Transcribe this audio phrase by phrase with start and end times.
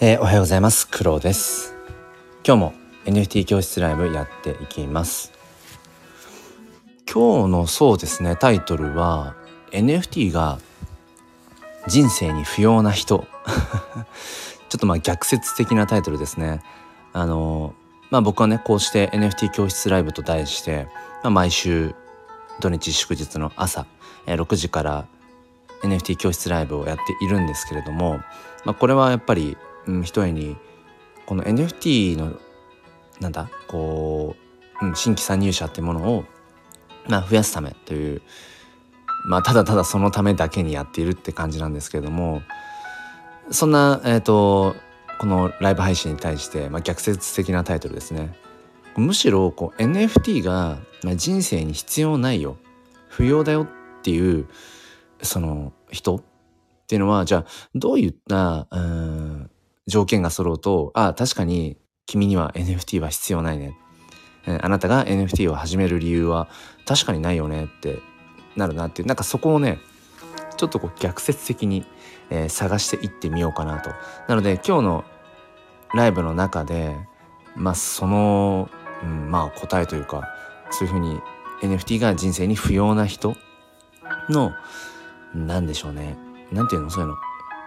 [0.00, 0.88] えー、おはようございます。
[0.88, 1.72] クロです。
[2.44, 5.32] 今日も NFT 教室ライブやっていきます。
[7.10, 8.34] 今日のそうですね。
[8.34, 9.36] タイトルは
[9.70, 10.58] NFT が
[11.86, 13.24] 人生に不要な人。
[14.68, 16.60] ちょっとまあ逆説的なタイトルですね。
[17.12, 17.72] あの
[18.10, 20.88] まあ僕はねこうして NFT 教室ライブと題して、
[21.22, 21.94] まあ、毎週
[22.58, 23.86] 土日祝日の朝、
[24.26, 25.06] えー、6時から
[25.84, 28.18] NFT 教室ライブをやっているんですけれども、
[28.64, 29.56] まあ、これはやっぱり、
[29.86, 30.56] うん、ひとえに
[31.26, 32.32] この NFT の
[33.20, 34.36] なんだこ
[34.82, 36.24] う、うん、新規参入者ってものを、
[37.08, 38.22] まあ、増やすためという
[39.26, 42.42] まあただただそのためだけにやっているって感じなんですけれども
[43.50, 44.74] そんな、えーと、
[45.18, 48.34] このライブ配信に対して、まあ、逆説的なタイトルですね。
[48.96, 52.56] むしろこう NFT が、まあ、人生に必要ないよ
[53.08, 53.68] 不要だよっ
[54.02, 54.46] ていう
[55.20, 56.22] その人っ
[56.86, 59.50] ていうのはじゃあどういったうん
[59.86, 63.76] 条件が揃うとああ確かに君には NFT は必要ないね、
[64.46, 66.48] あなたが NFT を始める理由は
[66.86, 67.98] 確かにないよねって
[68.56, 69.08] なるなっていう。
[69.08, 69.78] なんかそこをね
[70.56, 71.86] ちょっとこう逆説的に、
[72.30, 73.90] えー、探していってみようかなと。
[74.28, 75.04] なので今日の
[75.94, 76.94] ライブの中で
[77.56, 78.68] まあその、
[79.02, 80.28] うん、まあ答えというか
[80.70, 81.20] そういうふうに
[81.62, 83.34] NFT が人生に不要な人
[84.28, 84.52] の
[85.34, 86.16] 何でしょうね。
[86.52, 86.90] 何ていうの？
[86.90, 87.16] そういうの、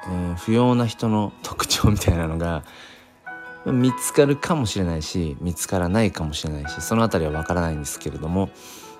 [0.09, 2.63] えー、不要な人の特徴みたいなのが
[3.65, 8.49] 見つかるかもしれないし見つからないかもしれないしその辺りはわからないんですけれども、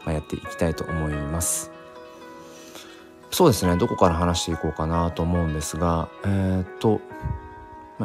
[0.05, 1.71] まあ、やっていきたいと思います。
[3.29, 7.01] そうですねどこから話していこうかなと思うんですがえー、っと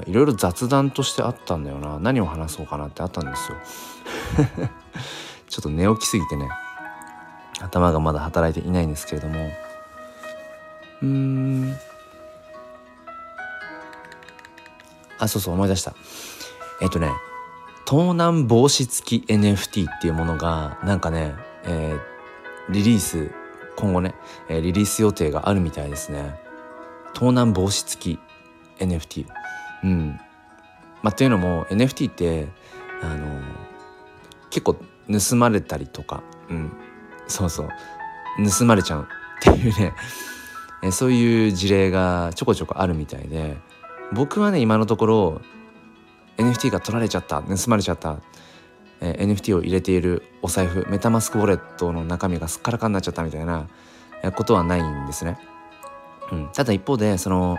[0.06, 1.98] いろいろ雑談としてあったんだよな。
[1.98, 3.58] 何を話そうかなってあったんですよ。
[5.48, 6.48] ちょっと寝起きすぎてね
[7.61, 9.50] 頭がまだ働いていないんですけれども。
[11.03, 11.77] うーん。
[15.18, 15.94] あそうそう思い出した。
[16.80, 17.10] えっとね
[17.84, 21.34] 盗難防止付き NFT っていうものがなんかね、
[21.64, 23.30] えー、リリース
[23.77, 24.14] 今後ね、
[24.48, 26.40] えー、リリース予定があるみたいですね。
[27.14, 28.18] 盗難防止付き
[28.78, 29.27] NFT
[29.84, 30.20] うん。
[31.02, 32.48] まあっていうのも NFT って
[33.02, 33.40] あの
[34.50, 34.77] 結構
[35.11, 36.73] 盗まれたりとかうん。
[37.27, 37.68] そうそう。
[38.58, 39.92] 盗まれちゃうっていうね。
[40.83, 43.56] えそういう事例がちょこちょこあるみたいで
[44.14, 45.40] 僕はね今のところ
[46.36, 48.20] NFT が取られちゃった盗まれちゃった、
[49.00, 53.68] え NFT を入れているお財布メタマスクウォレットの中身がすっからかになっちゃったみたいな
[54.34, 55.39] ことはないんですね。
[56.30, 57.58] うん、ただ一方でその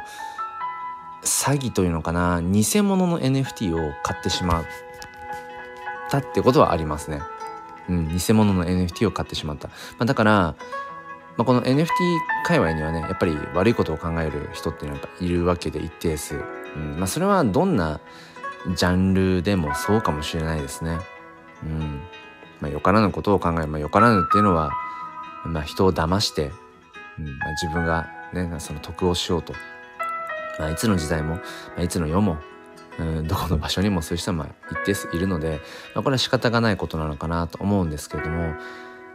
[1.23, 4.65] 詐欺というのかな偽物の NFT を買ってしまっ
[6.09, 7.21] たってことはありますね。
[7.89, 9.67] うん、偽物の NFT を買ってしまった。
[9.67, 10.55] まあ、だから
[11.37, 11.87] まあ、この NFT
[12.45, 16.35] 界隈にはねやっぱり悪いことを考える人っていうのはやっぱいるわけで一定数、
[16.75, 16.97] うん。
[16.97, 17.99] まあ、それはどんな
[18.75, 20.99] ジャンルでもそうかもしれないですね。
[21.63, 22.01] うん。
[22.61, 24.71] まあ、よからぬことを考え、まあ、よからぬっていうのは、
[25.45, 26.51] まあ、人を騙して、
[27.19, 27.37] うん。
[27.39, 29.53] まあ、自分が、ね、その得をしようと、
[30.59, 31.41] まあ、いつの時代も、ま
[31.79, 32.37] あ、いつの世も、
[32.99, 35.59] うん、どこの場所にもそういう人は一定数いるので、
[35.95, 38.53] まあ、これは仕方がないことなのかなと思うんですけれども、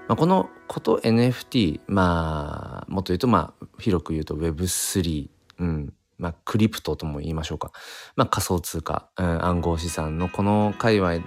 [0.08, 5.28] まあ、このこと NFT まあもっと言うとまあ広く言うと Web3、
[5.60, 5.92] うん。
[6.18, 7.70] まあ、クリプトとも言いましょうか、
[8.16, 11.20] まあ、仮想通貨、うん、暗号資産のこの界隈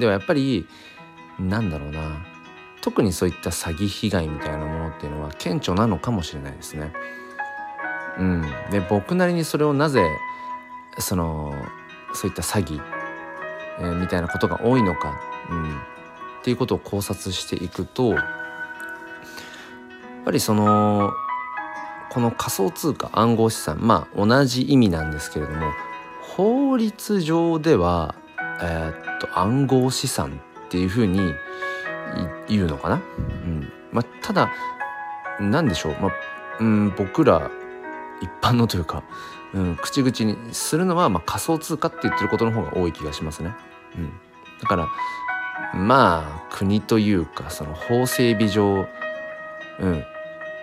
[0.00, 0.66] ではやっぱり
[1.38, 2.24] なんだろうな。
[2.80, 6.92] 特にそういった詐欺被害みたいなものっていうのは顕著なのかもしれないですね。
[8.18, 10.04] うん、で僕なりにそれをなぜ
[10.98, 11.54] その
[12.12, 12.80] そういった詐欺、
[13.78, 15.20] えー、みたいなことが多いのか、
[15.50, 15.78] うん、
[16.40, 18.24] っていうことを考察していくとやっ
[20.24, 21.12] ぱりその
[22.10, 25.70] この仮想通貨暗号資産まあ同じ意味なんですけれども
[26.20, 28.14] 法律上では、
[28.62, 31.34] えー、っと暗号資産っていうふうに
[32.48, 33.72] 言うのかな、うん。
[33.92, 34.52] まあ、ただ
[35.40, 36.12] 何でしょう、まあ
[36.60, 37.50] うん、僕ら
[38.20, 39.02] 一般のというか、
[39.54, 43.54] うん、口々にするのは、まあ、仮想通貨って言ってることの方が多い気がしますね。
[43.96, 44.12] うん、
[44.60, 44.88] だから
[45.74, 48.86] まあ国というかその法整備上、
[49.80, 50.04] うん、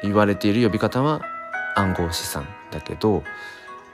[0.03, 1.21] 言われている呼び方は
[1.75, 3.23] 暗号資産だけど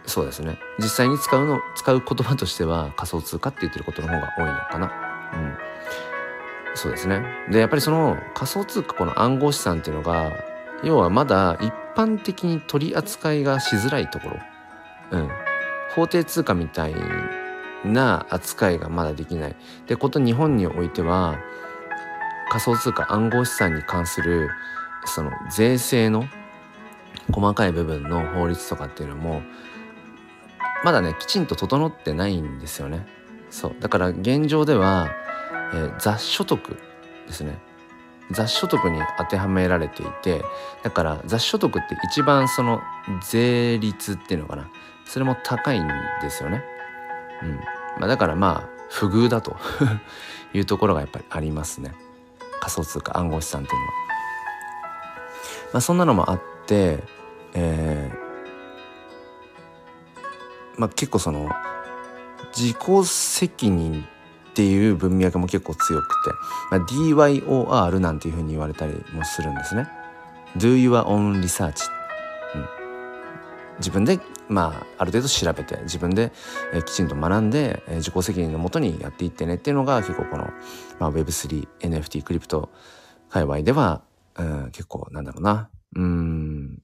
[0.06, 0.58] そうですね。
[0.80, 4.92] 実際に使うの使う言葉としては仮想通貨って言ってることの方が多いのかな。
[5.34, 5.58] うん。
[6.75, 7.24] そうですね。
[7.50, 10.31] でやっぱりその仮想通貨この暗号資産っていうのが
[10.84, 14.40] 要はまだ一般的に取り扱いがしづらいところ、
[15.12, 15.30] うん、
[15.94, 16.96] 法定通貨みたい
[17.86, 19.56] な扱いがまだできない。
[19.88, 21.38] でこと日本においては
[22.50, 24.50] 仮想通貨暗号資産に関する
[25.06, 26.25] その税制の
[27.31, 29.42] 細かい部分の法律とかっていうのも
[30.83, 33.07] まだねきちんと整ってないんですよね
[33.50, 35.10] そうだから現状では、
[35.74, 36.77] えー、雑所得
[37.27, 37.57] ですね
[38.31, 40.44] 雑所得に当てはめられていて
[40.84, 42.81] だから雑所得って一番その
[43.30, 44.69] 税率っていうのかな
[45.06, 45.88] それも高いん
[46.22, 46.63] ですよね。
[47.44, 47.56] うん
[48.00, 49.58] まあ、だからまあ不遇だと
[50.54, 51.94] いうところがやっぱりありますね
[52.60, 53.94] 仮想通貨暗号資産っていうのは。
[55.74, 57.02] まあ、そんなのもあって、
[57.54, 58.22] えー
[60.78, 61.50] まあ、結構その
[62.54, 64.06] 自己責任
[64.50, 66.32] っていう文脈も結構強くて、
[66.72, 69.88] まあ、DYOR なんていうふうに言われたりもするんですね。
[70.58, 71.90] Do your own research、
[72.56, 72.66] うん、
[73.78, 74.20] 自分で
[74.51, 76.33] まあある程度調べて自分で、
[76.74, 80.50] えー、きちんと学んで、えー、自己責任のもとにやっていってねっていうのが結構この、
[81.00, 82.69] まあ、Web3NFT クリプト
[83.30, 84.03] 界隈では、
[84.36, 85.69] うん、結構なんだろうな。
[85.95, 86.80] うん。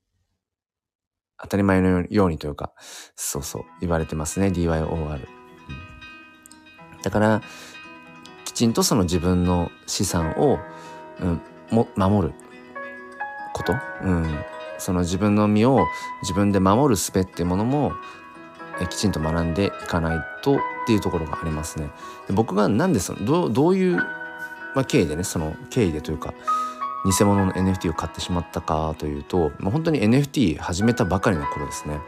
[1.39, 2.71] 当たり前のようにというか
[3.15, 4.47] そうそう言われてますね。
[4.47, 5.27] DYOR。
[7.03, 7.41] だから
[8.45, 10.57] きちんとその自分の資産を、
[11.19, 12.33] うん、も守る
[13.53, 13.73] こと、
[14.03, 14.39] うん、
[14.77, 15.85] その自分の身を
[16.21, 17.93] 自分で守る術っていうものも
[18.89, 21.89] きちんと学んでいかないとっていうところがありますね。
[22.27, 26.33] で僕がなんでそのどどういう、まあ、経緯でねその経緯でというか
[27.05, 31.99] 偽物の NFT を買ってしまったかというと、まあ、本当に NFT 始めたばかりの頃ですね。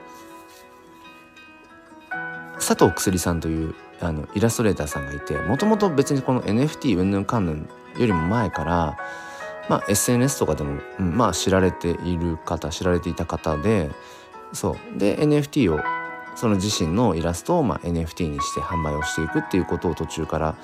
[2.55, 8.97] 佐藤くすりさんというあのイラストレーターさんがいてもともと別にこの NFT うんぬんかんぬんよりも前から
[9.69, 13.89] まあ SNS とかでも、うん、まあ知られている方知られていた方で
[14.51, 14.97] そう。
[14.97, 15.79] で NFT を
[16.35, 20.55] その自身のイラストをまあ NFT にして販売をしていくっていうことを途中から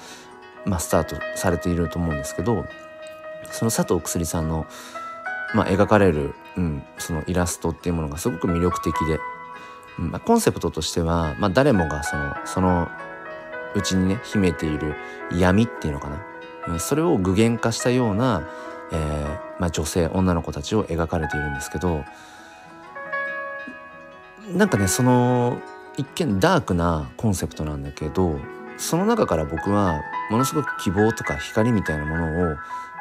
[0.66, 2.66] まあスタートされていると思うんですけど
[3.52, 4.66] その佐藤くすりさんの
[5.54, 9.20] まあ描かれる、うん、そのイラストっていうものがすごく魅力的で、
[10.00, 12.88] うんまあ、コンセプトとしては、まあ、誰もがそのその
[13.76, 14.96] うちにね秘めている
[15.32, 16.26] 闇っていうのかな。
[16.80, 18.48] それを具現化したような、
[18.96, 22.04] えーまあ、女性女の子たちを描かれているんですけど
[24.54, 25.60] なんかねその
[25.98, 28.40] 一見ダークなコンセプトなんだけど
[28.78, 32.56] その中から僕はものすごく希望とか光みたいなものを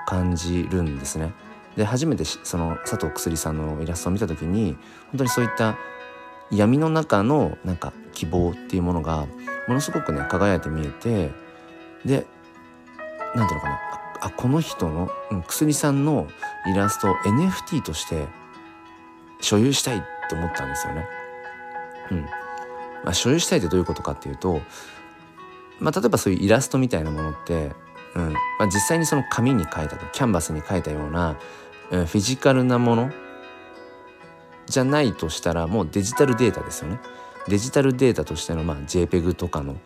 [0.07, 1.33] 感じるんですね。
[1.77, 4.77] で初めてその佐藤くすりさんのイラストを見た時に
[5.11, 5.77] 本当にそういった
[6.53, 9.27] 闇の中のなんか希望っていうものが
[9.67, 11.33] ものすごくね輝いて見えて
[12.05, 12.27] で
[13.35, 16.27] 何ていうのかなあこの人の、うん、薬さんの
[16.67, 18.27] イラストを NFT として
[19.43, 20.01] 所有したいっ
[20.31, 21.07] て思ったんですよね。
[22.11, 22.21] うん
[23.05, 24.63] まあ、所有したいってどういうことかっていうと、
[25.79, 27.73] まあ、例えばそういうイラストみたいなものって、
[28.15, 31.37] うんまあ、実際にその紙に描いたとキャンバスに描いたような、
[31.91, 33.11] うん、フィジカルなもの
[34.67, 36.99] じゃないとしたらもうデジタルデータですよね。
[37.47, 39.77] デジタルデータとしての、まあ、JPEG とかの、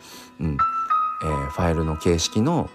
[0.40, 0.56] うん
[1.24, 2.70] えー、ファイルの形式の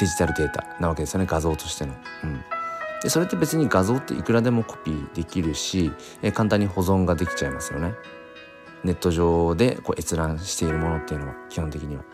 [0.00, 1.94] デジタルデータなわけですよね画像としての。
[2.24, 2.44] うん
[3.02, 7.94] でそれって別に画像っていくらでもコピーできるし、えー、簡単に保存ができちゃいますよね。
[8.84, 12.04] ネット上でこう閲覧しているものっていうのは基本的には。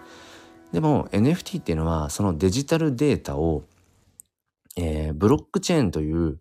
[0.73, 3.65] でも NFT っていうのはそのデジタルデータを、
[4.77, 6.39] えー、ブロックチェーンという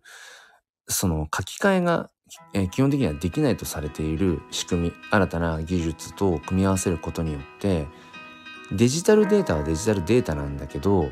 [0.86, 2.10] その書き換えが
[2.52, 7.86] えー、基本的にはできないとされている仕組み新たな技術と組み合わせることによって
[8.72, 11.08] デジタルデータはデジタルデータなんだけど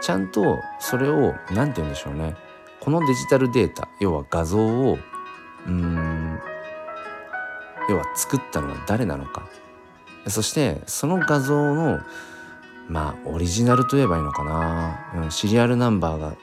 [0.00, 2.36] ちゃんとそれを何て言うんでしょうね。
[2.80, 4.98] このデジタルデータ要は画像を
[5.66, 6.38] うん
[7.88, 9.48] 要は作ったのは誰なのか。
[10.28, 12.00] そしてその画像の
[12.88, 16.34] まあオリジナルといえばいいのかな、うん、シリアルナンバーが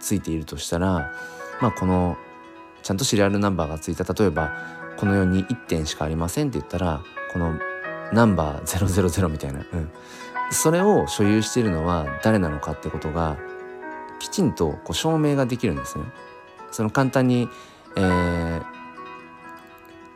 [0.00, 1.12] ついているとしたら
[1.60, 2.16] まあこの
[2.82, 4.12] ちゃんとシリアルナンバーがついた。
[4.12, 4.52] 例えば
[4.96, 7.58] この世に1点しかありませんって言ったらこの
[8.12, 9.90] ナンバー000みたいな、うん、
[10.52, 13.36] それを所有しているのは誰なのかってことが
[14.20, 16.04] きちんとこう証明ができるんですね。
[16.70, 17.48] その簡単に、
[17.96, 18.62] えー、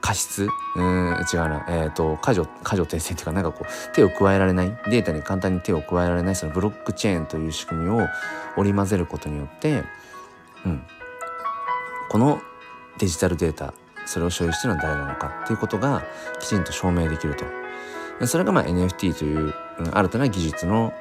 [0.00, 0.48] 過失？
[0.76, 4.68] うん違うな、えーと、過剰過剰訂正っていうかなんかこう手を加えられない？
[4.88, 6.36] データに簡単に手を加えられない？
[6.36, 8.06] そのブロックチェーンという仕組みを
[8.56, 9.82] 織り交ぜることによって、
[10.64, 10.82] うん、
[12.08, 12.40] この
[12.98, 13.74] デジタルデータ
[14.06, 16.04] それを所有してるのは誰なのかっていうことが
[16.40, 17.44] きちんと証明できると。
[18.24, 19.54] それがまあ NFT という、
[19.92, 20.92] 新たな技術の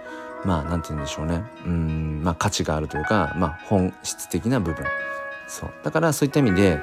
[0.43, 1.43] まあなんて言うんでしょうね。
[1.65, 4.85] うんまあ価値があるというかまあ本質的な部分。
[5.47, 5.69] そう。
[5.83, 6.79] だからそういった意味で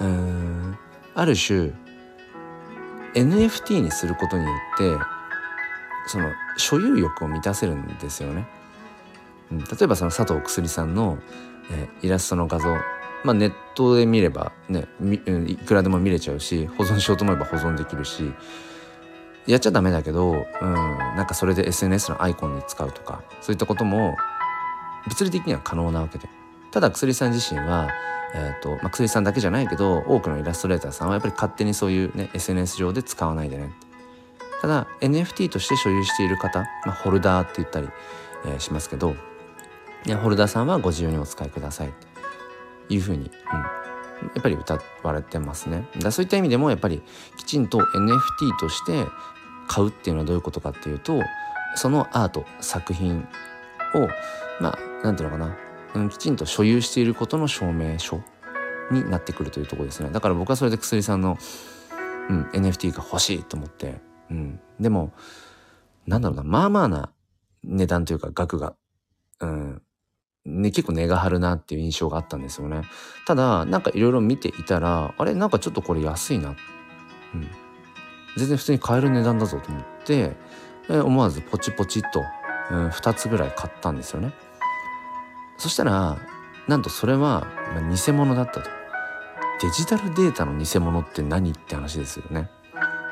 [0.00, 0.78] うん
[1.14, 1.72] ある種
[3.14, 4.96] NFT にすることによって
[6.06, 8.46] その所有欲を満たせるんですよね。
[9.52, 11.18] うん、例えばその佐藤くすりさんの、
[11.70, 12.76] えー、イラストの画像。
[13.24, 14.86] まあ、ネットで見ればね
[15.48, 18.32] いくらでも見れちゃうし保存しようと思えば保存できるし
[19.46, 24.16] やっちゃダメだけど、うん、なんかそれで SNS のアイコンに使うとかそういったことも
[25.08, 26.28] 物理的には可能なわけで。
[26.72, 27.88] ただ薬さん自身は、
[28.34, 33.72] えーとまあ、薬さんだけじゃないけど多くのイラストレーターさんはやっぱり勝手にそういう、ね、SNS 上で使わないでね。
[34.60, 37.88] ただ NFT として所有している方、まあ、ホルダーって言ったり、
[38.46, 39.14] えー、しますけど
[40.06, 41.92] いやホルダーさんはご自由にお使いください。
[42.88, 43.30] というふうに、うん、や
[44.38, 45.86] っぱり歌われてますね。
[45.98, 47.02] だそういった意味でもやっぱり
[47.36, 49.06] きちんと NFT として
[49.68, 51.20] 買うっていうのはどういうことかっていうと
[51.74, 53.26] そのアート作品
[53.94, 54.08] を
[54.60, 55.56] まあ何ていうのかな、
[55.94, 58.20] うん、きちんと所有していることの証明書
[58.90, 60.10] になってくるというとこですね。
[60.10, 61.36] だから僕はそれで薬さんの、
[62.30, 65.12] うん、NFT が欲しいと思って、うん、でも
[66.06, 66.42] なんだろうな。
[66.44, 67.10] まあまあな
[67.64, 68.74] 値段というか額が、
[69.40, 69.82] うん。
[70.44, 72.82] ね、結構値が張るなっていう印象があったんですよね。
[73.26, 76.50] ただなんかいろいろ見ていたらあれなんかちょっとこれ安いな、
[77.34, 77.48] うん、
[78.36, 80.36] 全然普通に買える値段だぞと思って
[80.88, 82.24] 思わずポチポチと、
[82.70, 84.32] うん、2つぐらい買ったんですよね。
[85.58, 86.18] そしたら
[86.68, 87.46] なんとそれは
[88.06, 88.70] 偽物だったと。
[89.62, 92.50] デジタルデータの偽物って何って話ですよね。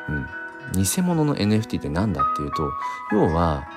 [0.08, 0.26] うん。
[0.72, 2.70] 偽物の NFT って何だっていうと
[3.12, 3.68] 要は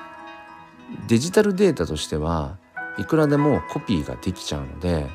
[1.06, 2.56] デジタルデータとしては
[2.98, 5.06] いくらでもコピーができちゃうので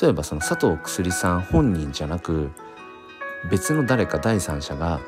[0.00, 2.50] 例えばその佐藤薬さん本人じゃなく
[3.50, 5.00] 別の誰か第三者が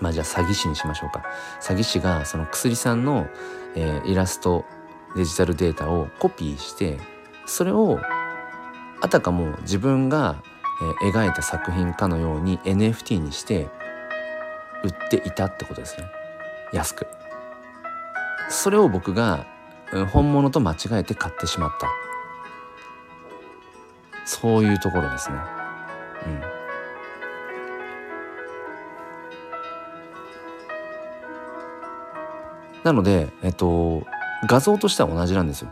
[0.00, 1.22] まあじゃあ詐欺師にしましょうか。
[1.60, 3.28] 詐欺師がその薬さんの、
[3.74, 4.64] えー、イラスト
[5.16, 6.98] デジタルデータをコピーして
[7.46, 7.98] それを
[9.00, 10.42] あたかも自分が、
[11.02, 13.68] えー、描いた作品かのように NFT にして
[14.84, 16.06] 売っていたってことですね。
[16.72, 17.06] 安く。
[18.48, 19.46] それを僕が
[20.12, 21.88] 本物と間違えて買ってしまった。
[24.24, 25.38] そういうところですね。
[26.26, 26.59] うん。
[32.84, 34.06] なので、えっと、
[34.46, 35.70] 画像としては同じなんですよ。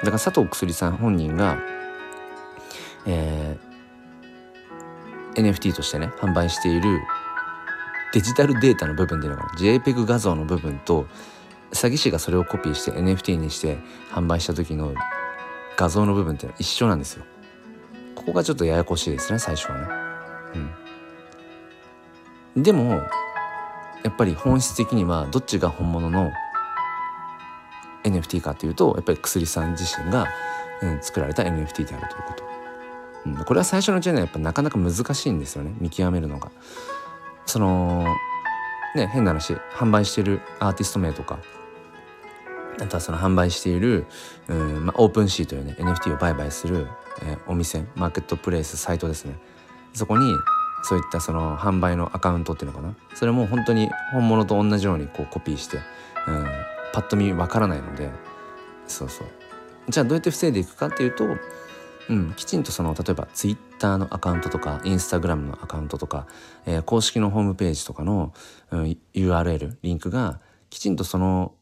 [0.00, 1.58] だから佐藤薬さん本人が、
[3.06, 7.00] えー、NFT としてね販売している
[8.12, 11.06] デジタルデータの部分っていうのが JPEG 画像の部分と
[11.72, 13.78] 詐欺師がそれをコピーして NFT にして
[14.10, 14.94] 販売した時の
[15.76, 17.24] 画像の部分って一緒なんですよ。
[18.14, 20.60] ここがちょっとややこしいですね最初はね。
[22.56, 23.00] うん、でも
[24.02, 26.30] やっぱり本質的にはどっちが本物の
[28.04, 30.26] NFT かというとやっぱり薬さん自身が、
[30.82, 32.44] うん、作られた NFT であるということ、
[33.26, 35.74] うん、これは最初のうちにはやっぱなかなか難しいんですよね。
[35.80, 36.50] 見極めるのが。
[37.46, 38.04] その
[38.94, 41.38] ね変な話販売してるアーティスト名とか
[42.78, 44.06] あとはその販売している、
[44.48, 46.86] うんまあ、オープンシーというね NFT を売買する、
[47.22, 49.34] えー、お店マーケットプレイスサイトですね。
[49.92, 50.32] そこに
[50.82, 52.94] そういったその販売のアカウントっていうのかな。
[53.14, 55.78] それも本当に本物と同じようにこうコピーして、
[56.26, 56.46] うん、
[56.92, 58.10] パッと見わからないので
[58.86, 59.28] そうそう。
[59.88, 61.26] じゃあどうやって防いでいくかっていうと、
[62.08, 66.26] うん、きちんとその例えば Twitter のアカウントとか Instagram のアカウントとか、
[66.66, 68.32] えー、公式のホームページとかの、
[68.70, 71.54] うん、URL リンクがきちんとその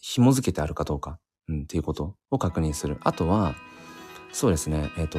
[0.00, 2.98] 紐付けてあるかどうか、うん、っていうことを確認する。
[3.02, 3.54] あとは
[4.32, 5.18] そうですねえっ、ー、と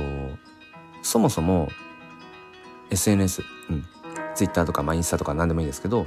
[1.02, 1.70] そもそも
[2.90, 3.86] SNS、うん、
[4.36, 6.06] Twitter とか、まあ、インスタとか何でもいいですけど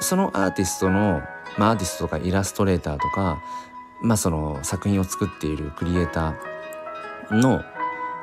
[0.00, 1.22] そのアーティストの
[1.58, 3.42] まあ、アーティストとかイラストレーターとか、
[4.00, 7.62] まあ、その作品を作っているクリエイターの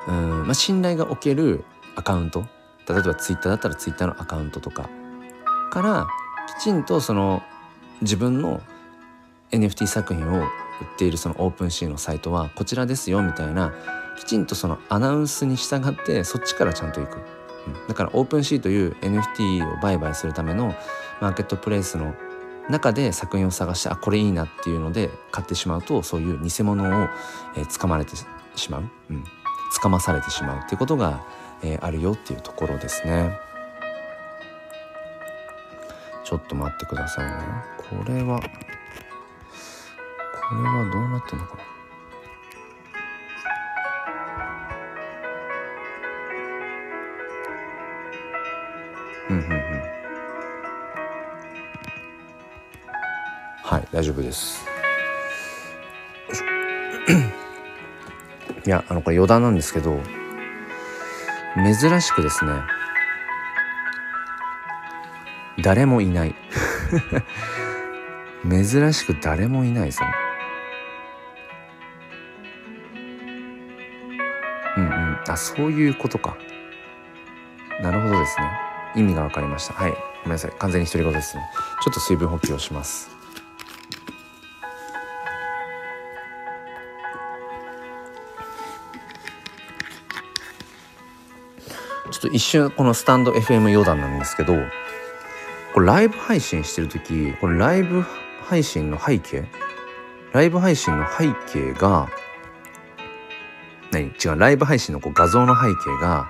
[0.08, 1.64] うん、まあ、信頼がおける
[1.96, 2.46] アカウント。
[2.90, 4.90] 例えばツイッターだったらツイッターのアカウントとか
[5.70, 6.08] から
[6.60, 7.44] きちんとその
[8.02, 8.62] 自分の
[9.52, 10.48] NFT 作品を売っ
[10.98, 13.74] ているその OpenSea のサイトはこちらですよみたいな
[14.18, 17.18] きちんとそのアナウンスに従ってそっちからちゃんと行く、
[17.68, 20.74] うん、だから OpenSea という NFT を売買するための
[21.22, 22.16] マーケットプレイスの
[22.70, 27.10] 中で作品を探してあこれいいなっていうので買ってしまうとそういう偽物を、
[27.56, 28.16] えー、掴まれて
[28.56, 29.24] しまう、うん、
[29.82, 31.26] 掴まされてしまうっていうことが、
[31.64, 33.40] えー、あるよっていうところですね。
[36.24, 37.32] ちょっと待ってくださいね。
[37.78, 38.46] これはこ
[40.56, 41.69] れはどうなってんのかな？
[53.92, 54.66] 大丈夫です。
[58.66, 60.00] いやあのこれ余談なんですけど
[61.56, 62.52] 珍しくですね
[65.64, 66.36] 誰もいない。
[68.50, 70.08] 珍しく誰もいないですよ
[74.78, 75.20] うんうん。
[75.28, 76.38] あそういうことか。
[77.82, 78.50] なるほどですね。
[78.96, 79.74] 意味が分かりました。
[79.74, 79.92] はい。
[79.92, 80.52] ごめんなさい。
[80.58, 81.44] 完全に独り言ですね。
[81.82, 83.19] ちょっと水分補給をします。
[92.26, 94.56] ょっと一瞬このスタンド FM 余談なんですけど
[95.74, 98.02] これライブ配信してる時これライブ
[98.42, 99.46] 配信の背景
[100.34, 102.10] ライブ配信の背景が
[103.92, 104.08] 何？
[104.08, 106.30] 違うライブ配信のこう画像の背景が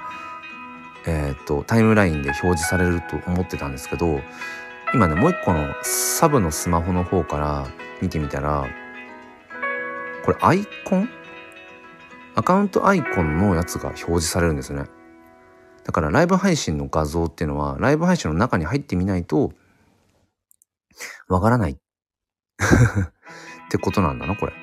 [1.08, 4.22] えっ、とタイムラインで表示されると思ってたんですけど
[4.94, 7.68] 今ねもう一個のサブのスマホの方から
[8.02, 8.68] 見てみたら
[10.26, 11.10] これアイコン？
[12.36, 14.84] アカウントアイコンのやつが表示されるんですね。
[15.90, 19.54] だからライブ配信の画像っていうのはライブ配信の中に入ってみないと
[21.28, 21.72] わからない。
[22.62, 24.54] ってことなんだなこれ。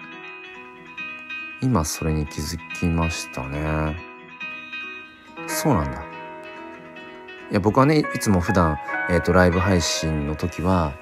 [1.62, 3.96] 今それに気づきましたね。
[5.48, 6.00] そうなんだ。
[7.50, 8.78] いや僕はねいつも普段
[9.08, 10.92] えっ、ー、とライブ配信の時は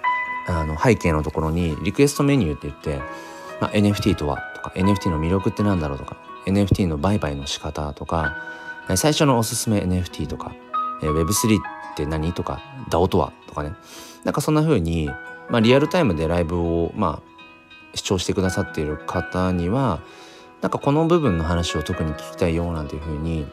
[0.48, 3.02] あの背景のところにリクエストメニューって言って、
[3.60, 6.16] まあ、NFT とはとか NFT の魅力ってなんだろうとか
[6.46, 8.54] NFT の売買の仕方とか
[8.96, 10.54] 最初のおすすめ NFT とか
[11.02, 12.60] え Web3 って何とか
[12.90, 13.72] DAO とはとかね
[14.24, 15.10] なんかそんな風に、
[15.48, 20.00] まあ、リアルタイムでライブを、まあ、視聴してくださっている方には
[20.62, 23.46] なんかこの部分の話を特に聞きたいよなんていう風に、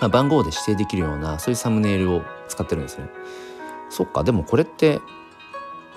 [0.00, 3.08] まあ、番号で指定できるようなそういうサムネイルを使ってるんですね。
[3.90, 5.00] そっかでもこれって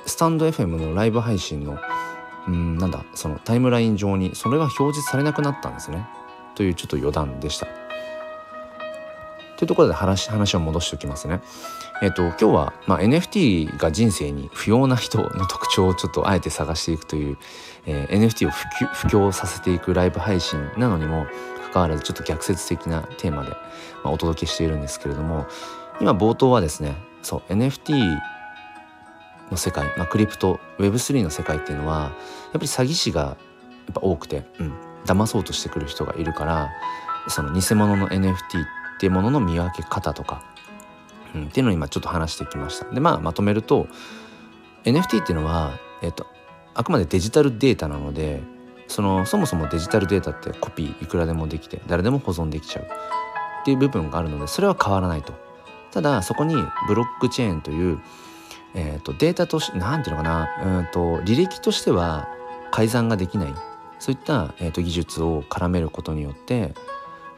[0.06, 1.80] スタンド FM のライブ配信の
[2.48, 6.06] うんなんだそのタイムライン上にそれが表示されなくなったんですね
[6.54, 7.85] というちょっと余談でした。
[9.58, 11.42] というところで話話を戻しておきますね。
[12.02, 17.38] えっ、と今日は、まあ、NFT が人生に不要な人の特徴をちょっとあえて探していくという、
[17.86, 21.26] えー、NFT を普及させていくライブ配信なのにも
[21.64, 23.52] かかわらずちょっと逆説的なテーマで、
[24.04, 25.46] まあ、お届けしているんですけれども
[26.02, 27.94] 今冒頭はですねそう NFT
[29.52, 32.12] の世界、まあ、クリプト Web3 の世界っていうのはやっ
[32.54, 33.38] ぱり詐欺師がや
[33.92, 34.74] っぱ多くて、うん、
[35.06, 36.72] 騙そうとしてくる人がいるから
[37.28, 40.44] その偽物の NFT っていうものの見分け方とか、
[41.34, 42.90] うん、っていうのを今ちょっと話してきました。
[42.92, 43.88] でまあまとめると
[44.84, 46.28] NFT っていうのは、えっと、
[46.74, 48.42] あくまでデジタルデータなので
[48.88, 52.88] そのそもそもデジタルデータってコピーいくらでもできて誰でも保存できちゃうっ
[53.66, 55.34] ていう部分があるのでそれは変わらないと。
[55.92, 56.56] ただそこに
[56.88, 58.00] ブロックチェーンという、
[58.74, 62.28] えーと、データとして何ていうのかなうんと履歴としては
[62.70, 63.54] 改ざんができない
[64.00, 66.74] そういった、えーと技術を絡めることによって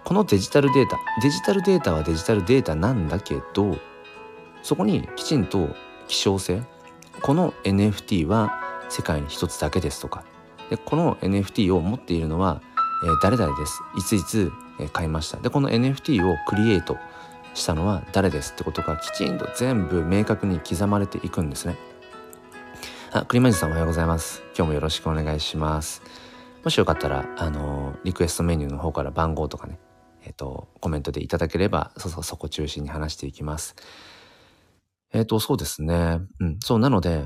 [0.08, 3.78] このデジタルデータデジタルデータはデジタルデータなんだけど
[4.64, 5.76] そこにきちんと
[6.08, 6.64] 希少性
[7.22, 10.24] この NFT は世界に一つだけですとか
[10.70, 12.62] でこの NFT を持っているのは、
[13.04, 13.82] えー、誰々です。
[13.98, 15.40] いついつ、え、買いました。
[15.40, 16.98] でこの NFT をクリエイト
[17.54, 18.54] したのは誰です。
[18.54, 21.76] ってことがきちんと全部明確に刻まれていくんですね。
[23.12, 24.42] あクリマジさんおはようございます。
[24.56, 26.02] 今日もよろしくお願いします。
[26.64, 29.80] もしよかったらあの、リクエストメニューの方から番号とかね
[30.28, 33.76] えっ、と、コメントでいただければ、そう、そう、そこ中心に話していきます。
[35.14, 36.20] えっ、と、そうですね。
[36.42, 37.24] うん、そう、なので、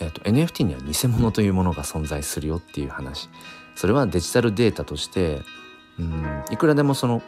[0.00, 3.28] えっ、と、NFT には偽物というものが存在するよっていう話。
[3.74, 5.42] それはデジタルデータとして、
[5.98, 7.20] うん、いくらでもその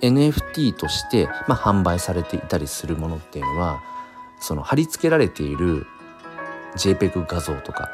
[0.00, 3.80] NFT として、まあ、販売されていたりするものっていうのは
[4.40, 5.86] その貼り付けられている
[6.76, 7.90] JPEG 画像とか、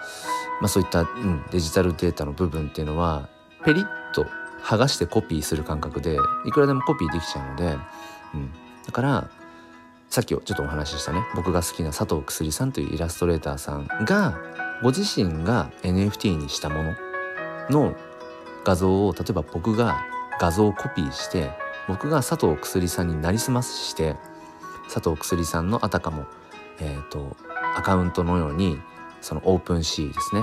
[0.60, 3.28] まあ、そういった、うん、デジタルデータの部分っていうのは
[3.64, 4.26] ペリッと
[4.66, 7.78] 剥がしてコピーする感覚でいくらでもコピーできちゃうので、
[8.34, 8.50] うん、
[8.84, 9.30] だから
[10.10, 14.36] さっきちょっとお話ししたね僕が好きな佐藤くすりさんというイラストレーターさんが
[14.82, 16.94] ご自身が NFT にしたもの
[17.70, 17.96] の
[18.64, 20.04] 画像を例えば僕が
[20.40, 21.50] 画像をコピーして
[21.86, 24.16] 僕が佐藤くすりさんになりすまして
[24.92, 26.26] 佐藤くすりさんのあたかも、
[26.80, 27.36] えーと、
[27.76, 28.80] アカウントのように
[29.20, 30.42] その OpenSea ですね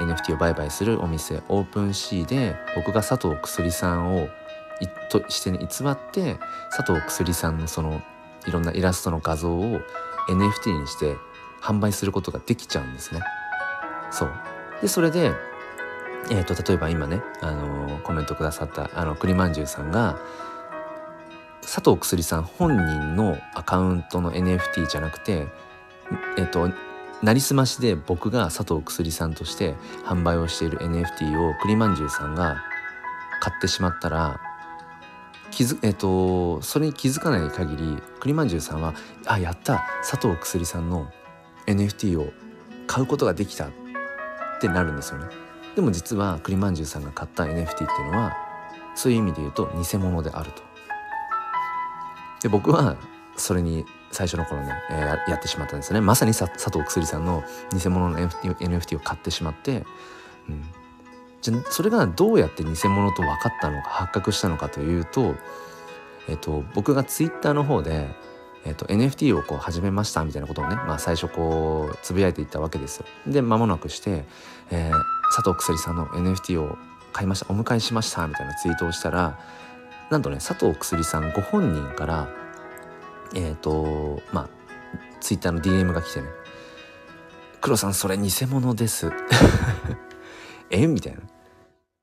[0.00, 4.28] NFT を売買するお店 OpenSea で僕が佐藤くすりさんを
[5.10, 6.38] として偽って
[6.74, 8.00] 佐藤くすりさんのその
[8.46, 9.80] いろんなイラストの画像を
[10.28, 11.16] NFT にして
[11.60, 13.20] 販売することができちゃうんですね。
[14.10, 14.32] そう
[14.80, 15.32] でそれで、
[16.30, 20.18] えーと、例えば今ね、あのー、コメントくださったあの栗まんじゅうさんが
[21.60, 25.46] 佐藤くすりさん本人のアカウントの NFT じゃなくて、
[26.38, 26.70] えっ、ー、と
[27.22, 32.62] なりすましで僕が佐藤くすりさんとして販売をしている NFT を栗まんじゅうさんが
[33.40, 34.40] 買ってしまったら
[35.50, 38.94] 気づ、えっと、それに気づかない限り栗まんじゅうさんは
[39.26, 41.10] 「あやった佐藤くすりさんの
[41.66, 42.32] NFT を
[42.86, 43.70] 買うことができた」っ
[44.60, 45.26] てなるんですよね。
[45.74, 48.36] でも実は栗まんじゅうさんが買った NFT っていうのは
[48.94, 50.62] そういう意味で言うと偽物であると。
[52.42, 52.96] で僕は
[53.36, 59.84] それに最初の頃ね、えー、やってしまったんですねまさに佐藤薬さんの偽物の NFT, を買ってしまって、
[60.48, 60.64] うん、
[61.40, 65.34] じゃそれがどうやって偽物と分かったのか発覚したのかというと、
[66.28, 68.08] えっと、僕がツイッターの方で、
[68.64, 73.06] えっと、NFT をこう始めましたみたいなことをね、まあ、最初こうつぶやいていったわけですよ。
[73.26, 74.24] で間もなくして、
[74.70, 75.02] えー、
[75.34, 76.76] 佐藤薬さんの NFT を
[77.12, 79.38] 買いましたお迎えしましたみたいなツイートをしたら
[80.10, 82.28] なんとね佐藤薬さんご本人から
[83.34, 84.48] えっ、ー、とまあ
[85.20, 86.28] ツイッターの DM が来てね
[87.60, 89.10] 「黒さんそれ偽物です」
[90.70, 90.86] え？
[90.86, 91.20] みたいな。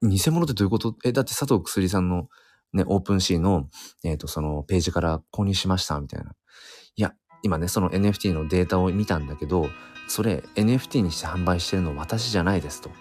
[0.08, 0.96] 偽物ってどういうこと？
[1.04, 2.28] え、だって佐藤薬さんの
[2.74, 3.70] ね、オープンシーの、
[4.04, 6.34] えっ、ー、と、そのページから購入しましたみたいな。
[6.96, 7.14] いや、
[7.44, 9.70] 今ね、その NFT のデータを見たんだけど、
[10.08, 12.92] それ NFT にして販売してるの私じゃないですと。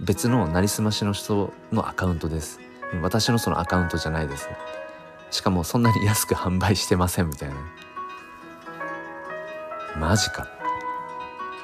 [0.00, 2.58] 別のなりすましの人のアカウントです。
[3.02, 4.48] 私のそのアカウントじゃないです。
[5.30, 7.56] しかもそんなに安く販売してませんみたいな。
[9.98, 10.60] マジか。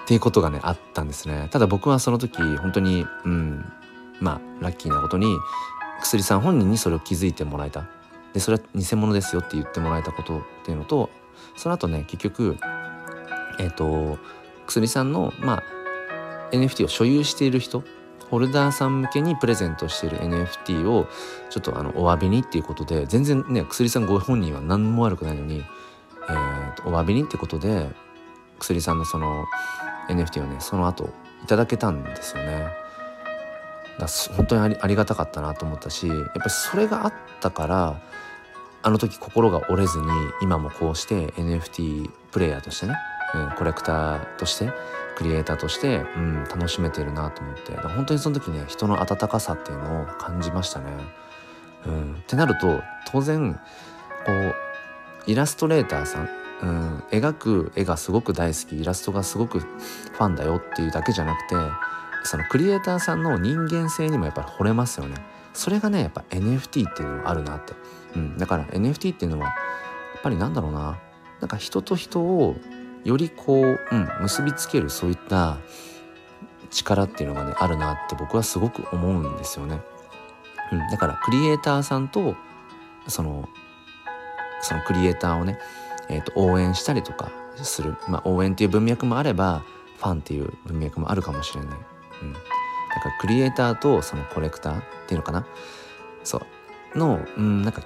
[0.07, 3.64] っていうことがねあったんですねただ僕はその時本当にうん
[4.20, 5.37] まあラッキーなことに
[6.00, 7.88] 薬さん本人にそれを気づいてもらえた
[8.33, 11.11] でそれは偽物ですよって言ってもらえたことっていうのと
[11.57, 12.57] その後ね結局
[13.59, 14.18] えっ、ー、と
[14.68, 15.62] 薬さんのまあ
[16.52, 17.83] NFT を所有している人
[18.31, 21.07] ホルダーさん向けにプレゼントしている NFT を
[21.51, 25.65] ちょっとあのお詫びにっていうことで全然ね薬さんご本人は何も悪くないのに、
[26.29, 27.91] えーと、お詫びにってことで
[28.59, 29.45] 薬さんのその
[30.09, 31.11] NFT をねその後
[31.45, 32.67] いただけたんですよね。
[33.99, 38.01] だ本当にありがたかったなと思ったしやっぱりそれがあったから
[38.83, 40.07] あの時心が折れずに
[40.43, 42.95] 今もこうして NFT プレイヤーとしてね、
[43.35, 44.71] うん、コレクターとして
[45.16, 47.72] クリエイターとして、うん、楽しめてるなと思って。
[47.72, 50.87] 本当にその時ね人の温かさっていうのを感じましたね。
[51.87, 54.55] うん、ってなると当然こう
[55.26, 56.29] イラストレーターさん
[56.62, 61.55] うん、描く絵がすごく大好きイラストがすごくファンだよっていうだけじゃなくて
[62.24, 65.16] そのクリエイターさんの人間性にもやっぱり惚れますよね。
[65.52, 67.74] それがねやっぱ NFT っていうのがあるなって、
[68.14, 69.52] うん、だから NFT っていうのはや
[70.18, 70.98] っぱりなんだろうな。
[71.40, 72.57] なんか人と人を
[73.07, 75.59] よりこう、うん、結びつけるそういった
[76.71, 79.81] 力っていうのがねあるなって僕はすごく思うんですよね、
[80.73, 82.35] うん、だからクリエイターさんと
[83.07, 83.49] その
[84.61, 85.59] そのクリエイターをね
[86.09, 89.64] えーと、応援したりとかする、まあ、応援っていう文脈もあれば
[89.99, 91.79] ファンっていう文脈もあるかもしれない、
[92.23, 95.47] うん、だからクリエイターとそのコレクターっていうのかな。
[96.25, 96.38] そ
[96.95, 96.99] う。
[96.99, 97.83] の、うん、なんか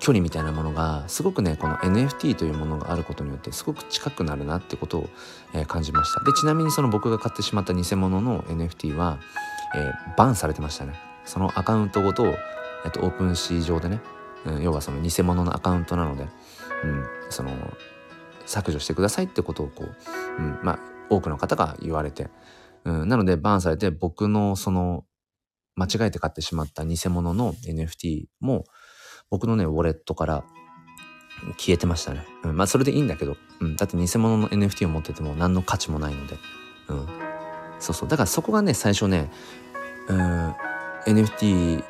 [0.00, 5.10] 距離みたいなものがすごくねこの NFT というものがあることによってすごく近くなるなってことを、
[5.54, 6.24] えー、感じました。
[6.24, 9.18] でちなみにその僕が買ってしまった偽物の NFT は、
[9.76, 10.94] えー、バンされてましたね。
[11.24, 14.00] そのアカウントごと、えーと、オープンシー上でね、
[14.46, 16.26] うん、要はその偽物のアカウントなので
[16.84, 17.50] うん、その
[18.46, 22.28] 削除してくださいってことをこう、うん、まあ多くの方が言われて、
[22.84, 25.04] うん、なのでバンされて僕のその
[25.76, 28.64] 間違えて買ってしまった偽物の NFT も
[29.30, 30.44] 僕のねウォレットから
[31.56, 36.36] 消えてましたね、うん、まあそれでいいんだけど、うん、だって偽物の NFT を持ってても何の価値もないので、
[36.88, 37.06] うん、
[37.78, 38.08] そうそう。
[38.08, 39.30] だからそこがね最初ね、
[40.08, 40.54] うん、
[41.06, 41.82] NFT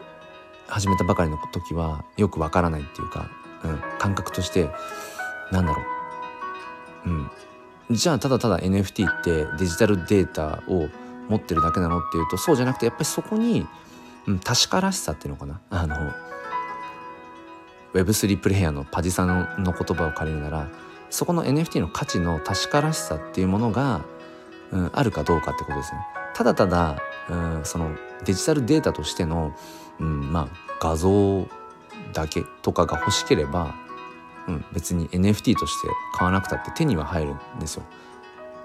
[0.69, 3.29] 始めたばかりの時はよくわからないっていうか
[3.65, 4.71] うん、感覚として
[5.53, 5.83] なんだろ
[7.07, 7.31] う、うん、
[7.91, 10.89] じゃあただただ NFT ってデジタルデータを
[11.29, 13.67] 持ってるだけなのっていうとそうじゃなくてやっぱりそこに、
[14.27, 15.61] うん、確からしさっていうのかな。
[15.71, 16.13] あの
[17.95, 19.29] Web3 プレイヤーのパジさん
[19.65, 20.69] の言葉を借りるなら
[21.11, 24.05] そこの NFT の価値の確からしさっていうものが、
[24.71, 25.99] うん、あるかどうかってことですね。
[26.35, 27.91] ただただ、うん、その
[28.25, 29.55] デジタルデータとしての、
[29.99, 30.49] うん、まあ
[30.81, 31.49] 画像
[32.13, 33.75] だけとかが欲しければ、
[34.47, 37.83] うん、別に NFT として買わなくたって手には入るんですよ。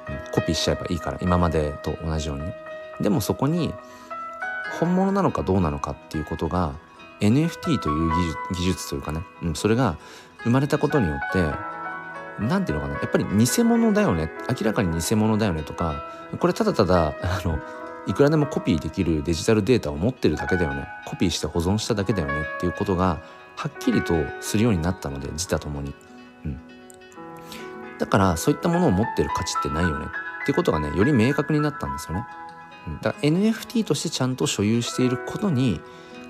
[0.08, 2.56] うん、コピーしちゃえばいいから今までと同じようにね。
[3.02, 3.74] でもそこに
[4.80, 6.74] 本物なのかどうなのかっていうことが
[7.22, 8.12] NFT という
[8.56, 9.98] 技術というかね、うん、それが
[10.44, 11.52] 生まれたことによって
[12.40, 16.04] 何ていうのかなやっぱり偽物だよね明らかに偽物だよねとか
[16.40, 17.60] これただただあの
[18.08, 23.22] いくらでもコピーできるデジタルデータを持ってるだけだよねコピーして保存しただけだよねっていうことが
[23.56, 25.96] はっきりとするようになったので自他ともに、
[26.46, 26.60] うん、
[27.98, 30.06] だからそういったものを持ってる価値ってないよね
[30.44, 32.26] っていうことがねより明確になったんですよね、
[32.88, 35.80] うん、だから NFT としてちゃんと所有していることに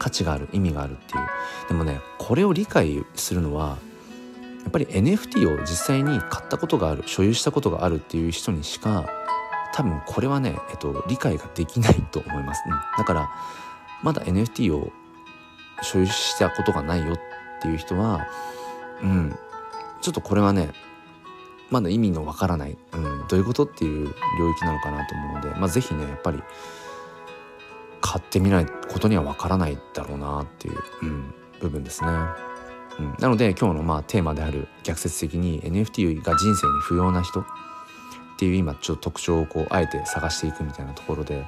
[0.05, 1.25] 価値がある意味があるっていう。
[1.67, 3.79] でもねこれを理解するのは
[4.61, 9.09] やっぱり NFT を実際に買ったことがある所有したことがあるっていう人にしか
[9.73, 13.29] 多分これはね、えっと、理解ができないと思います、うん、だから
[14.03, 14.91] まだ NFT を
[15.81, 17.17] 所有したことがないよっ
[17.61, 18.27] ていう人は
[19.01, 19.35] うん。
[20.01, 20.69] ちょっとこれはね
[21.71, 26.43] まだ意味のわからない、うん、どういうことっていう領域なのかなと思うので、まあ、是非ねやっぱり
[28.05, 32.09] 買ってみないことにはわからないだろうなっていう、うん、部分ですね。
[32.99, 37.45] うん、なので今日のまあテーマである逆説的に NFT が人生に不要な人っ
[38.37, 41.47] ていう今ちょっと特徴をこうあえて探していくみたいなところで、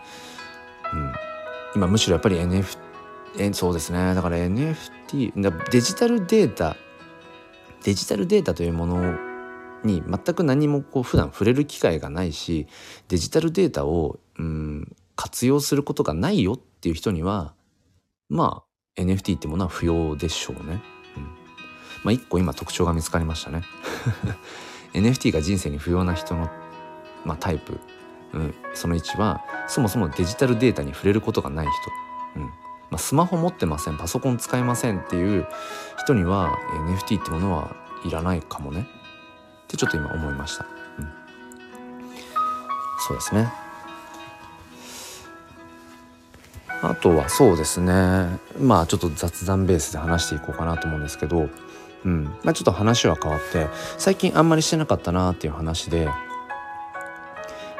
[0.94, 1.14] うん、
[1.76, 2.80] 今むしろやっぱり NFT
[3.38, 4.16] えそうですね。
[4.16, 6.76] だから NFT デジタルデータ
[7.84, 9.16] デジタルデータというもの
[9.84, 12.66] に全く何もこう普段触れる機会がないし
[13.10, 17.54] デジタルデータを、うん、活用することがないよっていう人には
[18.30, 18.64] ま
[18.98, 20.82] あ NFT ってものは不要でしょうね。
[21.18, 21.24] うん、
[22.04, 23.64] まあ一個今特徴が見つかりましたね。
[24.94, 26.50] NFT が人生に不要な人の、
[27.26, 27.80] まあ、タイプ、
[28.34, 32.46] うん、その1はそもそもデジタルデータに触れることがない人、うん。
[32.46, 32.52] ま
[32.94, 33.98] あ、スマホ持ってません。
[33.98, 35.46] パソコン使えませんっていう
[35.98, 37.76] 人には NFT ってものは
[38.06, 38.88] いらないかもね。
[39.66, 40.66] ってちょっと今思いました、
[40.98, 41.12] うん、
[43.06, 43.52] そうですね。
[46.82, 47.94] あとはそうですね。
[48.60, 51.50] まあちょっと雑談ベースで話していこうかなと思うんですけど、
[52.06, 52.26] うん。
[52.44, 56.08] まあ、ちょっと話は変わって最近あんまりしてなかったなっていう話で、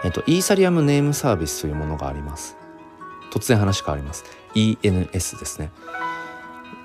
[0.04, 2.58] えっと、イーサリアムネームサービスというものがあります。
[3.32, 4.26] 突然話変わります。
[4.56, 5.72] ENS ですね。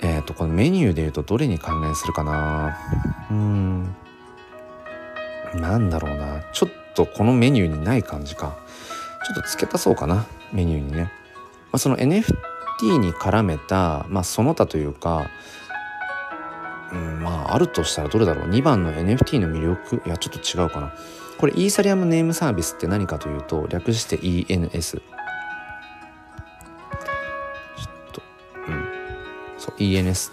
[0.03, 2.77] えっ、とこのメニューで言うとどれに関連するかな。
[3.31, 3.94] うん。
[5.55, 6.42] なんだろうな。
[6.53, 8.57] ちょっとこのメニューにない感じか。
[9.27, 10.27] ちょっと付け足そうかな。
[10.53, 11.11] メニューにね、
[11.72, 15.28] あ、その NFT に絡めた、まあ、その他というか
[16.92, 20.02] うんまああるとしたらどれだろう？2番の NFT の魅力？
[20.06, 20.92] いやちょっと違うかな。
[21.38, 25.02] これイーサリアムネームサービスって何かというと略して ENS ちょっ
[28.12, 28.22] と
[28.68, 28.85] うん。
[29.58, 30.30] そう ENS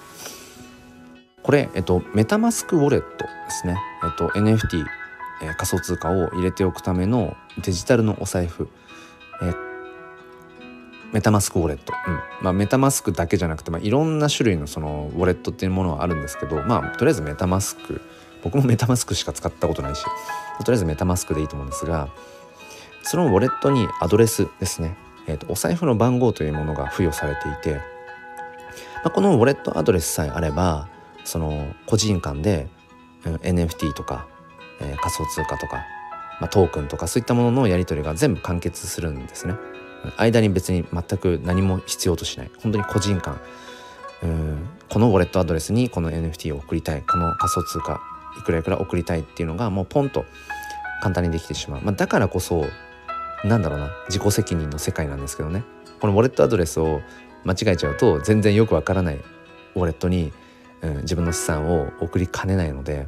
[1.42, 3.78] これ、えっと、メタマスクウォレットですね。
[4.04, 4.86] えっと、NFT
[5.42, 8.70] え、仮想通貨を入れておくためのデジタルのお財布、
[9.42, 9.69] えー、
[11.12, 12.20] メタマスクウォレット、うん。
[12.42, 18.02] まあ、メタマスクだけじゃなくて、まあ、いろんな種類のそのウォレットっていうものはあるんですけどまあとりあえずメタマスク。
[18.42, 20.10] 僕もメタマスクしか使ったことないしと
[20.68, 22.08] りあえずメタマスクでいいと思うんですが
[23.04, 24.96] そのウォレットにアドレスですね、
[25.28, 27.82] えーと、お財布の番号というものが付与されていて、ま
[29.08, 30.88] あ、このウォレットアドレスさえあれば
[31.26, 32.70] その個人間で、
[33.26, 34.30] うん、NFT とか
[34.82, 35.86] えー、仮想通貨とか、
[36.40, 39.56] まあ、トークンとかそういったもののやり取りが全部完結するんですね。
[40.18, 42.52] 間に別に全く何も必要としない。
[42.62, 43.40] 本当に個人間。
[44.24, 44.70] うん。
[44.90, 47.04] このウォレットアドレスにこの NFT を送りたい。
[47.04, 48.02] この仮想通貨
[48.40, 50.26] いくらいくら送りたいっていうのがもうポンと
[51.02, 52.66] 簡単にできてしまう、まあ、だからこそ
[53.44, 53.90] なんだろうな。
[54.10, 55.64] 自己責任の世界なんですけどね。
[56.00, 57.02] このウォレットアドレスを
[57.46, 60.32] 間違えちゃうと全然よくわからないウォレットに、
[60.82, 63.08] うん、自分の資産を送りかねないので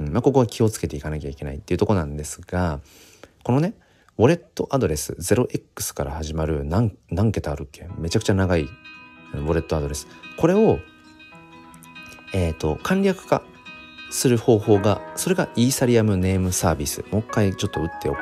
[0.00, 2.80] うんまあ、ここは気をつけていかなきゃいけないっていうとこなんですが
[3.42, 3.74] このね
[4.20, 7.88] ウォレットアドレス 0x から始まる何何桁あるっけ？
[7.96, 10.08] めちゃくちゃ長いウォレットアドレス。
[10.36, 10.78] これを
[12.34, 13.42] えっ、ー、と簡略化
[14.10, 17.02] する方法がそれがイーサリアムネームサービス。
[17.10, 18.18] もう一回ちょっと打っておこ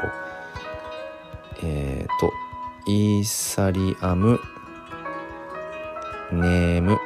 [1.64, 1.66] う。
[1.66, 2.32] えっ、ー、と
[2.86, 4.38] イーサリアム
[6.30, 6.96] ネーム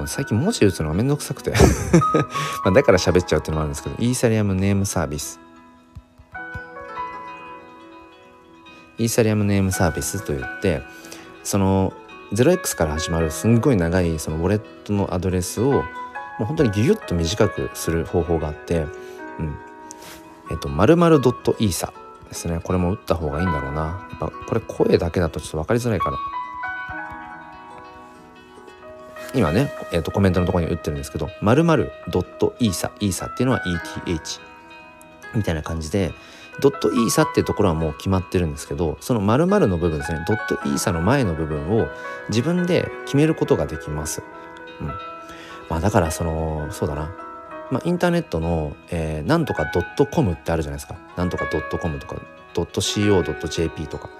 [0.00, 1.52] もう最近文字打つのがめんどくさくて
[2.64, 5.38] まあだから喋っちゃうっていうのもあるんですけどイーサリアムネームサービス
[8.96, 10.82] イーサリアムネームサービスといって
[11.44, 11.92] その
[12.32, 15.82] 0x から始まるすんごい長いそのウォレットのアドレスをも
[16.40, 18.86] う本当にギュギュッと短くする方法があって、
[19.38, 19.54] うん、
[20.50, 21.92] えっと、〇〇ドットイーサ
[22.28, 22.60] ですね。
[22.64, 23.82] これも打った方がいいんだろうな。
[23.82, 26.16] やっぱこれ声だけだとちょっと分かりづらいから。
[29.34, 34.40] 今ね、えーと、コメントのところに打ってるんですけど「〇〇ドットイーサ」イーサっていうのは ETH
[35.34, 36.12] みたいな感じで
[36.60, 41.88] ドットイーサっていうところはもう決まってるんですけどその〇〇の部分ですねドットイーサの前の部分を
[42.28, 44.22] 自分で決めることができます。
[44.80, 44.86] うん
[45.68, 47.14] まあ、だからそのそうだな
[47.70, 50.96] まあ、インターネットの、えー、なんとかドットコムってあるじゃないですか。
[51.16, 52.16] なんとかドットコムとか、
[52.54, 54.10] .co.jp とか。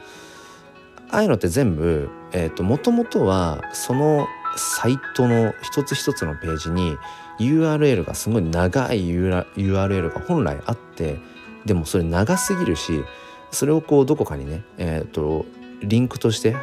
[1.11, 6.97] ああいうのって全部、えっ、ー、と、もともとは、そのサイトの一つ一つのページに
[7.39, 11.19] URL がすごい長い URL が本来あって
[11.65, 13.05] でもそれ長すぎるし
[13.51, 15.45] それをこうどこかにね、えーと、
[15.83, 16.57] リンクとして、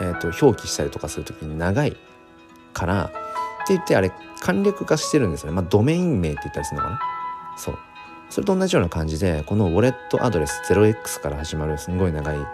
[0.00, 1.96] えーと、表記したりとかする時に長い
[2.72, 3.08] からっ
[3.66, 5.56] て言ってあれ簡略化してるんですよね。
[5.56, 7.00] まあ、ドメイン名って言ったりするのかな？
[7.56, 7.78] そう。
[8.30, 12.46] それと同じような感じでこのウォレットアドレス 0x から始まるすごい長いや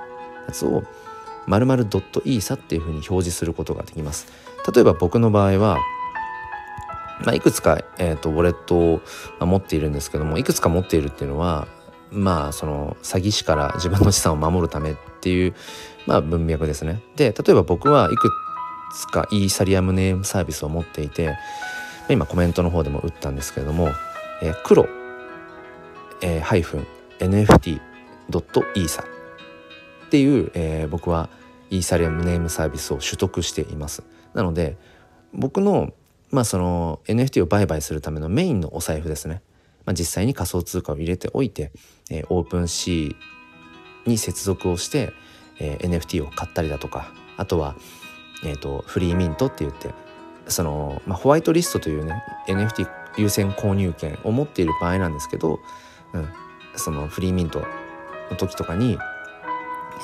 [0.52, 0.84] つを
[1.46, 1.86] 〇〇
[2.24, 4.26] .isa っていうふうに表示することができます
[4.72, 5.78] 例えば僕の場合は
[7.24, 9.00] まあ、いくつか、えーと、ウォレットを
[9.40, 11.68] 持っているんですけどもいくつか持っているっていうのは
[12.10, 15.54] まあその詐欺師から自分の資産を守るためっていう、
[16.06, 17.02] まあ、文脈ですね。
[17.16, 18.30] で例えば僕はいく
[18.94, 21.36] つかイーサリアムネームサービスを持っていて
[22.08, 23.88] 今コメントの方でも打ったんですけれども、
[24.42, 24.86] えー、黒、
[26.20, 26.86] え、ハイフン
[27.18, 29.06] NFT.isa っ
[30.10, 31.28] ていう、えー、僕は
[31.70, 34.04] イーサリアムネームサービスを取得しています。
[34.34, 34.76] なので
[35.32, 35.92] 僕の
[36.30, 39.42] まあその NFT を売買するためのメインのお財布ですね。
[39.86, 41.70] まあ、実際に仮想通貨を入れておいて、
[42.10, 45.12] えー、オープンシーに接続をして、
[45.60, 47.76] えー、NFT を買ったりだとかあとは、
[48.46, 49.90] えーと、フリーミントって言って
[50.48, 55.60] その、まあ、ホワイトリストというね NFT 優先購入権を持っている場合なんですけど、
[56.12, 56.28] うん、
[56.76, 57.62] そのフリーミント
[58.30, 58.98] の時とかに、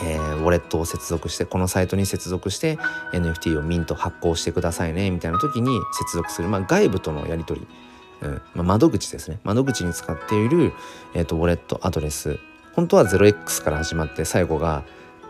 [0.03, 2.79] えー、ウォレットを接続してこのサイトに接続して
[3.13, 7.67] NFT をミント発行してくださいねみたいな時に接続する、まあ、外部とのやり取り、
[8.23, 8.43] うん。
[8.55, 9.41] まあ、窓口ですね。
[9.45, 10.73] 窓口に使っている、
[11.15, 12.39] えーと、ウォレットアドレス。
[12.75, 14.85] 本当は 0x から始まって最後が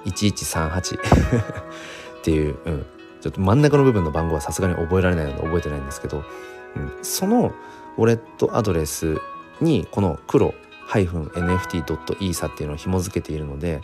[0.05, 0.99] 1138
[2.21, 2.87] っていう、うん、
[3.21, 6.25] ちょっと真ん中の部分の番号はさすがに覚えられないので覚えてないんですけど、
[6.77, 7.53] うん、その
[7.97, 9.21] ウォレットアドレス
[9.61, 10.55] にこの黒
[10.89, 13.83] -nft.isa っていうのを紐付けているので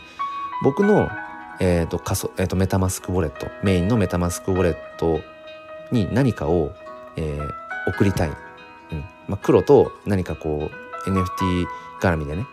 [0.63, 1.09] 僕の、
[1.59, 5.21] えーと仮想えーと、メタマスクウォレットメインのメタマスクウォレット
[5.91, 6.73] に何かを、
[7.15, 7.49] えー、
[7.89, 10.69] 送りたい、うんまあ、黒と何かこ
[11.05, 11.65] う NFT
[12.01, 12.45] 絡みでね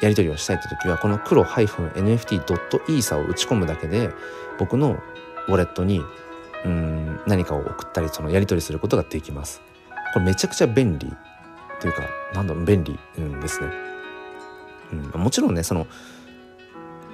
[0.00, 4.10] やり取りをしたいって時はこの黒 -nft.isa を打ち込むだけで
[4.58, 4.98] 僕の
[5.48, 6.02] ウォレットに
[6.64, 9.62] うん何かを送ったりそのやり取りすることができます。
[10.12, 11.12] これめちゃくちゃ便利
[11.80, 12.02] というか
[12.34, 13.68] なんだろう便利、うん、ですね。
[15.14, 15.86] うん、もちろんねその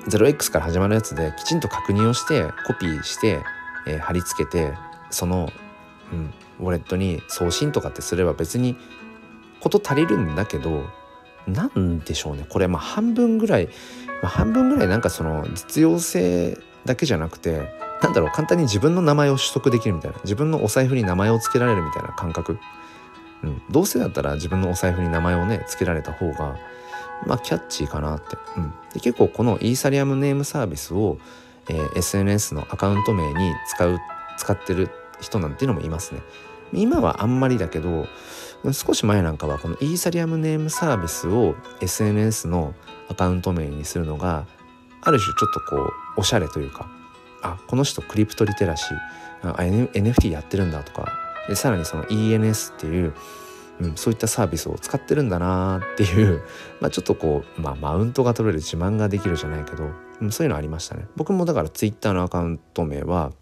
[0.08, 3.40] 0x から始まるやつできちんと確認をしてコピーして、
[3.86, 4.72] えー、貼り付けて
[5.10, 5.50] その、
[6.12, 8.76] うん、ウォレットに送信とかってすれば別に
[9.60, 10.86] 事足りるんだけど
[11.46, 12.46] なんでしょうね。
[12.48, 13.72] これまあ半分ぐらい、ま
[14.24, 17.68] あ、半分ぐらいなんかその実用性だけじゃなくて
[18.02, 22.58] なんだろう簡単に自分の名前を取得できるみたいな自分のお財布に名前を付けられるみたいな感覚、
[23.42, 26.56] うん、どうせだったら自分のお財布に名前をね付けられた方が
[27.26, 31.18] まあキャッチーかなって、うん、で結構このイーサリアムネームサービスを、
[31.68, 33.98] えー、SNS のアカウント名に使う
[34.38, 36.22] 使ってる人なんていうのもいますね。
[36.72, 38.06] 今はあんまりだけど
[38.72, 42.74] 少し前なんかはこのイーサリアムネームサービスを SNS の
[43.11, 44.46] アカウント名にするのが
[45.02, 45.76] ある種ちょっとこ
[46.16, 46.88] うおしゃれというか
[47.42, 51.12] あこの人クリプトリテラシーあ NFT やってるんだとか
[51.48, 53.14] でさらにその ENS っていう、
[53.83, 56.42] うん、そういったサービスを使ってるんだなっていう、
[56.81, 59.90] まあ、ちょっとこう、まあ、マウントが取れる自慢ができるじゃないけど、
[60.21, 63.33] うん、そういうのありましたね僕もだから Twitter のアカウント名は、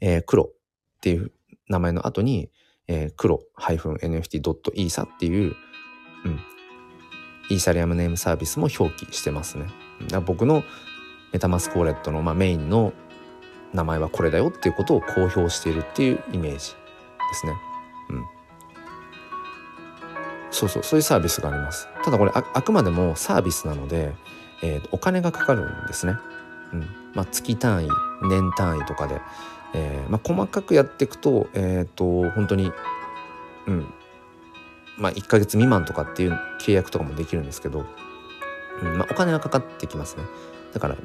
[0.00, 0.52] えー、黒っ
[1.00, 1.32] ていう
[1.68, 2.50] 名前の後に、
[2.88, 5.54] えー、黒 -nft.isa っていう、
[6.24, 6.40] うん、
[7.50, 9.66] イーサリアムネームサービスも表記してますね。
[10.08, 10.64] だ僕の
[11.32, 12.92] メタマスクウォレットの、まあ、メインの
[13.72, 16.64] 名前はこれだよっていうことを公表しているっていうイメージで
[17.34, 17.52] すね。
[18.10, 18.33] うん。
[20.54, 21.88] そうそうそういうサービスがあります。
[22.04, 24.12] ただこれあくまでもサービスなので、
[24.62, 26.14] えー、お金がかかるんですね。
[26.72, 26.80] うん。
[27.12, 27.88] まあ月単位
[28.22, 29.20] 年単位とかで、
[29.74, 32.72] えー、まあ、細かくやっていくとえっ、ー、と本当に
[33.66, 33.92] うん
[34.96, 37.84] まあ1ヶ月未満とかっていう契約とかもできるんですけど、
[38.80, 40.22] うんまあ、お金はかかってきますね。
[40.72, 40.96] だから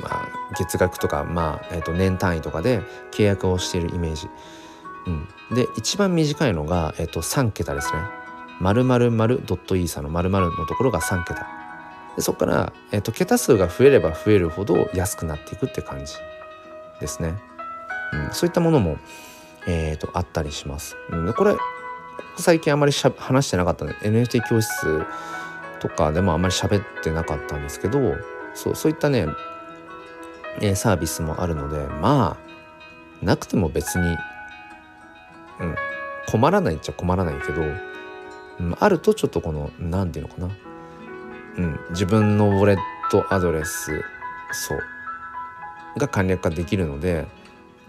[0.00, 4.28] まあ、月額とか、まあえー、と年単位とかで契約をしているイメージ。
[5.06, 8.23] うん、で一番短いのが、えー、と3桁ですね。
[8.60, 11.46] 〇〇〇ドットイーサの〇〇のところが3桁。
[12.16, 16.14] でそこから、えー、と桁数が増えれば増えるほど安くなっていくって感じ
[17.00, 17.34] ですね。
[18.12, 18.98] うん、そういったものも、
[19.66, 20.96] えー、とあったりします。
[21.10, 21.56] うん、これ
[22.36, 25.04] 最近あまりしゃ話してなかったね NFT 教室
[25.80, 27.98] とかでもあまり喋ってなかったんですけど
[28.54, 29.26] そうそういったね、
[30.60, 34.16] えー、サービスもあるのでまあなくても別に、
[35.60, 35.74] うん、
[36.26, 37.62] 困らないっちゃ困らないけど、
[38.60, 40.56] うん、あるとちょっとこの何て言うのかな、
[41.58, 42.76] うん、自分のウォレッ
[43.10, 44.02] トアドレス
[44.52, 44.78] そう
[45.98, 47.26] が簡略化できるので、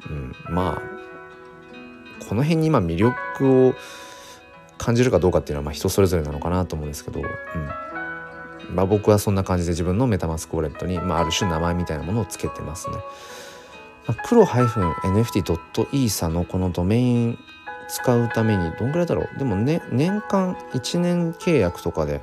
[0.09, 3.74] うん、まあこの辺に今魅力を
[4.78, 7.26] 感じるかどうかっていうのはま人それぞれなのかなと思うんですけど、うん
[8.74, 12.97] まあ、僕はそんな感じで自分のメタマスクウォレットに、まあ、ある種名前みたいなものをつけてますね。
[14.07, 17.39] まあ、黒 -nft.isa のこのドメイン
[17.88, 19.38] 使うためにどんぐらいだろう？
[19.38, 22.21] でも、ね、年間1年契約とかで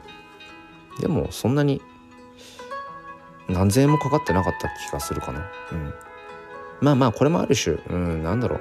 [1.00, 1.80] でもそんなに
[3.48, 5.40] 何千円もかかってなかった気がするかな。
[5.72, 5.94] うん。
[6.80, 8.60] まあまあこれもある種うんなんだろう。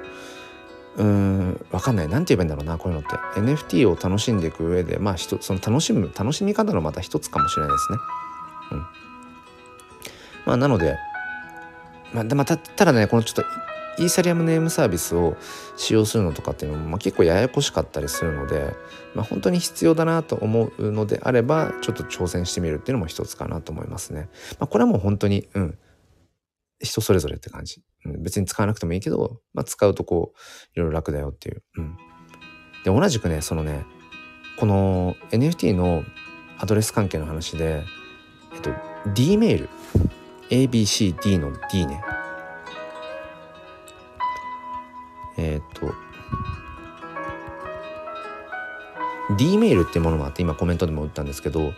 [0.98, 2.08] うん分かんない。
[2.08, 3.16] 何て言えばいいんだろうなこういうのって。
[3.40, 7.98] NFT を楽しんでいく上でまあその楽しむ楽しみ方のまた一つかもしれないですね。
[8.72, 8.78] うん。
[10.46, 10.96] まあなので
[12.12, 13.44] まあでもたただねこのちょっと
[13.98, 15.36] イーサリアムネームサービスを
[15.76, 18.74] 使用するのとかっていうのも、まあ、結構ややこしかったりするので、
[19.14, 24.28] まあ、本当に必要だなと思うのであればちょっと挑戦してみるっていうのも一つかなと思いますね。
[24.58, 25.78] まあ、これはもう本当に、うん、
[26.80, 27.82] 人それぞれって感じ。
[28.04, 30.38] うん、別に使わなくてもいいけど、まあ、使うとこう
[30.74, 31.62] いろいろ楽だよっていう。
[31.76, 31.96] うん、
[32.84, 33.84] で同じくねそのね
[34.58, 36.04] この NFT の
[36.58, 37.82] アドレス関係の話で、
[38.54, 38.70] えっと、
[39.14, 39.68] D メール
[40.50, 42.02] ABCD の D ね
[45.36, 45.92] えっ、と
[49.36, 51.72] D メールっていうものもあって今コメントでも打ったんですけど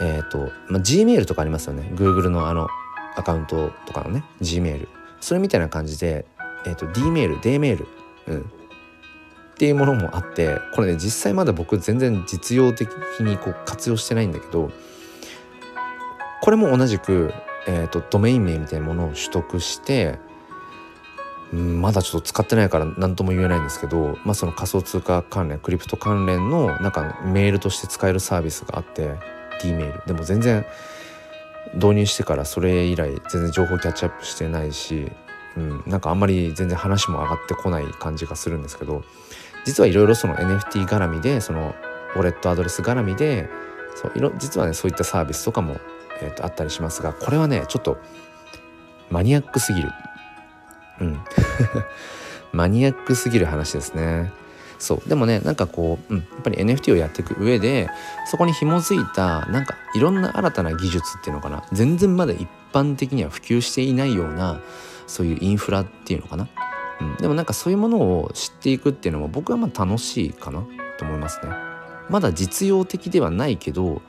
[0.00, 1.90] えっ、と、まあ、G メールとかありますよね。
[1.94, 2.68] Google のあの
[3.16, 4.88] アカウントとかのね G メール。
[5.20, 6.24] それみたいな感じで、
[6.64, 7.88] えーと、D メール D メール、
[8.28, 8.44] うん、っ
[9.56, 12.88] ていうものもあってこれね実際まだ僕全然実用的
[13.20, 14.70] にこう活用してないんだけど
[16.40, 17.32] これも同じく、
[17.66, 20.20] えーとドメイン名みたいなものを取得して
[21.52, 29.14] うん、まだちょっと使ってないから何とも言えないんですけど、まあ、その仮想通貨関連クリプト関連のなんかメールとして使えるサービスがあって
[29.62, 30.66] D メールでも全然
[31.74, 35.10] 導入してからそれ以来全然情報キャッチアップしてないし、
[35.56, 39.02] うん、なんかあんまり全然話も上がってこない感じがするんですけど
[39.64, 41.74] 実はいろいろその NFT 絡みでその
[42.14, 43.48] ウォレットアドレス絡みで
[43.94, 45.78] そういろ実はねそういったサービスとかも、
[46.22, 47.98] えー、とあったりしますがこれはねちょっと
[49.10, 49.90] マニアックすぎる。
[51.00, 51.20] うん。
[52.52, 54.32] マニアックすぎる話ですね。
[54.78, 55.08] そう。
[55.08, 57.90] でもねなんかこう、うん、やっぱり NFT をやっていく上で
[58.26, 61.64] そこに紐づいたなんかいろんな新たな技術っていうのかな。
[61.72, 64.60] 全然まだ一般的には普及していないような
[65.06, 66.48] そういうインフラっていうのかな、
[67.00, 70.64] うん、でもなんかそういうものを知っていくっていうのも僕はまあ楽しいかな
[70.98, 71.52] と思いますね。
[72.08, 74.00] まだ実用的ではないけど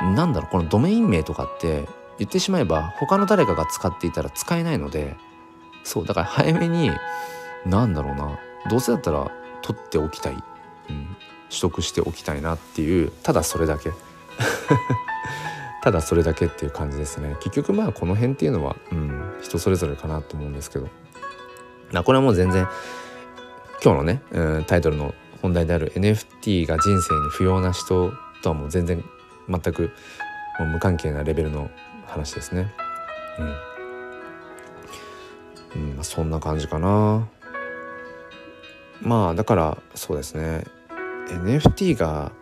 [0.00, 1.84] なんだろうこのドメイン名とかって
[2.18, 5.16] 言ってしまえば他の誰かが使っていたら使えないので
[5.84, 6.90] そうだから早めに
[7.66, 9.30] なんだろうなどうせだったら
[9.62, 11.16] 取っておきたい、うん、
[11.48, 13.92] 取得しておきたいなっていうただそれだけ。
[15.82, 17.36] ただそれだけっていう感じですね。
[17.40, 20.88] 結局まあこの辺っていうのは、うん、人それぞれかなと思うんですけど。
[21.92, 22.68] なこれはもう全然
[23.82, 28.12] 今日のね、うん、タイトルの本題である NFT が人生に不要な人
[28.42, 29.02] とはもう全然
[29.48, 29.90] 全く
[30.58, 31.70] もう無関係なレベルの
[32.06, 32.72] 話ですね。
[33.38, 33.69] うん。
[35.74, 37.28] うん、まあ、そんな感じかな。
[39.00, 40.64] まあだからそうですね。
[41.28, 42.32] NFT が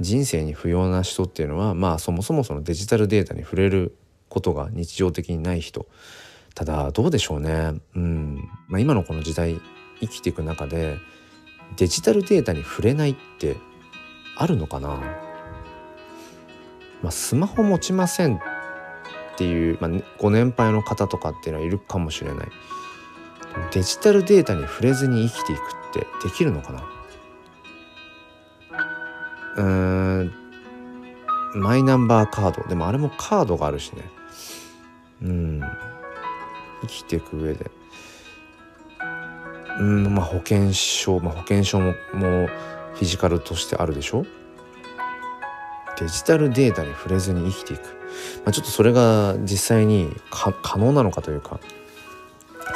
[0.00, 3.96] 人生に不要な人っていうのはまあそもそもそのデジタルデータに触れる
[4.28, 5.86] ことが日常的にない人。
[6.54, 7.74] ただどうでしょうね。
[7.94, 9.60] うん、まあ、今のこの時代
[10.00, 10.98] 生きていく中で
[11.76, 13.56] デジタルデータに触れないって
[14.36, 15.00] あるのかな。
[17.02, 18.40] まあ、スマホ持ちません
[19.38, 22.48] っていう、まあ、ご年配の方とかっていうのはいるかもしれない。
[23.70, 25.62] デジタルデータに触れずに生きていくっ
[25.92, 26.82] てできるのかな？
[29.58, 30.32] うーん。
[31.54, 32.68] マイナンバーカード。
[32.68, 34.02] でもあれもカードがあるしね。
[35.22, 35.62] うん。
[36.82, 37.70] 生きていく上で。
[39.78, 40.14] うん。
[40.14, 42.46] まあ保険証、まあ、保険証ももう
[42.94, 44.26] フィジカルとしてあるでしょ？
[45.96, 47.97] デジタルデータに触れずに生きていく。
[48.44, 51.60] まあ、ちょっとそれが実際に可能なのかというか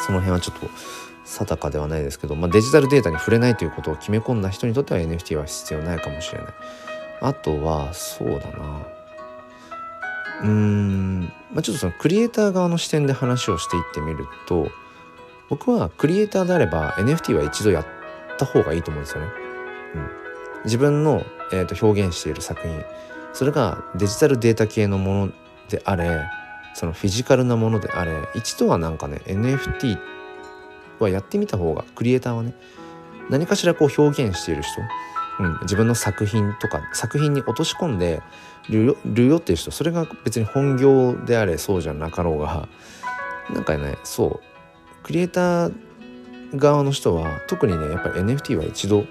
[0.07, 0.69] その辺はちょっと
[1.25, 6.49] 定かではないですけど、まあ、デジタルデータに触れないということを決め込んだ人にとっては NFT は必要ないかもしれない。
[7.23, 8.83] あとはそうだな
[10.43, 11.21] うーん、
[11.53, 14.69] まあ、ちょっとそのクリエイター側の視点で話をしていってみると
[15.49, 17.87] 僕はクリエイターであれば NFT は一度やっ
[18.39, 19.31] た方がいいと思うんですよね。
[19.95, 20.11] うん、
[20.65, 22.85] 自分の、えー、と表現している作品
[23.33, 25.33] それがデジタルデータ系のもの
[25.69, 26.21] であれ
[26.75, 29.99] そのフィジカルなものであれ一度はなんかね NFT
[30.99, 32.55] はやってみた方がクリエイターはね
[33.31, 34.81] 何かしらこう表現している人、
[35.41, 38.23] うん、自分の作品とか作品に落とし込んで
[38.69, 42.69] るよっていう人それが別に本業であれそうじゃなかろうが
[43.53, 45.75] なんかねそうクリエイター
[46.55, 49.05] 側の人は特にねやっぱり NFT は一度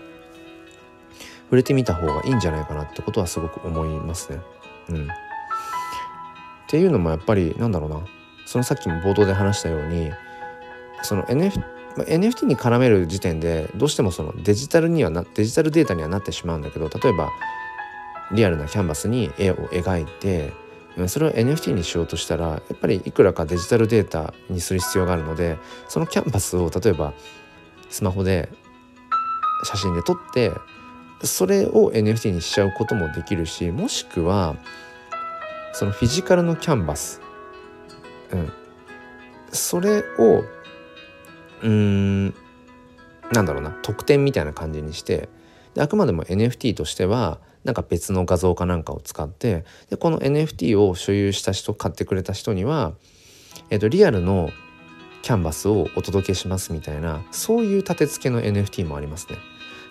[1.51, 4.39] 触れてみた方がいいんじゃないかなってことはすごく思いますね。
[4.89, 5.07] うん、っ
[6.69, 7.99] ていうのもやっぱりなんだろうな
[8.45, 10.11] そのさっきも冒頭で話したように
[11.03, 11.61] その NFT,
[11.97, 17.27] NFT に絡める時点でどうしてもそのデジタルにはなデジタルデータにはなってしまうんだけど例えば
[18.31, 20.53] リアルなキャンバスに絵を描いて
[21.07, 25.57] それを NFT にしようとしたらやっぱりいくらかデジタルデータにする必要があるので
[25.89, 27.13] そのキャンバスを例えば
[27.89, 28.47] スマホで
[29.65, 30.53] 写真で撮って
[31.23, 34.55] それを NFT にしちゃうこともできるしもしくは
[35.73, 37.21] そのフィジカルのキャンバス、
[38.31, 38.51] うん、
[39.51, 40.43] それを
[41.63, 42.33] うん
[43.31, 45.29] なんだろうな特典みたいな感じにして
[45.73, 52.93] であくまでも NFT としてはなんか別の画像かなんかを使ってでこの NFT を所有した人買ってくれた人には、
[53.69, 54.49] えー、とリアルの
[55.21, 59.37] キャンバスをお届けしますみたいなそういう立て付けの NFT もありますね。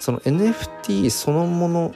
[0.01, 1.95] その NFT そのもの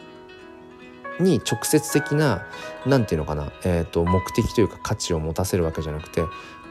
[1.18, 2.46] に直接的な
[2.86, 6.22] 何て言うのかな、えーと、目的というか価値を持たせるわけじゃなくて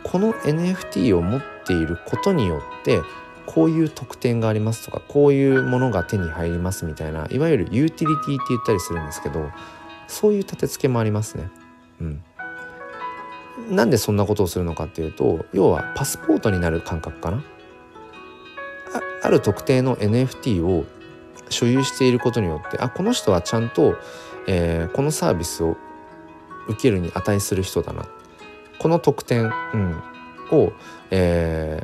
[0.04, 3.02] この NFT を持っていることによって
[3.46, 9.50] こういう特典がありますとかこういうものが手に入りますみたいないわゆるユーティリティって言ったりするんですけど
[10.08, 11.50] そういう立て付けもありますね。
[12.02, 12.24] うん、
[13.72, 17.44] なんでそんなことをするのかっていうと要はパスポートになる感覚かな
[19.24, 20.86] ある特定の NFT を
[21.54, 23.96] 所有していることによってあこの人はちゃんと、
[24.48, 25.78] えー、このサービスを
[26.68, 28.06] 受けるに値する人だな。
[28.80, 30.04] この特典、うん、
[30.52, 30.74] を、
[31.10, 31.82] え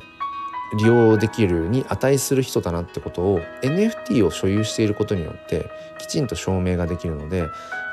[0.74, 7.46] ー、利用できるに値する人だなってことを NFT を所有していることによってきちんと証明ができるので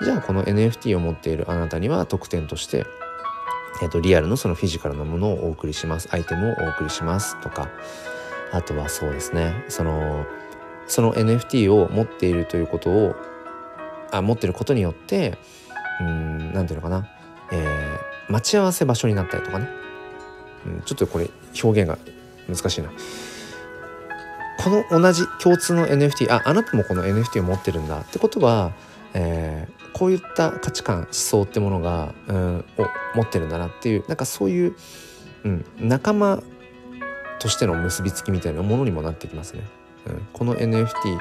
[0.02, 2.84] じゃあこの NFT を持っているあなたには特典として
[3.82, 6.08] えーと、リアルのそのフィジカルなものをお送りします。
[6.10, 7.68] アイテムをお送りしますとか。
[8.52, 9.64] あとはそうですね。
[9.68, 10.24] その
[10.86, 13.14] その NFT を持っているということを
[14.10, 15.38] あ持ってることによって
[16.00, 17.08] うん何ていうのかな、
[17.52, 19.68] えー、待ち合わせ場所になったりとかね、
[20.66, 21.30] うん、ちょっとこれ
[21.62, 21.98] 表現が
[22.48, 22.90] 難しいな。
[24.58, 28.72] この同じ共通の NFT ああなたもこの NFT を持ってるんだってことは、
[29.12, 34.76] えー、こういった価値観思想ってものが、うん、を持ってるんだなっていうなんかそういう、
[35.44, 36.42] うん、仲間
[37.38, 39.62] としての結びつきみたいなものにもなってきますね。
[40.06, 41.18] うん、この NFT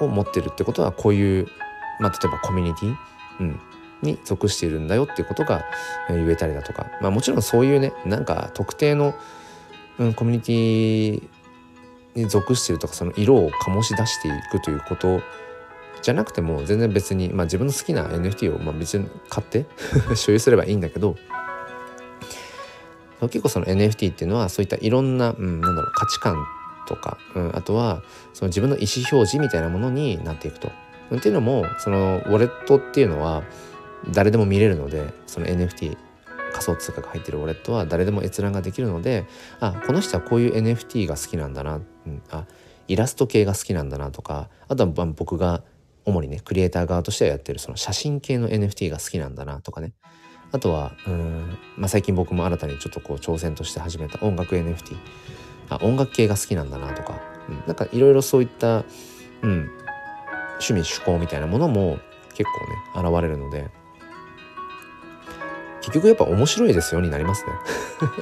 [0.00, 1.48] を持ってるってことはこういう、
[2.00, 2.96] まあ、例えばコミュニティ、
[3.40, 3.60] うん、
[4.02, 5.64] に属しているんだよっていうことが
[6.08, 9.14] 言えたりだとか、まあ、もちろんそういうねなんか特定の、
[9.98, 11.28] うん、コミュニティ
[12.14, 15.20] に属しているとかその色を醸し出していくということ
[16.02, 19.66] じゃなくても全然別に、まあ、自分の好きな NFT をまあ別に買って
[20.16, 21.16] 所有すればいいんだけど
[23.20, 26.42] 結構その NFT っていうのはそういったいろんな、うん、なんだろう価値観
[26.90, 28.02] とか、うん、あとは
[28.34, 30.70] その自分の意思表示みたいなものになっていくと。
[31.14, 33.42] っていうのもそのウォレットっていうのは
[34.12, 35.96] 誰でも見れるのでその NFT
[36.52, 39.26] 仮想通貨が入ってるウォレットは誰でも閲覧ができるので
[39.58, 42.44] あこの人はこういう NFT が好きなんだな、うん、あ
[42.86, 45.62] イラスト系が好きなんだなとかあとは僕が
[46.04, 49.92] 主にねクリエイター側としてはやってるその写真系の NFT が好きなんだなとかね
[50.52, 54.96] あとはうん、まあ、最近僕も新たにちょっとこう挑戦として始めた音楽 NFT
[55.70, 58.84] あ音楽系が好きなんだなとか、うん、なんかいろいろそういった、
[59.42, 59.70] うん、
[60.58, 61.98] 趣味趣向みたいなものも
[62.34, 62.44] 結
[62.94, 63.70] 構ね現れるので。
[65.80, 67.52] 結局やっぱ面白いですよになりますね。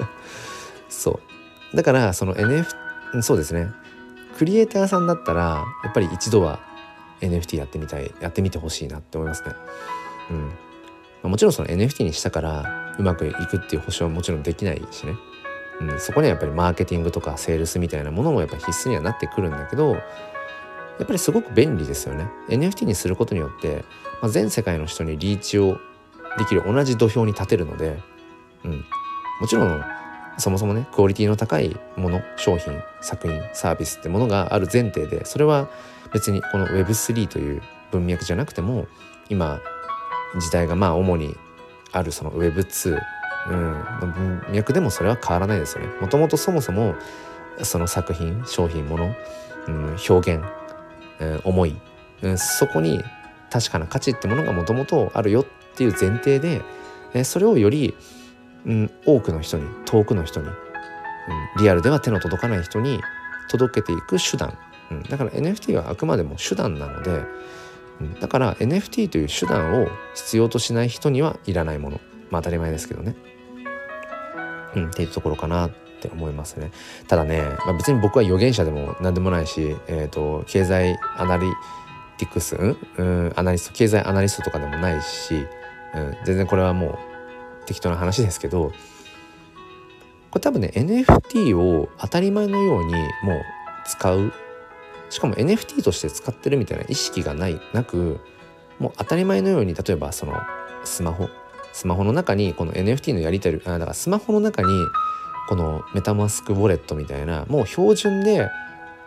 [0.89, 1.21] そ
[1.73, 1.77] う。
[1.77, 2.67] だからその NF
[3.23, 3.69] そうですね。
[4.39, 6.61] クリエイターさんだったらやっぱり一度は
[7.21, 9.53] NFT やってみたいやってみてほしいなって思いますね。
[11.23, 11.31] うん。
[11.31, 15.15] もちろんその NFT にしたからうまくいくっていう保証はもちろんできないしね。
[15.81, 22.29] うん、そこにはやっぱりマーケティングとかセールスみたいなものもやっぱ必須にはなってくるんだけどやっぱりすごく便利ですよね。
[22.49, 23.85] NFT にすることによって、
[24.21, 25.79] まあ、全世界の人にリーチを
[26.39, 28.01] できる同じ土俵に立てるので、
[28.65, 28.85] うん、
[29.41, 29.85] もちろん
[30.39, 35.69] そもそもねクオリティの高いもの商品作品サービスってものがある前提でそれは
[36.13, 38.87] 別にこの Web3 という文脈じゃなくても
[39.29, 39.61] 今
[40.41, 41.37] 時代がまあ主に
[41.93, 43.01] あるその Web2
[43.47, 45.89] うん、文脈でもそれは変わらないですよね。
[46.01, 46.95] もともとそもそも
[47.63, 49.15] その作品商品もの、
[49.67, 50.45] うん、表現、
[51.21, 51.77] うん、思い、
[52.23, 53.03] うん、そこに
[53.51, 56.63] 確かな価値ってものがもともとあるよっていう前提で、
[57.15, 57.95] えそれをより、
[58.67, 60.55] うん、多くの人に遠くの人に、うん、
[61.63, 63.01] リアルでは手の届かない人に
[63.49, 64.57] 届けていく手段、
[64.91, 67.23] うん、だから NFT はあくまでも手段なので、
[68.01, 72.01] うん、だから NFT という手段を必要としない人にはいらないもの。
[72.31, 73.15] まあ当たり前ですけどね。
[74.77, 75.71] うん、っていうところかなっ
[76.01, 76.71] て思いますね。
[77.07, 81.47] ただね、まあ、別に僕は預言者でも何でもないし、えーと、経済アナリ
[82.19, 82.57] ティクス、
[82.97, 85.35] うん、アナリスト経済アナリストとかでもないし、
[85.95, 86.99] うん、全然これはもう
[87.67, 88.73] 適当な話ですけど
[90.31, 93.43] これ多分ね NFT を当たり前のようにもう
[93.87, 94.33] 使う
[95.11, 98.21] しかも NFT として使ってるみたいな意識がないなく
[98.79, 100.35] もう当たり前のように例えばその
[100.85, 101.29] スマホ
[101.73, 104.69] スマホの中にこの NFT のやり取りあだからスマホの中に
[105.49, 108.51] このメタマスクウォレットみたいなもう標準で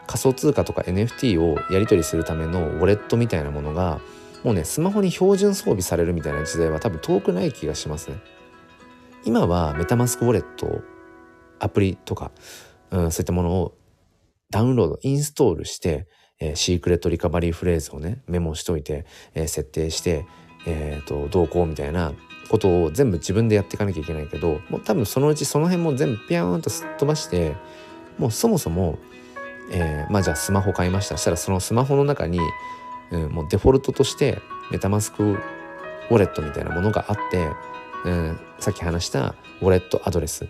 [0.08, 4.00] 仮想通貨とか NFT をやり取りするためのウォレットみたいなものが
[4.44, 8.18] もうねスマホに標準装備されるみたいな時代は多分遠くない気がしますね。
[9.24, 10.82] 今はメタマスクウォレット
[11.60, 12.32] アプリとか、
[12.90, 13.78] うん、そういったものを
[14.50, 16.08] ダウンロードインストールして、
[16.40, 19.06] え、シークレットリカバリーフレーズをねメモしといて、
[19.36, 20.26] えー、設定して、
[20.66, 22.14] えーと、どうこうみたいな
[22.52, 27.56] ことを全部自分でやっていかなきゃいけないけどもう多分そのうちその辺も全部ピャーンとすっ飛ばして
[28.18, 29.00] もうそもそも、
[29.72, 31.16] えー、まあじゃあスマホ買いました。
[31.16, 32.40] したらそのスマホの中に、
[33.12, 37.48] うん、もうデフォルトとしてメタマスクウォレットみたいなものがあって、
[38.04, 40.46] うん、さっき話したウォレットアドレス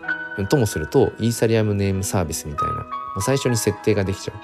[0.50, 2.84] ともするとイーサリアムネームサービスみたいなも
[3.18, 4.38] う最初に設定ができちゃう、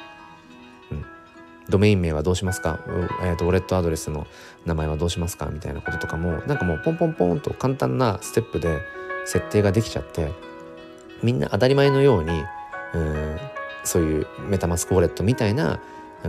[1.69, 2.79] ドメイン名はどうしますか、
[3.23, 4.27] えーと、ウォレットアドレスの
[4.65, 5.47] 名前はどうしますか？
[5.47, 8.79] みたいなこととかもなんかもうポンポンポンと簡単なステップで
[9.25, 10.31] 設定ができちゃって
[11.21, 12.43] みんな当たり前のように
[12.93, 13.37] うん
[13.83, 15.79] そういうメタマスクウォレットみたいな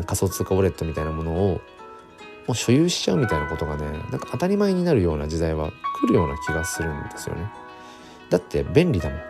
[0.06, 1.60] 仮想通貨ウォレットみたいなものを
[2.46, 5.70] もう所有しちゃうみたいなことがねなんか当たり前になるような時代は
[6.00, 7.50] 来るような気がするんですよね。
[8.30, 9.20] だって便利だもん。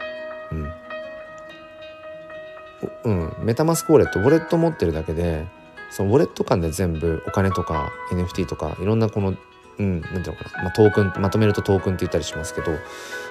[3.05, 5.47] うん、うん、メタマスクウォレットウォレット持ってるだけで
[5.91, 9.35] そのウォレット間で全部お金とか NFT とかいろんなこの
[9.79, 12.73] うん何ていうのかな、まあ、トークンまとめるとトークンって言ったりしますけど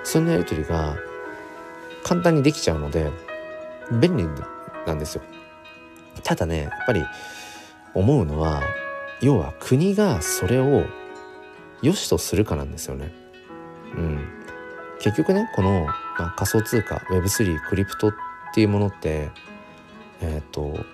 [0.04, 0.98] そんなやり取りが
[2.04, 3.12] 簡単にできちゃうので
[4.00, 4.26] 便利
[4.86, 5.22] なんですよ。
[6.24, 7.06] ただねやっぱり
[7.94, 8.62] 思うのは
[9.22, 10.86] 要は国がそれを
[11.82, 13.14] 良しとするかなんですよね。
[13.96, 14.20] うん、
[15.00, 18.14] 結局ねこの、まあ、仮想通貨 Web3 クリプトっ
[18.54, 19.30] ていうものって
[20.22, 20.86] えっ、ー、と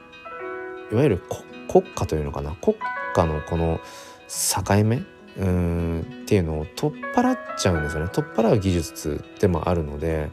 [0.92, 2.56] いわゆる国国家というのかな？
[2.62, 2.76] 国
[3.14, 3.80] 家のこの
[4.28, 5.04] 境目？
[5.36, 8.10] うんっていうのを取っ払っちゃうんですよね。
[8.12, 10.30] 取っ払う技術でもあるので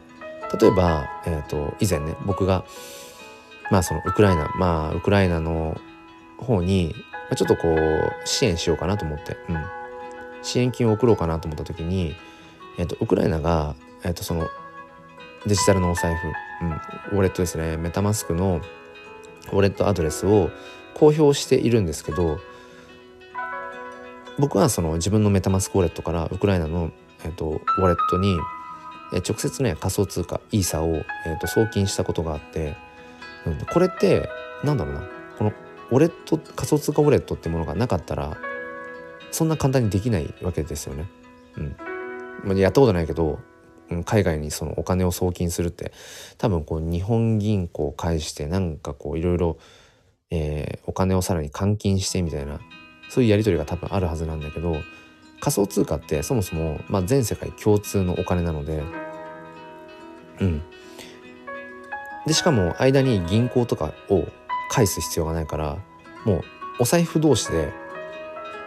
[0.61, 2.65] 例えば、えーと、以前ね僕が
[3.71, 5.81] まあそのウクライナまあウクライナの
[6.39, 6.95] 方に
[7.35, 9.65] ちょっとこう支援しようかなと思って、うん、
[10.43, 12.15] 支援金を送ろうかなと思った時に、
[12.79, 13.75] えーと、ウクライナが、
[14.05, 14.49] えーとその
[15.47, 18.61] デジタルのお財布、うん、ウォレットですねメタマスクの
[19.53, 20.51] ウォレットアドレスを
[20.95, 22.39] 公表しているんですけど
[24.39, 26.93] 僕はその自分のメタマスクウォレットからウクライナの、
[27.25, 28.39] えーと、ウォレットに
[29.13, 30.95] 直接ね仮想通貨イーサを、
[31.27, 32.77] えーと、送金したことがあって、
[33.47, 34.29] うん、これって
[34.65, 35.03] なんだろうな
[35.37, 35.53] この
[35.91, 38.39] ウォレット仮想通貨ウォレットってものがなかったら
[39.31, 41.07] そんな簡単にできないわけですよね。
[42.47, 43.41] うん、やったことないけど
[44.05, 45.93] 海外にそのお金を送金するって
[46.39, 49.59] 多分こう日本銀行を介してなんかこういろいろ
[50.31, 52.61] えお金をさらに換金してみたいな
[53.09, 54.77] そういうやり取りが多分あるはずなんだけど
[55.41, 58.83] 仮想通貨ってそもそも、まあ、全世界共通のお金なので
[60.41, 60.63] うん
[62.27, 64.27] でしかも間に銀行とかを
[64.71, 65.79] 返す必要がないから
[66.25, 66.43] もう
[66.81, 67.73] お財布同士で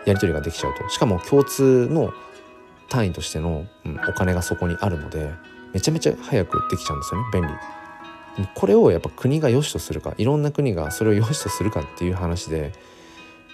[0.05, 2.11] やり取りができちゃうとしかも共通の
[2.89, 5.31] 単位としての、うん、お金がそこにあるので
[5.73, 7.47] めちゃめちゃ早くできちゃうんですよね便利。
[8.55, 12.71] これをやっぱ国が良しとするかいろんな国がそれを良しとするかっていう話で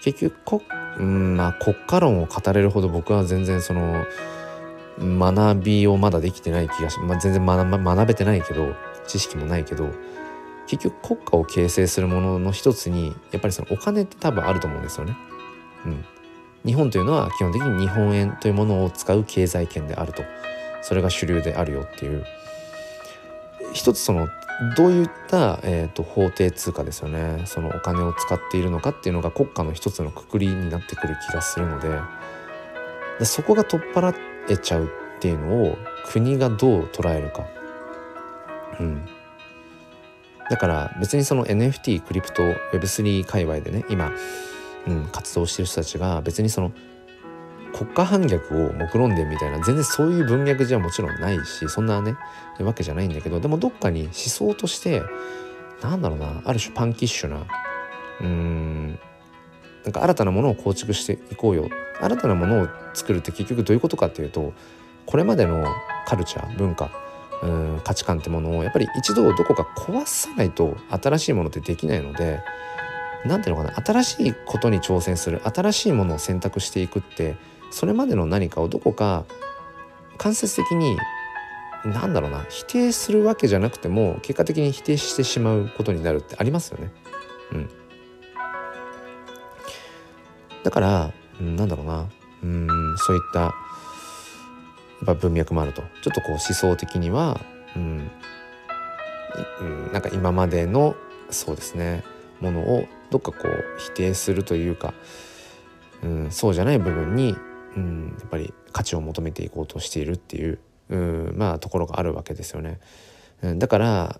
[0.03, 0.61] 結局こ、
[0.97, 4.05] うんまあ、国家論を語れるほど僕は全然その
[4.99, 8.73] 学びをまだできてない気がし、まあ、全然学学べてないけど
[9.07, 9.89] 知識もないけど
[10.67, 15.17] 結局国家を形成するものの一つにやっぱりそのお金って多分あると思うんですよね。
[15.85, 16.05] うん、
[16.63, 20.21] 日本というのは基本的に日本円というものを使う経済圏であると。
[20.81, 22.23] それが主流であるよっていう。
[23.73, 24.27] 一つその
[24.75, 27.43] どういった、えーと、法定通貨ですよね。
[27.45, 31.89] そのお金を使っているのかっていうのが国家の一つのくくりになってくる気がするので。
[33.19, 34.15] でそこが取っ払
[34.49, 37.45] えちゃうっていうのを国がどう捉えるか。
[38.79, 39.05] うん、
[40.49, 44.13] だから別にその NFT クリプト Web3 界隈でね今
[44.87, 46.71] うん、活動してる人たちが別にその
[47.73, 52.15] 国家反逆を目論んでみたいな全然そういう文脈じゃもちろんないしそんなね
[52.59, 55.01] わけじゃないんだけどでもどっかに思想として
[55.81, 57.45] なんだろうなある種パンキッシュな
[58.21, 58.99] うん
[59.83, 61.69] なんか新たなものを構築していこうよ。
[62.01, 64.53] 新たなものを作るって結局どういうことかっていうと
[65.05, 65.65] これまでの
[66.07, 66.91] カルチャー文化
[67.43, 72.41] うん価値観ってものをやっぱり一度どこか壊さないと新しいものってできないので
[73.25, 77.35] 何ていうのかな新しいことに挑戦する新しいものを選択していくって
[77.71, 79.25] それまでの何かをどこか
[80.17, 80.97] 間接的に
[81.85, 86.91] 何だろうな否定するわけじゃなくても結果的に否定してしまうことになるってありますよね。
[87.53, 87.69] うん、
[90.63, 92.09] だから、うん、なんだろうな。
[92.41, 93.53] うんそういったや
[95.03, 95.81] っぱ文脈もあると。
[96.03, 97.39] ちょっとこう思想的には、
[97.75, 98.11] うん、
[99.61, 100.95] うん、なんか今までの
[101.29, 102.03] そうですね
[102.41, 104.93] ものをどっかこう否定するというか、
[106.03, 107.35] うん、そうじゃない部分に、
[107.75, 110.59] うん、やっぱり価値を求めていこうとしているっていう、
[110.89, 112.79] うん、まあところがあるわけですよね。
[113.41, 114.19] うん、だから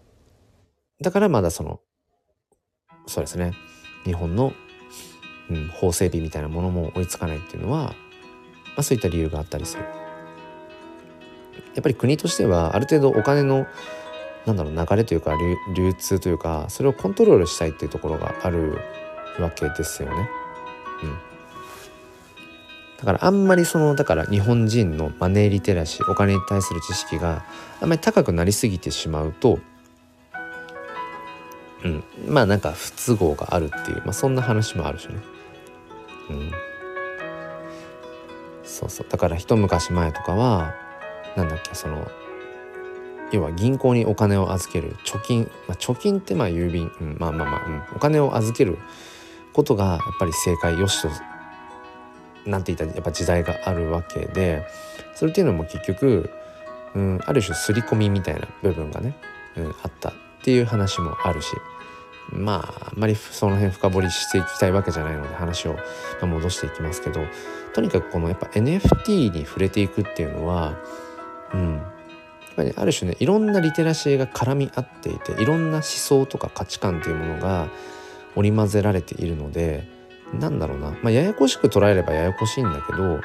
[1.01, 1.79] だからまだその
[3.07, 3.53] そうですね
[4.05, 4.53] 日本の、
[5.49, 7.95] うん、法整備みたいなものも追いつかないっていうのは、ま
[8.77, 9.83] あ、そういった理由があったりする。
[11.75, 13.67] やっぱり国としてはある程度お金の
[14.45, 15.33] なんだろう流れというか
[15.75, 18.79] 流通というかそれをコントロールしたいっていうところがある
[19.39, 20.29] わけですよね。
[21.03, 21.17] うん、
[22.99, 27.45] だからあんまりそのだから日本人のマネーリテラシーお金に対する知識が
[27.79, 29.59] あんまり高くなりすぎてしまうと、
[31.85, 35.15] うん、まあなんか不都合があるっていう、まあ、そんな話もあるしね。
[36.29, 36.51] うん、
[38.63, 40.75] そうそうだから一昔前とかは
[41.37, 42.05] なんだっけその
[43.31, 48.77] 要は銀行にお金を預ける貯金、まあ、貯金ってまあ郵便、うん、まあまあまあ、うん、お金を預ける
[49.53, 51.09] ことがやっぱり正解よしと
[52.45, 54.65] なんて言ったらやっぱ時代があるわけで
[55.15, 56.29] それっていうのも結局、
[56.95, 59.15] うん、ある種刷り込みみたいな部分がね、
[59.57, 61.49] うん、あったっていう話もあるし
[62.31, 65.77] まああんまりその辺深掘りしていきたいわけじゃないので話を
[66.21, 67.21] 戻していきますけど
[67.73, 70.77] とにかくこのやっぱ NFT に触れていくっていうのは
[71.53, 71.81] うんや
[72.51, 77.69] っぱりある種ねいろんなリテラシーが絡み合っていていろんな思想とか価値観っていうものが
[78.35, 79.98] 織り交ぜられているので
[80.33, 83.19] なんだろうな、まあ、ややこしく捉えればややこしいんだけど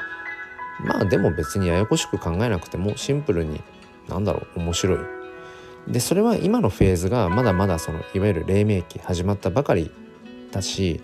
[0.83, 3.61] まあでも別にややこしく考えなくてもシンプルに
[4.07, 4.99] なんだろう面白い。
[5.87, 9.91] でそれは今のフェーズがまだまだそのいわゆる黎明期始まったばかり
[10.51, 10.99] だし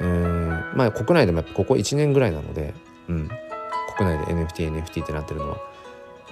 [0.00, 2.74] うんまあ国内でもやっぱここ1年ぐらいなので、
[3.08, 3.28] うん、
[3.96, 5.58] 国内で NFTNFT NFT ってなってるのは。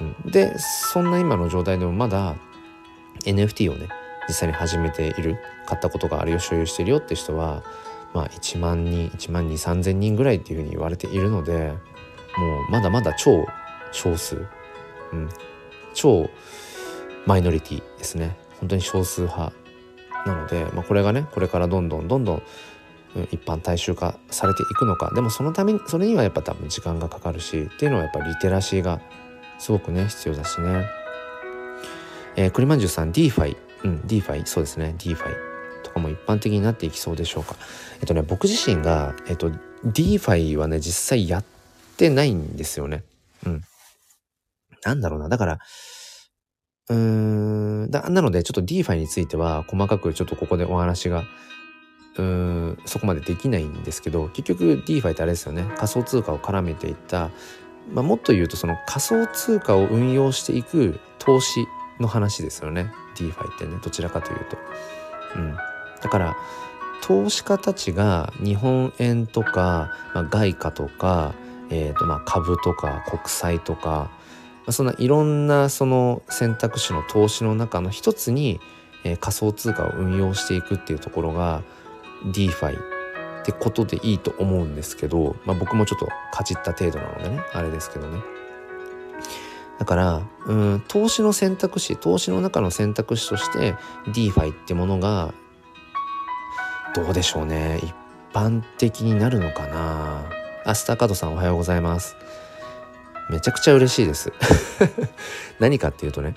[0.01, 2.35] うん、でそんな今の状態でもまだ
[3.25, 3.89] NFT をね
[4.29, 7.63] 実際に始めている買ったことがあるよ所有してるよって人は
[8.15, 11.73] まあ1万人1万2 3千人ぐらいっていうふうに言われているので
[12.37, 13.47] もうまだまだ超
[13.91, 14.47] 少数、
[15.13, 15.29] うん、
[15.95, 16.29] 超
[17.27, 18.37] マイノリティですね。
[18.61, 19.53] 本当に少数派
[20.27, 22.43] なので、まあ、これがねこれからどんどんどんどん
[23.31, 25.13] 一般大衆化されていくのか。
[25.15, 29.01] でもそのためにそれにはやっぱ多分時間がかかるしっていうのはやっぱりリテラシーが
[29.59, 30.87] すごくね必要だしね。
[32.37, 34.95] えー、栗まんじゅうさん DeFi うん DeFi そうですね。
[34.99, 35.52] DeFi
[35.93, 37.57] かも一般的になっていきそうでしょうか。
[38.01, 39.51] えっとね僕自身がえっと
[39.85, 41.45] DeFi はね実際やっ
[41.97, 43.05] てないんですよね。
[43.47, 43.63] うん。
[44.85, 45.29] なんだろうな。
[45.29, 45.59] だから
[46.89, 46.97] うー
[47.87, 51.25] んだなのでちょっと DeFi については細かくちょっとここでお話が
[52.17, 55.65] うーんそこまでできないんですけど結局 DeFi ってあれですよね。
[55.77, 57.31] 仮想通貨を絡めていった
[57.91, 61.67] まあ、もっと言うとその仮想通貨を運用していく投資
[62.01, 62.93] の話ですよね。
[63.17, 64.57] DeFi ってねどちらかというと。
[65.37, 65.57] うん、
[66.03, 66.37] だから
[67.03, 71.35] 投資家たちが日本円とか、まあ、外貨とか、
[71.69, 74.11] えーとまあ、株とか国債とか、ま
[74.69, 78.61] あ、そんないろんなその選択肢の投資の中の一つに、
[79.05, 81.63] えー、仮想通貨を運用していくっていうところが
[82.27, 82.79] DeFi
[83.43, 88.21] ってことでいいと思うんですけど、まあ、僕もちょっとかじった程度なのでねあれですけどね。
[89.81, 93.75] だからうん投資の選択肢投資の中の選択肢として
[94.07, 95.35] DeFi ってものが
[96.95, 97.81] どうでしょうね。
[97.83, 97.95] 一
[98.35, 100.31] 般的になるのかな。
[100.65, 102.17] あスターカードさんおはようございます。
[103.31, 104.33] めちゃくちゃ嬉しいです。
[105.59, 106.35] 何かっていうとね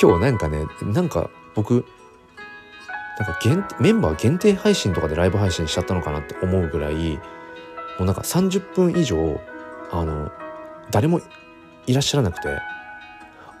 [0.00, 1.84] 今日なんかねなんか僕
[3.18, 7.20] なんか限メンバー限定配信とかでライブ配信しちゃったのかなって思うぐらいも
[8.00, 9.40] うなんか30分以上
[9.92, 10.32] あの
[10.90, 11.20] 誰も
[11.86, 12.48] いらっしゃらなくて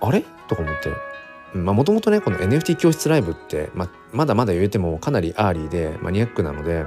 [0.00, 0.24] あれ？
[0.48, 1.15] とか思って。
[1.56, 6.84] もともとねこの NFT 教室ライブって、ままだまだ言うてもかなりアーリーでマニアックなので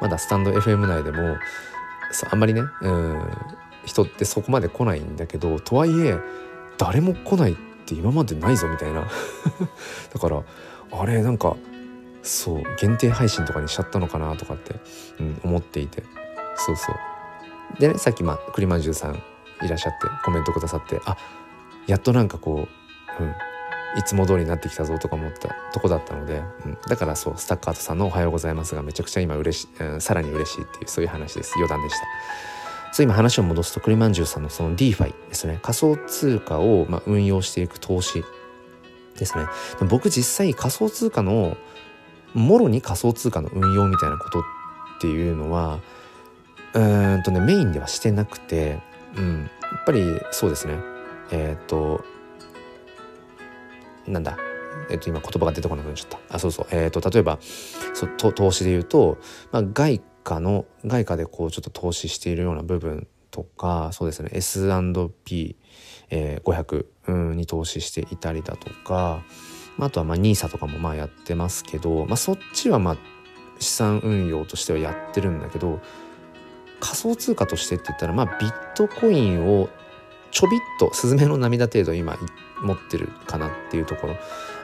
[0.00, 1.36] まだスタンド FM 内でも
[2.30, 3.22] あんまりねうん
[3.84, 6.18] 人ってそこまで来ないんだけどとはいえ
[6.76, 7.56] 誰も来ないっ
[7.86, 9.02] て今までないぞみたいな。
[10.12, 10.42] だから
[10.92, 11.56] あれなんか
[12.22, 14.74] そう限定配信とかにしちゃったのかなとかって、
[15.20, 16.02] うん、思っていて。
[16.56, 16.96] そうそう。
[17.80, 19.22] でねさっきまあ栗まんじゅうさん
[19.62, 21.16] いらっしゃってコメントくださってあ
[21.86, 22.68] やっとなんかこ
[23.20, 23.34] う、うん、
[23.96, 31.54] いつも通りになってきたぞとか思ったとこだったので、うん、だからそうスタッカートさんの「おはようございます」がめちゃくちゃ今嬉し、うん、さらに嬉しいっていうそういう話です。
[31.56, 32.06] 余談でした。
[32.92, 35.58] そう今話を戻すと栗まんじゅうさんのその DeFi ですね。
[35.62, 38.24] 仮想通貨をまあ運用していく投資
[39.18, 39.46] ですね。
[39.88, 41.56] 僕実際仮想通貨の
[42.34, 44.42] もろに仮想通貨の運用みたいなことっ
[45.00, 45.80] ていうのは
[46.74, 48.80] うんとねメインではしてなくて、
[49.16, 49.46] うん、や
[49.80, 50.78] っぱりそうですね。
[51.30, 52.04] えっ、と
[54.08, 54.36] なんだ？
[54.90, 56.36] えっと、今言葉が出てこなくなっちゃった。
[56.36, 56.66] あ、そうそう。
[56.70, 57.38] えっ、と、例えば、
[57.94, 59.18] そと投資で言うと、
[59.50, 65.58] まあ、外貨の、外貨でこう、ちょっと投資しているような部分とか、そうですね、S&P500、
[66.10, 69.22] えー、うん、に投資していたりだとか、
[69.76, 72.96] まあ、あとはまあ NISA とかもまあやってますけど、まあ、そっちはまあ
[73.58, 75.80] 資産運用としてはやってるんだけど
[76.80, 79.68] 仮想通貨としてって言ったらまあビットコインを
[80.30, 84.16] ちょびっとスズメの涙程度今言って持ってるかなっていうところ。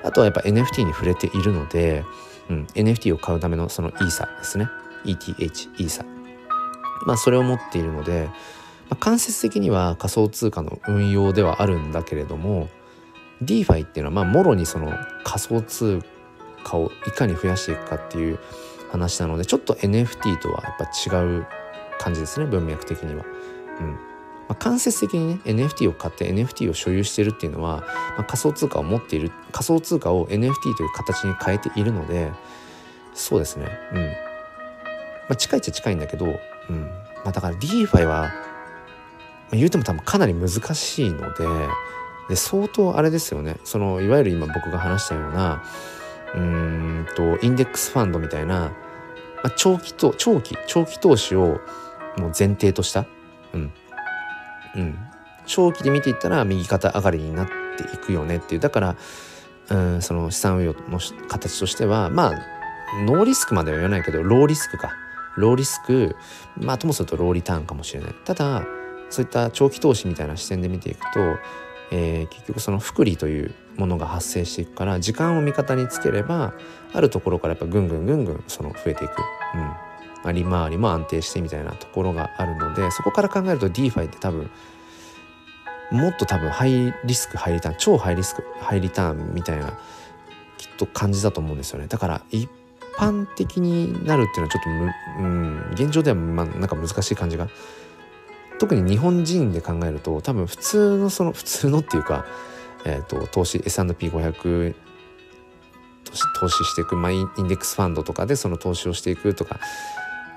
[0.03, 2.05] あとはやっぱ NFT に触れているので、
[2.51, 4.69] うん、NFT を買うためのそのイーサですね。
[5.05, 6.05] ETH イーサ。
[7.07, 8.29] まあそれを持っているので、
[8.91, 12.69] まあ、間接的には仮想通貨の運用ではあるんだけれども
[13.43, 14.93] DeFi っていうのはまあもろにその
[15.25, 16.01] 仮想通
[16.63, 18.39] 貨をいかに増やしていくかっていう
[18.91, 21.47] 話なのでちょっと NFT とはやっぱ違う
[21.99, 23.25] 感じですね文脈的には。
[23.81, 24.14] うん。
[24.49, 27.79] まあ、間接的にね NFT を買って NFT を所有してるっていうのは、
[28.17, 32.31] まあ、仮想通貨を持っている仮想通貨を NFT という形に変えているので
[33.15, 33.69] そうですね。
[33.93, 34.11] うん、ま
[35.31, 36.83] あ、近いっちゃ近いんだけど、うん。
[37.25, 38.31] まあ、だから DeFi は、まあ、
[39.53, 41.47] 言うても多分かなり難しいので
[42.29, 43.57] で相当あれですよね。
[43.65, 45.63] そのいわゆる今僕が話したような
[46.35, 48.73] うんとインデックスファンドみたいな、
[49.43, 51.61] まあ、長期と長期長期投資を
[52.19, 53.07] もう前提とした
[53.53, 53.73] うん。
[54.77, 54.99] うん。
[55.47, 58.61] 長期で見ていったら右肩上がりになっていくよねっていう。
[58.61, 58.97] だから
[59.71, 60.99] うんその資産運用の
[61.29, 62.33] 形としてはまあ
[63.07, 64.93] ノーリスクまでは言わないけどローリスクか。
[65.37, 66.15] ローリスク
[66.57, 68.15] まあともするとローリターンかもしれない。
[68.25, 68.65] ただ
[69.11, 71.21] そういった長期投資みたいな視点で見ていくと
[71.91, 76.55] えー、結局その福利というものが発生していくから時間を味方につければ
[76.93, 79.13] あるところからやっぱぐんぐんぐんぐんその増えていく、
[79.55, 79.73] うん、
[80.33, 84.51] 利回りも安定してみたいなところがあるのでそこから考えると DeFi って多分
[85.91, 89.79] もっと多分ハイリスクハイリターン超ハイリスクハイリターンみたいな
[90.57, 91.87] きっと感じだと思うんですよね。
[91.89, 92.49] だから一
[92.97, 97.49] 般的になるっていうのはちょっとむ、うん、現状ではまあなんか難しい感じが。
[98.59, 102.25] 特に日本人で考えると多分普通のその普通のっていうか、
[102.85, 104.75] えーと、投資 S&P500
[106.39, 109.59] 投資していく、まあ、インデックスファンドとかでその投資をしていくとか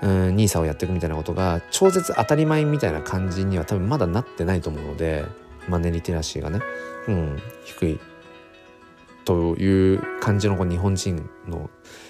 [0.02, 5.24] うん NISA をやっていくみたいなことが超絶当たり前みたいな感じには多分まだなってないと思うので
[5.68, 6.60] マネリテラシーがね、
[7.08, 8.00] うん、低い
[9.24, 11.68] という感じの日本人の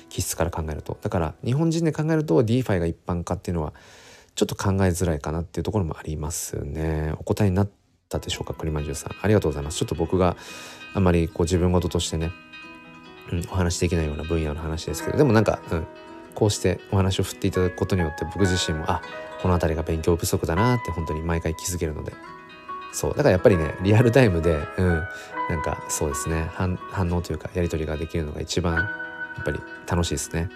[0.08, 3.72] 気質から考えるとだから日本人で考えると DeFi が一般化っていうのは
[4.34, 7.12] ちょっと考えづらいかなっていうところもありますね。
[7.18, 7.70] お答えになっ
[8.08, 9.16] たでしょうか、栗まんじゅうさん。
[9.20, 9.78] ありがとうございます。
[9.78, 10.36] ちょっと僕が
[10.94, 12.30] あまりこう自分事としてね、
[13.32, 15.86] うん、お話できないような分野の話ですけど、でもなんか、うん、
[16.38, 19.02] こうしてお話を振っていただくことによって僕自身も、あ、
[19.42, 22.12] この辺りが勉強不足だなって本当に毎回気づけるので、
[22.92, 23.10] そう。
[23.10, 24.86] だからやっぱりね、リアルタイムで、うん、
[25.48, 26.78] なんかそうですね、反
[27.10, 28.82] 応というかやり取りができるのが一番や
[29.40, 29.58] っぱり
[29.88, 30.48] 楽しいですね。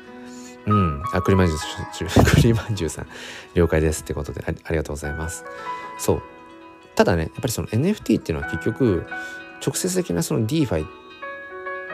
[0.67, 1.03] うん。
[1.13, 3.09] あ、栗まんじゅう、栗まんじゅうさん、
[3.55, 5.45] 了解ですってことでありがとうございます。
[5.99, 6.23] そう。
[6.95, 9.05] ただね、やっぱりその NFT っていうのは結局、
[9.67, 10.89] 直接的なその DeFi っ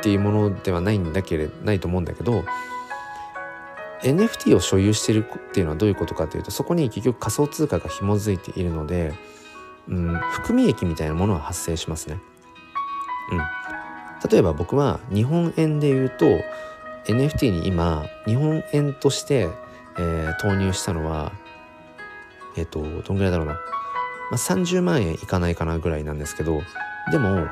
[0.03, 2.45] ていうものではないんだけれないと思うんだけど、
[4.03, 9.12] NFT を所有してるっていうのはどういうことかというと、そこに結局仮想通貨が紐づいているので、
[9.88, 12.18] うん、含み益みたいなものが発生しますね。
[13.32, 14.30] うん。
[14.30, 16.26] 例えば僕は日本円で言うと、
[17.09, 19.49] NFT に今日本円として、
[19.99, 21.32] えー、投入したのは
[22.57, 23.61] えっ、ー、とどんぐらいだろうな、ま
[24.32, 26.62] あ、30万円いかないかなぐらいなんですけど
[27.11, 27.46] でも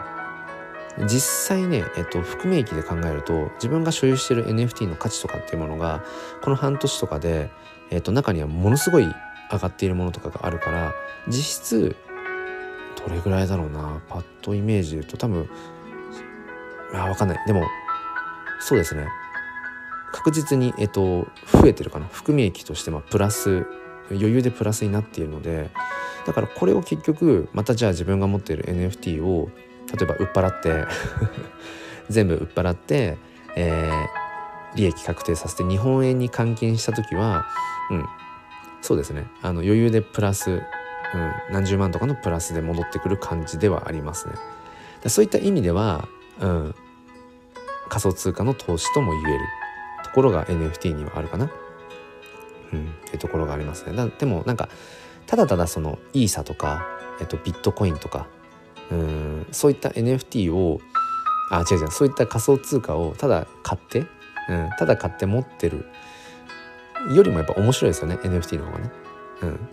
[1.05, 6.03] 実際ね、えっ、と、含み益で考えると自分が所有してる NFT の価値とかっていうものが
[6.43, 7.51] この半年とかで、
[7.91, 9.05] えっ、と、中にはものすごい
[9.53, 10.95] 上がっているものとかがあるから
[11.29, 11.97] 実質
[12.97, 15.49] どれぐらいだろうなパッとイメージで言うと多分
[16.93, 17.47] あ分かんない。
[17.47, 17.65] でも
[18.61, 19.07] そうですね。
[20.13, 22.07] 確実に、えっと、増えてるかな。
[22.07, 23.67] 含み益としてまあプラス
[24.11, 25.71] 余裕でプラスになっているので
[26.27, 29.51] だからこれを結局またじゃあ自分が持っている NFT を
[29.97, 30.87] 例えば売っ払って
[32.11, 33.19] 全部売っ払って、
[33.57, 37.47] えー、利益確定させて日本円に換金した時は
[37.91, 38.07] うん
[38.83, 40.63] そうですねあの余裕でプラス、うん、
[41.51, 44.35] 何十万とかのプラスで戻ってくる感じではありますね。
[45.09, 46.09] そういった意味では、
[46.41, 46.75] うん、
[47.89, 49.45] 仮想通貨の投資とも言える
[50.05, 51.51] ところが NFT にはあるかな。
[52.73, 53.97] うん、っていうところがありますね。
[53.97, 54.69] だでもなんか
[55.27, 56.87] ただただそのイーサとか、
[57.21, 58.27] えっと、ビットコインとか
[58.91, 59.47] うん。
[59.53, 60.81] そういった NFT を
[61.51, 64.07] あ違う違うそういった仮想通貨をただ買って、
[64.49, 65.87] うん、ただ買って持ってる
[67.15, 68.91] よりもやっぱ面白いですよね NFT の方がね。
[69.43, 69.69] うん、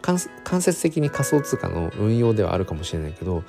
[0.00, 0.18] 間
[0.62, 3.44] 接的に仮想通貨の運用ではあるかもしれないけど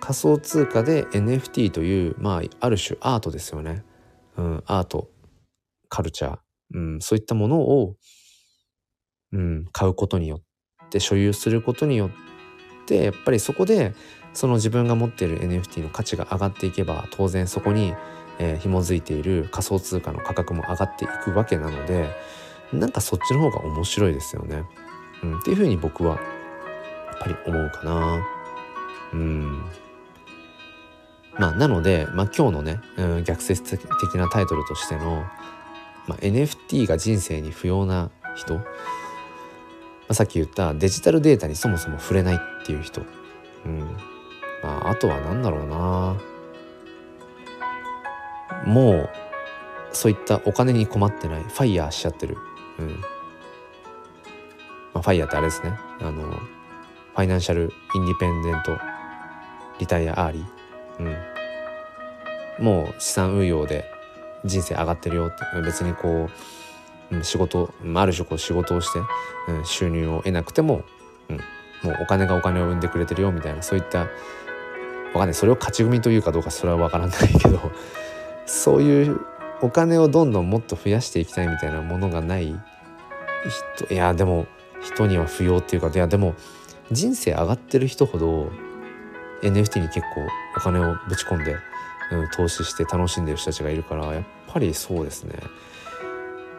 [0.00, 3.84] 仮想通貨で NFT というまあある種アートですよね、
[4.36, 5.10] うん、アート
[5.90, 6.38] カルチャー、
[6.74, 7.96] うん、そういったものを、
[9.32, 10.40] うん、買うことによ
[10.84, 12.10] って所有することによっ
[12.86, 13.92] てやっぱりそこで
[14.32, 17.94] その自分が持っている NFT の価値が上がっていけば当然そこに、
[18.38, 22.10] えー、紐づいている仮想通貨の価格も上がっていくわけなので
[22.72, 24.62] なんかそっちの方が面白いですよね。
[25.22, 26.20] うん、っていうふうに僕はや
[27.16, 28.26] っぱり思うかな。
[29.12, 29.64] うん。
[31.36, 35.24] まあなので、まあ、今日のね、うん、逆説的なタイトルとしての、
[36.06, 38.62] まあ、NFT が人生に不要な人、ま
[40.08, 43.02] あ、さっき言ったデジタルデータにそもそも触れないっていう人、
[43.64, 44.09] うん
[44.62, 46.16] まあ、あとは何だろうな。
[48.66, 49.10] もう
[49.92, 51.42] そういったお金に困ってない。
[51.42, 52.36] ファイヤーしちゃってる、
[52.78, 52.88] うん。
[52.88, 52.94] ま
[54.94, 55.72] あ、ファイヤーってあれですね。
[56.00, 58.78] あのファイナンシャルインディペンデント
[59.78, 61.16] リタイアアーリー、
[62.58, 63.84] うん、もう資産運用で
[64.44, 65.36] 人生上がってるよって。
[65.62, 66.28] 別にこ
[67.12, 69.00] う、仕事ある種こう仕事をして、
[69.48, 70.82] うん、収入を得なくても、
[71.28, 74.06] うん、もうお金がお金を生んでくれてるよみたいなそういった
[75.18, 75.34] かんない。
[75.34, 77.72] それを勝ち組というかどうかそれは分からないけど
[78.46, 79.20] そういう
[79.60, 82.54] お金をどんどんもっと増やしていきたいみたいなものがない。
[83.78, 84.46] 人いやでも
[84.82, 86.34] 人には不要っていうかいやでも
[86.92, 88.50] 人生上がってる人ほど
[89.42, 91.56] NFT に結構お金をぶち込んで、
[92.12, 95.34] うん、投資して楽しんでる人たちがいるからやっぱりそうですね。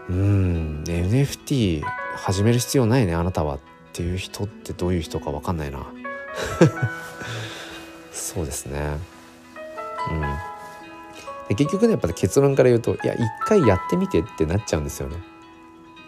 [0.09, 1.83] うん NFT
[2.15, 3.59] 始める必要ないねあなたは。
[3.91, 5.85] っていう人ってどういう人か分かんないな。
[8.11, 8.97] そうですね。
[10.11, 10.21] うん。
[11.49, 15.17] で結局ねやっぱ結論から言うといや一回やってみてってなっちゃうんですよね。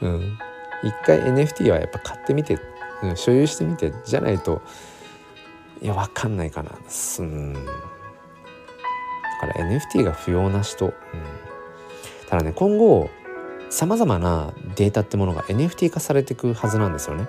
[0.02, 0.38] うん。
[0.84, 2.60] 一回 NFT はやっぱ買ってみて、
[3.02, 4.62] うん、所有してみてじゃないと
[5.82, 6.72] いや分かんないかな。
[6.72, 7.54] うん。
[7.54, 7.60] だ
[9.42, 10.94] から NFT が不要な人、うん、
[12.30, 13.10] ただね今後
[13.70, 17.28] さまざまなデータってものが NFT 化されていくはずなんですよね。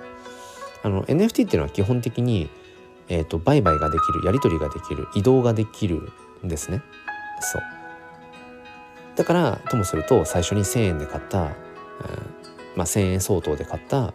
[0.83, 2.47] あの NFT っていうのは基本的に、
[3.07, 6.11] えーと、売買ができるやり取りができる移動ができる
[6.43, 6.81] んですね
[7.39, 7.61] そう
[9.15, 11.49] だからともすると最初に1,000円で買った、うん
[12.75, 14.13] まあ、1,000円相当で買った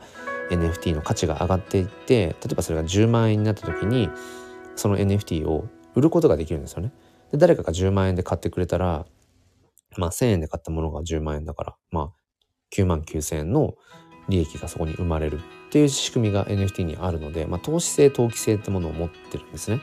[0.51, 4.11] NFT の価値が上がっていって例えばそれが10万円になった時に
[4.77, 6.93] その NFT を売ることができるんですよね。
[7.33, 9.07] で誰かが10万円で買ってくれたら、
[9.97, 12.13] まあ、1,000円で買ったものが10万円だからまあ
[12.75, 13.75] 9万9,000円の
[14.31, 19.81] 利益がそこに生まれるっていう仕組みが NFT にあるので、まあ、投資性投機性ってものを持ってるんですね。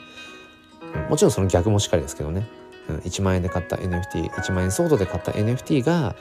[0.96, 2.48] うん、もちろんその逆もしっかりですけどね、
[2.90, 6.16] うん、1万円で買った NFT1 万円相当で買った NFT が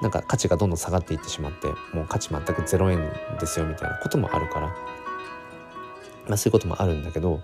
[0.00, 7.40] なんか価値がどんどん下がっていってしまってもう価値全く0円ですよみたいなこともあるから、まあ、そういうこともあるんだけど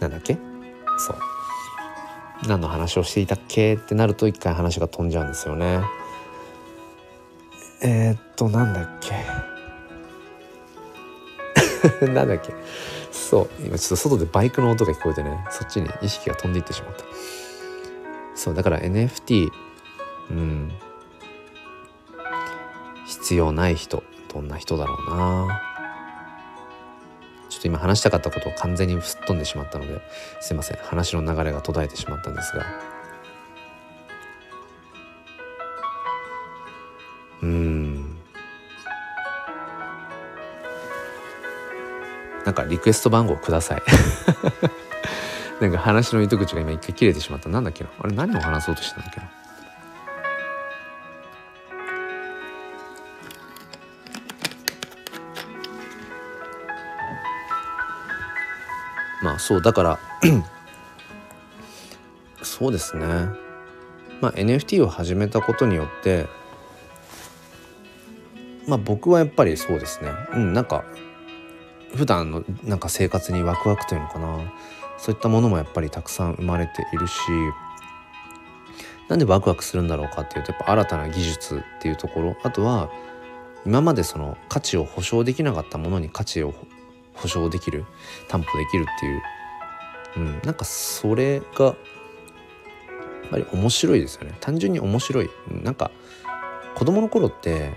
[0.00, 0.38] なんだっけ？
[0.98, 1.16] そう。
[2.48, 3.74] 何の話をしていたっけ？
[3.74, 5.80] ってなると一回話が飛んじゃうんですよね。
[7.84, 9.14] えー、っとなんだっけ？
[12.08, 12.54] なんだっけ？
[13.12, 15.44] そう今ちょっと外でバイクの音が聞こえてね。
[15.50, 17.04] そっちに意識が飛んでいってしまった。
[18.34, 19.48] そうだから NFT
[20.30, 20.72] うん。
[23.06, 25.60] 必要ない人どんな人だろうな。
[27.50, 30.00] ちょっと今話したかったことを完全にすっ飛んでしまったので
[30.40, 30.78] すいません。
[30.78, 32.64] 話の流れが途絶えてしまったんですが。
[37.44, 38.16] うん。
[42.46, 43.82] なんかリクエスト番号ください。
[45.60, 47.48] なんか話の糸口が今一回切れてしまった。
[47.50, 47.90] なんだっけな？
[48.00, 49.26] あれ何を話そうとしてたんだっけな？
[59.22, 59.98] まあそうだから
[62.42, 63.06] そうですね。
[64.20, 66.26] まあ NFT を始めたことによって
[68.66, 70.10] まあ僕はやっぱりそうですね。
[70.32, 70.84] うんなんか
[71.94, 74.52] 普段のなんか生活にワクワクというのかな。
[74.96, 77.14] そういったものもやっぱりたくさん生まれているし
[79.08, 82.36] なんでワクワクするんだろうかっていうとやっぱ新たな技術っていうところ。
[82.42, 82.90] あとは
[83.66, 86.54] 今までその価値を保証できなかったものに価値を
[87.14, 87.84] 保証できる
[88.28, 89.22] 担保できるっていう、
[90.16, 91.74] うん、なんかそれがやっ
[93.30, 94.36] ぱり面白いですよね。
[94.40, 95.30] 単純に面白い。
[95.50, 95.90] なんか
[96.74, 97.72] 子供の頃って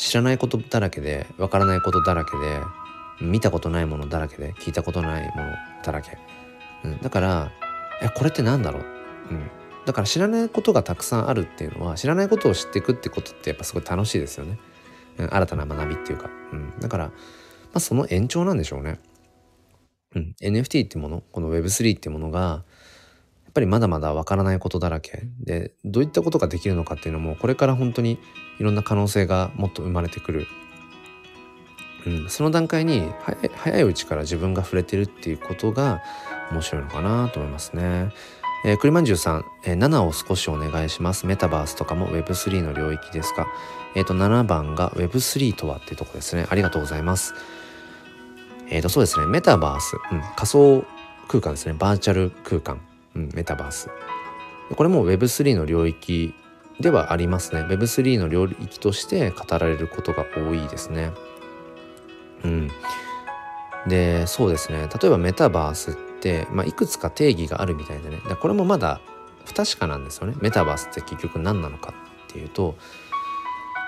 [0.00, 2.60] 知らないことだらけでわからないことだらけで
[3.20, 5.52] 見たことないものだらけで聞いたことないもの
[5.84, 6.16] だらけ、
[6.84, 7.52] うん、だから
[8.00, 8.84] えこれって何だろう、
[9.30, 9.50] うん、
[9.86, 14.58] だから知らないことがたくさんあるっていうのは知らないことを知っていくってことってやっぱすごい楽しいですよね。
[15.18, 17.12] うん新たな学びっていうか、うん、だから、ま
[17.74, 19.00] あ、その延長なんでしょうね。
[20.14, 22.64] うん、NFT ってものこの Web3 ってものが
[23.48, 28.18] やっぱりまだまだわからないことだらけでどういったことができるのかっていうのもこれから本当に
[28.60, 30.46] いろんな可能性がもっと生まれてくる、
[32.06, 33.10] うん、その段階に
[33.56, 36.02] 早いうちから自分が触れてるっていうことが
[36.52, 38.12] 面白いのかなと思いますね。
[38.64, 41.26] えー、栗まんじゅうさん、えー、7を少しお願いします。
[41.26, 43.46] メタバースとかも Web3 の領域ですか
[43.94, 46.46] えっ、と、7番が Web3 とはっていうとこですね。
[46.50, 47.34] ありがとうございます。
[48.68, 49.26] えっ、と、そうですね。
[49.26, 50.84] メタバース、うん、仮想
[51.28, 51.74] 空間ですね。
[51.78, 52.80] バーチャル空間、
[53.14, 53.90] うん、メタバース。
[54.74, 56.34] これも Web3 の領域
[56.80, 57.62] ではありますね。
[57.62, 61.12] Web3 の領域として語られることが多いですね。
[62.44, 62.70] うん。
[63.86, 64.88] で、そうですね。
[65.00, 68.20] 例えばメタバースって、まあ、いくつか定義があるみたいでね。
[68.28, 69.00] でこれもまだ
[69.44, 70.34] 不確かなんですよね。
[70.40, 71.94] メタバースって結局何なのか
[72.28, 72.76] っていうと、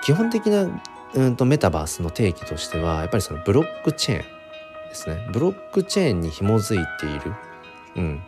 [0.03, 0.67] 基本的な
[1.13, 4.23] うんとメタバースの定義としては、やっぱりそのブロックチェーン
[4.89, 5.27] ですね。
[5.31, 7.33] ブロックチェーンに紐づいている、
[7.97, 8.21] うん、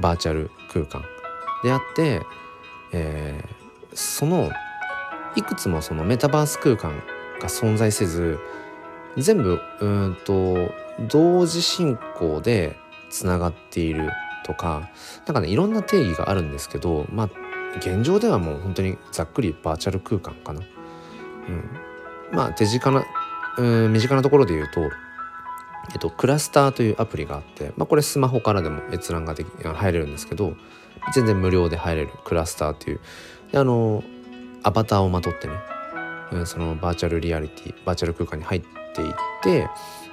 [0.00, 1.02] バーチャル空間
[1.62, 2.22] であって、
[2.92, 3.56] えー
[3.96, 4.50] その
[5.34, 7.02] いくつもそのメタバース空間
[7.40, 8.38] が存在せず
[9.16, 10.70] 全部うんと
[11.08, 12.78] 同時進行で
[13.10, 14.10] つながっている
[14.44, 14.90] とか
[15.26, 17.30] なんかねいろんな定義があるんですけどまあ
[17.78, 20.60] 現状ではもう本当にざっくりバーチャル空間かな。
[20.60, 23.04] うん、まあ手近な
[23.58, 24.80] うん身近なところで言うと
[25.92, 30.54] えっと、クラスターというアプリがあって、まあ、これスマホからでも閲覧ができ入れるんですけど
[31.14, 33.00] 全然無料で入れるクラスターという。
[33.52, 34.02] であの
[34.62, 35.54] アバターをまとってね、
[36.32, 39.68] うん、そのバーチャルリアリティバーチャル空間に入っていって、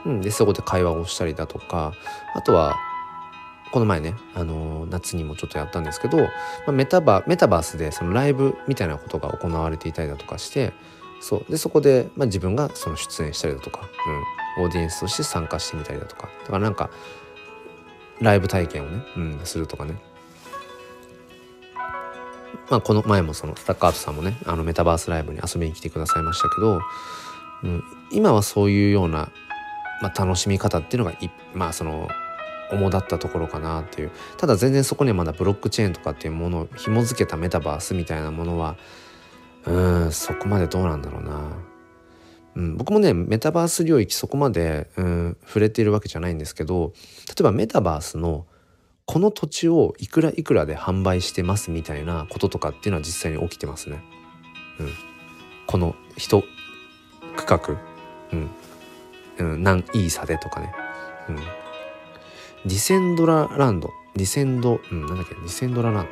[0.06, 1.94] うん、でそこで会話をしたりだとか
[2.36, 2.76] あとは
[3.72, 6.28] この前ね、あの夏にもちょっとやったんですけど、ま
[6.68, 10.74] あ、メタバメタバースでそのライブみたいなことが行われていたりだとかして
[11.20, 13.88] そうでそこで、まあ、自分がその出演したりだとか、うん、
[14.58, 16.30] オーディエンスとして参加してみたりだとか。
[16.44, 16.90] だからなんか
[18.22, 19.96] ライブ体験をね、うん、するとかね。
[22.70, 26.80] まあこの前もそのスタッカートさんもねあのメタバースライブに遊びに来てくださいましたけど、
[27.64, 29.32] うん、今はそういうような、
[30.02, 32.08] まあ、楽しみ方っていうのがいまあその
[32.72, 34.12] 主だったところかなっていう。
[34.38, 38.78] ただ全然そこにはまだブロックチェーンとかっていうものを紐付けたメタバースみたいなものは
[39.66, 39.78] う
[40.08, 41.52] んそこまでどうなんだろうな、
[42.56, 46.94] うん、僕もねメタバース領域そこまで、うん、触れているわけじゃないんですけど
[47.28, 48.46] 例えばメタバースの
[49.06, 54.02] この土地をいくらいくらで販売してますみたいなこととかっていうのは実際に起きてますね。
[54.80, 54.90] うん、
[55.68, 56.44] この一
[57.36, 57.78] 区画、
[58.32, 58.50] うん。
[59.40, 60.74] うん、何イーサでとかね、
[61.28, 63.92] うん、ディセンドラランド。
[64.16, 65.34] ディセンド、うん、なんだっけ。
[65.36, 66.10] ディセンドラランド。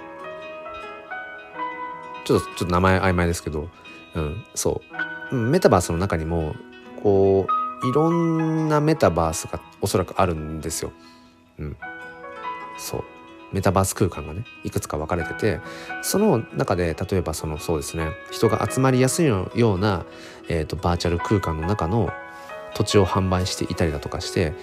[2.26, 3.70] ちょっとちょっと名前曖昧ですけど、
[4.16, 5.01] うん、そう、
[5.32, 6.56] メタバースの中にも
[7.02, 7.48] こ
[7.84, 10.92] ういろんなメタバースがおそらくあるんですよ。
[11.60, 11.78] うん、
[12.78, 13.04] そう。
[13.52, 15.60] メタバース空間がねいくつか分かれてて
[16.04, 18.08] その中で例えばそのそうですね。
[18.32, 20.06] 人が集まりやすいような、
[20.48, 22.12] えーと、バーチャル空間の中の
[22.74, 24.54] 土地を販売していたりだとかして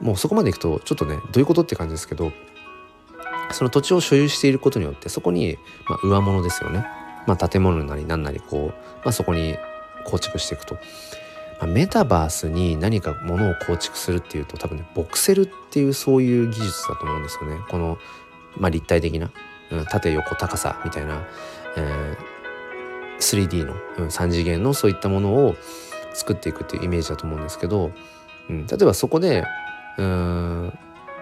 [0.00, 2.32] もうそこまでいくとちょっとねどういうことって感じですけど
[3.50, 5.58] その土地を所有していることによってそこに、
[5.88, 6.86] まあ、上物ですよね、
[7.30, 9.56] まあ、建物なり何なりこう、まあ、そこに
[10.04, 10.74] 構築していくと。
[11.60, 17.60] まあ、メタバースに何かものを構築するっていうと多分ねボクセルっていうそういう技術だと思うんですよね。
[17.70, 17.98] この、
[18.56, 19.30] まあ、立体的な、
[19.70, 21.22] うん、縦横高さみたいな、
[21.76, 25.54] えー、3D の、うん、3次元のそういったものを
[26.14, 27.92] 作っていくっていうイメージだと思うんですけど、
[28.48, 29.44] うん、例えばそこで
[29.98, 30.78] うん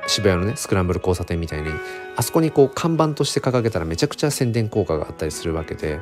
[0.09, 1.71] 渋谷のねスクランブル交差点みたいに
[2.17, 6.01] あそこにこう看板として掲げたらめちゃくちゃ宣伝効果があったりするわけで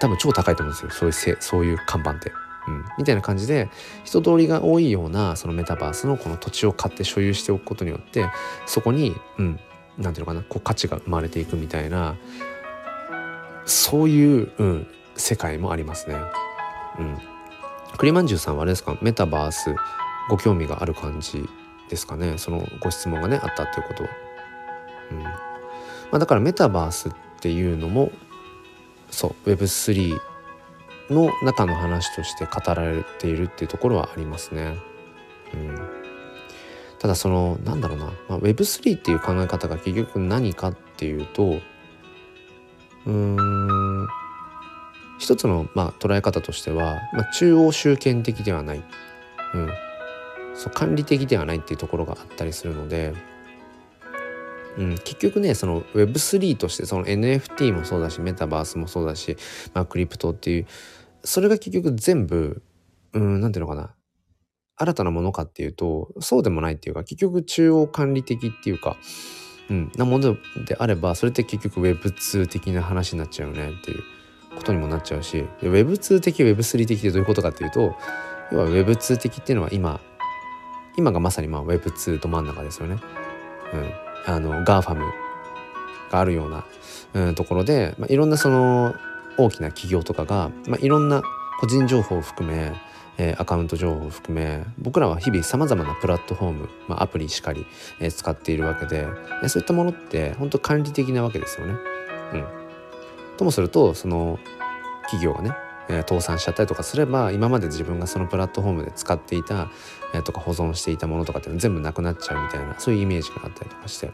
[0.00, 2.32] 多分超高いと思うんですよそういうせそういう看板って。
[2.68, 3.70] うん、みたいな感じで
[4.04, 8.26] 人通りが多いようなそのメタバースのこの土地を買って所有しておくことによって
[8.66, 9.58] そこに、うん、
[9.96, 12.16] なんていうのかなこう価値が生まれていくみたいな
[13.64, 16.16] そういう、うん、世界もありますね。
[16.98, 17.18] うん、
[17.96, 18.96] 栗まんじゅうさんはあれですか？
[19.00, 19.74] メタバース
[20.28, 21.48] ご興味がある感じ
[21.90, 22.38] ですかね。
[22.38, 24.10] そのご質問がねあったっていうことは。
[25.10, 25.22] うん。
[25.22, 25.32] ま
[26.12, 28.10] あ、だからメタバースっていうのも
[29.10, 30.18] そう Web3
[31.10, 34.76] の中の話として語られているっていうところはありますね。
[35.52, 35.78] うん、
[37.00, 41.58] ただそのなんだろうな、まあ、Web3 っていう考え方が結局何かっていうと
[43.06, 44.08] うーん
[45.18, 48.84] 一つの、まあ、捉え方としては、まあ、中央集権的ではない、
[49.54, 49.70] うん、
[50.60, 53.14] そう管理的ではないっていうところがあったりするので、
[54.76, 59.38] うん、結局ねその Web3 としてその NFT もそうだしメタバースもそうだし、
[59.72, 60.66] まあ、クリプトっていう
[61.24, 62.62] それが結局全部
[63.14, 63.94] うんなんていうのかな
[64.76, 68.98] 新たなものかっていうとそうでもないっていうか結局中央管理的っていうか
[69.70, 74.02] うん、なものであればそれって結局 Web2 的な話になっちゃうよねっていう
[74.56, 77.94] ことにもなっちゃうし Web2 的 Web3 的ってどういうことかっていうと
[78.50, 80.00] 要は Web2 的っていうのは今
[81.00, 82.98] 今がまさにまあ Web2 ど真ん中ですよね。
[83.72, 84.98] うん、あの GAFAM
[86.10, 86.64] があるような、
[87.14, 88.94] うん、ところで、まあ、いろんなその
[89.38, 91.22] 大きな企業とかが、まあ、いろんな
[91.60, 92.72] 個人情報を含め
[93.18, 97.66] えー、アカウント情報を含め僕らは日々さまざまなプラットフォーム、まあ、アプリしかり、
[98.00, 99.06] えー、使っているわけで
[99.48, 101.74] そういったものって本当管理的なわけですよね。
[102.32, 102.46] うん、
[103.36, 104.38] ともするとその
[105.02, 105.52] 企業がね、
[105.88, 109.68] え、倒産しちゃったりとかすれば今まで自分がそのプラットフォームで使っていた、
[110.14, 114.10] え、とか保存していたものとかっていうの全部なくなっちゃうみたいなそういうイメージがあったりとかして。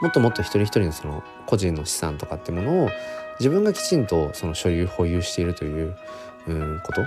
[0.00, 2.90] もっともっと一人一人のその個人の資産とかってものを
[3.38, 5.96] 自分がきちんとその所有保有しているという、
[6.48, 7.02] うん、こと？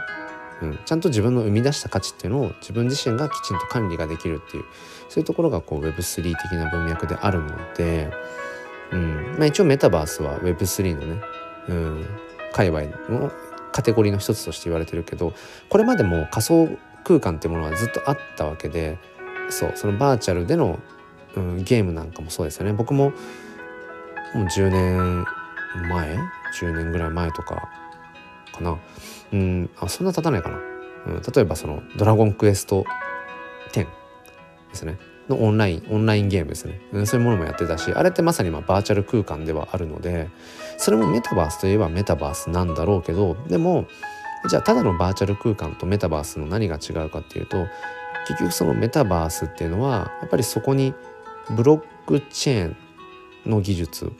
[0.62, 4.64] うん、ちゃんと自分の生み出した価値っていうのを自分自身がきちんと管理ができるっていう
[5.10, 8.10] そういうところがこう Web3 的な文脈であるので、
[8.94, 9.36] うん。
[9.38, 11.22] まあ、一応メタバースは Web3 のね、
[11.68, 12.06] うん、
[12.56, 13.34] 界隈の
[13.74, 15.34] カテゴリーの一つとして言われてるけど
[15.68, 16.70] これまでも仮想
[17.04, 18.98] 空間っていうものはずっとあったわけで
[19.50, 20.80] そうそのバーチャルでの、
[21.36, 22.72] うん、ゲームなんかもそうですよね。
[22.72, 23.10] 僕も
[24.34, 25.26] もう10年
[25.90, 26.18] 前
[26.60, 27.70] 10年ぐらい前とか
[28.54, 28.80] かな。
[29.34, 30.58] うんあそんな経たないかな、
[31.08, 32.86] うん、例えばその「ドラゴンクエスト
[33.74, 33.88] 10」で
[34.74, 34.98] すね。
[35.30, 40.30] のオンラインオンラインゲームですね、うん、そういうものもやってたしあれってまさにまあバーチャル空間ではあるので
[40.78, 43.86] それもメタバースといえばメタバースなんだろうけどでも
[44.48, 47.66] じゃあただのバーチャル空間とメタバースの何が違うかっていうと
[48.28, 50.94] 結局そのメタバースっていうのはやっぱりそこに
[51.56, 52.76] ブロックチェー
[53.48, 54.12] ンの技術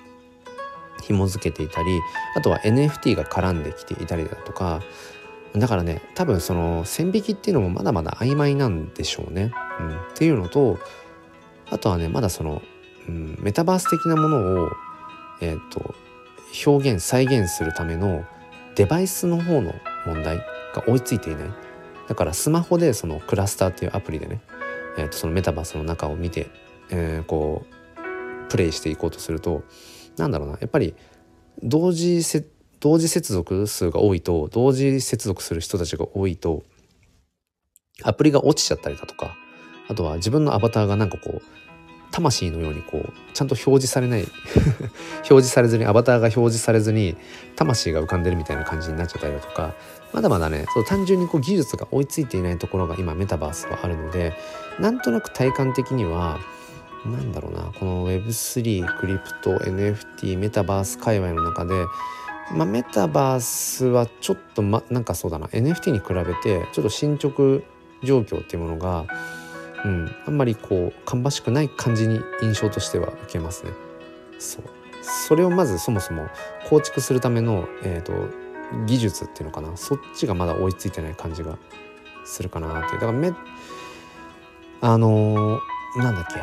[1.02, 2.00] 紐付けていたり
[2.36, 4.82] あとは NFT が絡んできていたりだとか
[5.54, 9.54] だからね多分その線引きっていうのもまだまだ曖昧なんでしょうね。
[9.80, 10.80] うん、っていうのと
[11.70, 12.62] あとはねまだその、
[13.08, 14.70] うん、メタバース的なものを、
[15.42, 15.96] えーと、
[16.66, 18.26] 表現再現するための
[18.76, 19.74] デバイスの方の
[20.06, 20.38] 問題
[20.74, 21.50] が追いついていない。
[22.08, 24.42] だからスマホでそのクラスターっていうアプリでね、
[24.98, 26.48] えー、とそのメタバースの中を見て、
[26.90, 29.64] えー、こうプレイしていこうとすると
[30.18, 30.96] なんだろうなやっぱり
[31.64, 32.46] 同時せ
[32.80, 36.64] 同時接続数が多いと同時接続する人たちが多いと
[38.04, 39.36] アプリが落ちちゃったりだとか
[39.88, 41.42] あとは自分のアバターがなんかこう
[42.12, 44.28] 魂のようにこうちゃんと表示されない
[45.18, 47.16] 表示されずにアバターが表示されずに
[47.56, 49.74] 魂が浮かんでるみたいな感じになっちゃったりだとか
[50.14, 54.34] まだまだねそう単純にこう技術が追いついていないところが今メタバースはあるので
[54.80, 56.40] なんとなく体感的には
[57.06, 61.86] なんだろうなこの Web3 クリプト NFT メタバース界隈の中で
[62.52, 67.62] まあ、メタバースはちょっと、ま、なんかそうだな NFT に比べてちょっと進捗
[68.04, 69.06] 状況っていうものが、
[69.86, 73.72] うん、あんまりこう芳しくない感じに印象としては受けますね。
[74.40, 74.64] そう。
[75.02, 76.28] それをまずそもそも
[76.68, 78.14] 構築するための、えーと、
[78.88, 79.78] 技術っていうのかな。
[79.78, 81.60] そっちがまだ追いついてない感じが
[82.26, 82.96] するかなって。
[82.96, 83.32] いうだからめ
[84.82, 86.42] あのー、なんだっけ。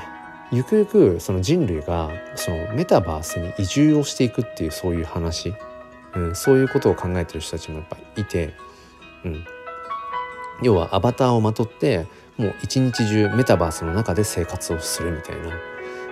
[0.52, 5.54] ゆくゆくその人類がそのメタバースに移住をしていくっていうそういう話、
[6.14, 8.52] うん、そういうことを考えてる人たちもやっぱいて、
[9.24, 9.44] うん、
[10.62, 12.06] 要はアバターをまとって
[12.36, 15.50] もう一日中メタバースの中で生活をするみたいな。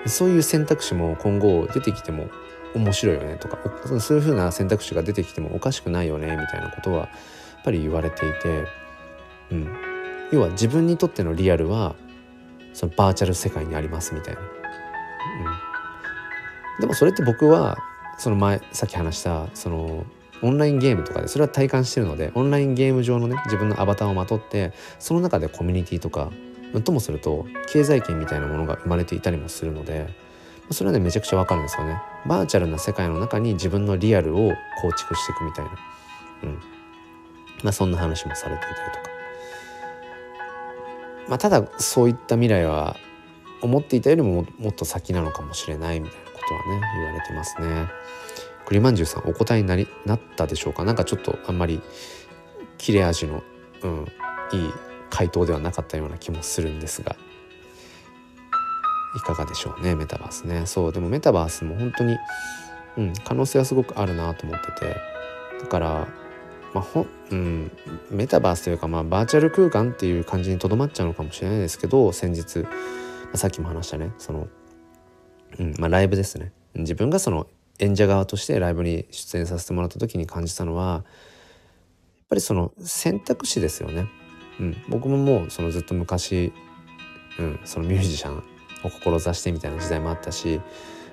[0.07, 2.31] そういう選択肢も今後出てきても
[2.75, 3.59] 面白いよねとか
[4.01, 7.09] そういうふうな選択肢が出てきてもおかしくないよねみたいなことはやっ
[7.65, 8.65] ぱり言われていて、
[9.51, 9.77] うん、
[10.33, 11.95] 要は自分にとってのリアルは
[12.73, 14.45] そのバーチャル世界にありますみたいな、う
[16.79, 17.77] ん、でもそれって僕は
[18.19, 20.07] その前さっき話したその
[20.43, 26.31] オンラインゲームとかでそれは体感してるのでオンラインゲーム上のね自分のアバターをまとってその中でコミュニティとか
[26.85, 30.09] ともすると経済圏みたいなものが生まれていたりもするので
[30.71, 32.01] それはねめちゃくちゃわかるんですよね。
[32.27, 35.71] バーチャルな世界の中に自分のリアルを構築していくみたいな。
[36.45, 36.55] うん。
[37.65, 39.11] まあそんな話もされていたりとか。
[41.29, 42.97] まあ、ただそういった未来は
[43.63, 47.87] 思っていたよりももっと先なのかもしれないみたいなことはね言われてますね。
[48.71, 50.85] 栗まんじゅうさんお答えになりなったでしょうか？
[50.85, 51.83] なんかちょっとあんまり
[52.79, 53.43] 切れ味の、
[53.83, 54.07] うん、
[54.53, 54.71] いい
[55.11, 57.17] 回答ではなかったような気もするんですが。
[59.17, 60.67] いかがでしょうねメタバースね。
[60.67, 62.17] そうでもメタバースも本当に、
[62.97, 64.97] うん、可能性はすごくあるなと思ってて。
[65.61, 66.09] だから
[66.73, 67.73] まあほうん、
[68.09, 72.69] メタバースというか、まあ、バーチャル空間っていう感じにとどまっちゃうのかもしれないですけど先日、ま
[73.35, 74.47] あ、さっきも話したねその、
[75.59, 76.53] うんまあ、ライブですね。
[76.75, 77.49] 自分がその
[77.81, 81.03] 演者側としてライブに出演させてもらった時に感じたのはやっ
[82.29, 84.07] ぱりその選択肢ですよね。
[84.61, 86.53] うん、僕ももうそのずっと昔、
[87.39, 88.39] うん、そのミュージシャン
[88.85, 90.61] を志してみたいな時代もあったし、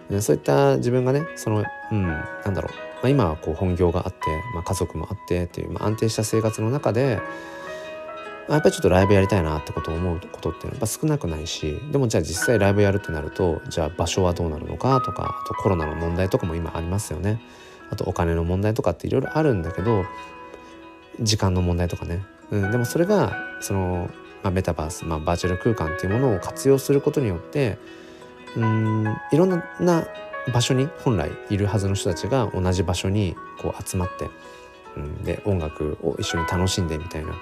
[0.10, 4.20] うん、そういった自分がねその、うん、なんだろう、まあ、今はこう本業があって、
[4.54, 7.22] まあ、家族もあってっていう、まあ、安定した生活の中で
[8.50, 17.42] やっぱりちょっとライブやりたいなってことを思うことっていうのはやっぱ少なくないしでもじゃあ実際ライブやるってなるとじゃあ場所はどうなるのかとかあとコロナの問題とかも今ありますよね。
[17.90, 20.06] あとお金の問題とかっていろいろあるんだけど
[21.22, 24.10] 時間の問題とかね、うん、でもそれがその、
[24.44, 27.78] まあ、メタバース、まあ、バーチャル空間っていうものを活用することによって
[28.56, 29.50] うんいろん
[29.80, 30.08] な
[30.54, 34.30] 場所に本来いるはずの人たちが同じ場所にこう集まって、
[34.96, 37.34] うん、で音楽を一緒に楽しんでみたいな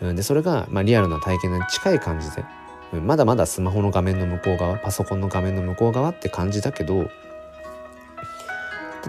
[0.00, 2.44] うん、でそれが、まあ、リアルな体験に近い感じで、
[2.92, 7.08] うん、まだまだスマホの画面の向こう側パソコンの画面の向こう側って感じだけど例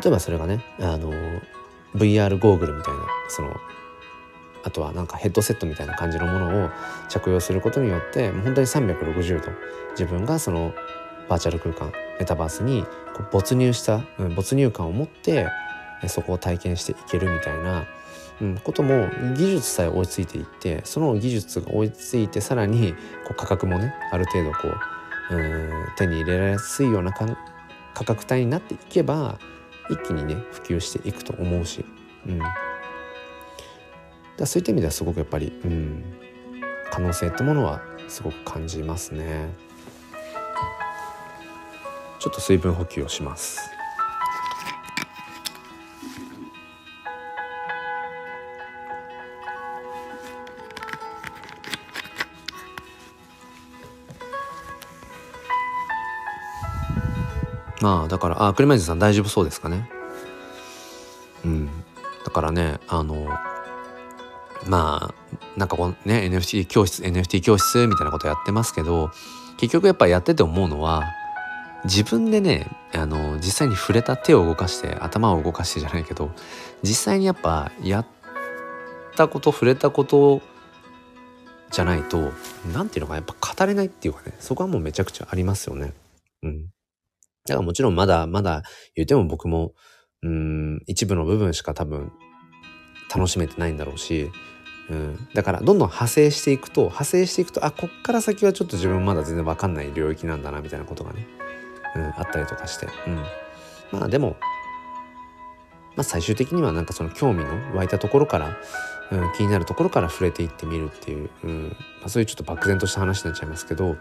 [0.08, 1.12] えばそれがねあの
[1.96, 3.00] VR ゴーグルみたいな
[3.30, 3.56] その
[4.64, 6.70] あとはなんかヘッドセットみたいな感じのものを
[7.08, 9.52] 着用することによってもう本当に360度
[9.92, 10.74] 自分がその
[11.30, 12.84] バーチャル空間メタバースに
[13.32, 15.48] 没入した、うん、没入感を持って
[16.08, 17.86] そこを体験していけるみたいな
[18.42, 19.08] うん、ことも
[19.38, 22.94] 技術さえ追いついていってその技術が追いついてさらに
[23.26, 24.58] こう価格もねある程度こ
[25.32, 29.40] ううん手に入れられやすいような価格帯になっていけば
[29.90, 31.86] 一気にね普及していくと思うし、
[32.28, 32.40] うん、
[34.38, 36.04] だそういった意味ではすごくやっぱり、うん、
[36.92, 39.50] 可能性ってものはすごく感じますね。
[42.20, 43.75] ちょっと水分補給をします。
[57.86, 59.88] まあだからあ車椅子さん大丈夫そうですかね？
[61.46, 61.70] うん
[62.26, 63.28] だからねあの
[64.66, 69.12] まあなんかこのね NFT 教室 NFT 教室みたいなことやってますけど
[69.58, 71.04] 結局やっぱやってて思うのは
[71.84, 76.32] 自分でねあの実際に触れた手を動かして頭を動かしてじゃないけど
[76.82, 78.06] 実際にやっぱやっ
[79.16, 80.42] たこと触れたこと
[81.70, 82.32] じゃないと
[82.74, 85.94] 何ていうのかやっぱ語れないっていうかねそこはもうめちゃくちゃありますよね。
[86.42, 86.66] うん。
[87.48, 88.64] だからもちろんまだまだ
[88.96, 89.74] 言っても僕も、
[90.24, 92.12] うん、一部の部分しか多分
[93.14, 94.32] 楽しめてないんだろうし、
[94.90, 101.28] うん、だからどんどん派生していくと派生していくとあこっから先はちょっと自分まだ全然わかんない領域なんだなみたいなことがね、
[101.96, 103.24] うん、あったりとかして、うん、
[103.92, 104.38] まあでも、
[105.96, 108.58] まあ、最終的にはなんかその興味の湧いたところから、
[109.12, 111.70] うん、気になるところから触れていってみるっていう、うん。
[112.00, 113.96] まあ、そういうちょっと漠然とした話になっちゃいますけど、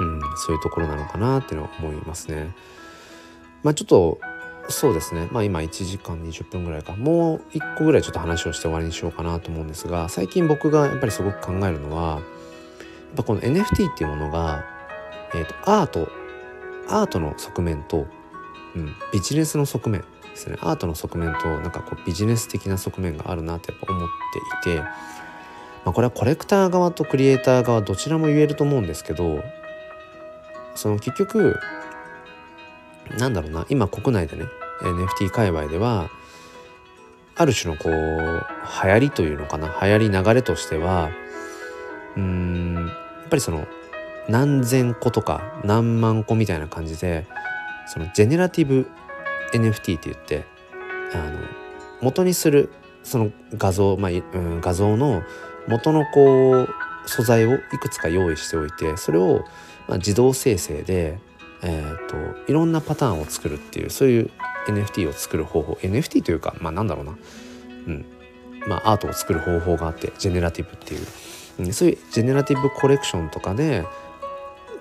[0.00, 2.54] うん、そういうところなのかなっていうのは思いますね。
[3.62, 4.20] まあちょっと
[4.68, 5.28] そうですね。
[5.32, 6.94] まあ今1時間20分ぐらいか。
[6.94, 12.20] もう1個ぐらいちょっと話をして終わりにしようかなと思うんですが最近僕がやっぱりすごく考えるのはやっ
[13.16, 14.64] ぱこの NFT っていうものが、
[15.34, 16.08] えーと、アート
[16.88, 18.06] アートの側面と、
[18.74, 20.56] うん、ビジネスの側面ですね。
[20.60, 24.08] アートの側面となんかこうビジネス的な側面があるなってやっぱ思っ
[24.62, 24.88] ていて、ま
[25.86, 29.42] あ、これはコレクター側とクリエイター側どちらも言えると思うんですけど
[30.74, 31.58] その結局
[33.18, 34.44] なんだろうな今国内でね
[34.82, 36.10] NFT 界隈では
[37.34, 41.10] ある種のこう流行りというのかな流行り流れとしては
[42.16, 42.74] うん
[43.20, 43.66] やっぱりその
[44.28, 47.26] 何千個とか何万個みたいな感じで
[47.86, 48.88] そのジェネラティブ
[49.52, 50.44] NFT って言って
[51.14, 51.38] あの
[52.00, 52.70] 元にする
[53.02, 55.22] その画像、まあうん、画像の
[55.68, 56.68] 元のこう
[57.06, 59.44] 素材をいくつか用意しておいてそれを
[59.88, 61.18] まあ、自動生成で、
[61.62, 64.30] えーと、いろんなパターンを作るっていうそういう
[64.66, 65.74] NFT を作る方法。
[65.82, 67.18] NFT というかまあなんだろうな、
[67.86, 68.06] うん。
[68.66, 71.06] まあ、アートを作る方法があってジェネラティブっていう、
[71.60, 73.84] うん、そういうジェネラティブコレクションとかで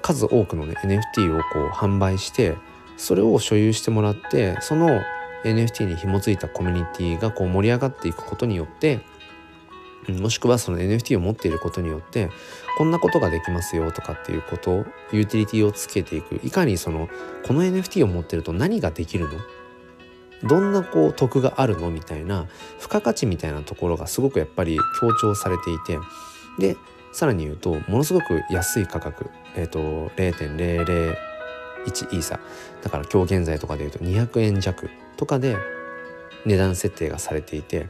[0.01, 2.55] 数多くの、ね、NFT をこう販売して
[2.97, 5.01] それを所有してもらってその
[5.43, 8.99] NFT に紐づいたコミュニティがこう盛り上がっていくことによって
[10.09, 12.29] もしくはその NFT を持っていることによって
[12.81, 16.41] こんなことができますよとかっていうことユーティリティをつけていく。
[16.43, 17.09] いかにその
[17.45, 20.49] この NFT を持ってると何ができるの？
[20.49, 21.91] どんなこう得があるの？
[21.91, 22.47] みたいな
[22.79, 25.99] 付加価値みたいなところがすごくやっぱり強調されていて。
[26.57, 26.75] で
[27.13, 29.29] さらに言うとものすごく安い価格。
[29.55, 29.79] えっ、ー、と
[30.15, 31.13] 0.001
[31.85, 32.39] イーサ
[32.81, 35.55] だから今日現在とかで言うと200円弱とかで
[36.47, 37.89] 値段設定がされていて。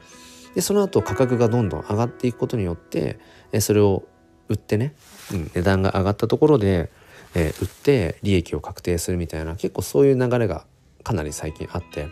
[0.54, 3.20] でその後価格がどんどん上がっていくことによって
[3.62, 4.04] それを
[4.50, 4.94] 売ってね、
[5.34, 6.92] うん、値段が上がったところで、
[7.36, 10.66] えー、売って利益を確定するみたいな結構そういう流れが
[11.04, 12.08] かなり最近あって、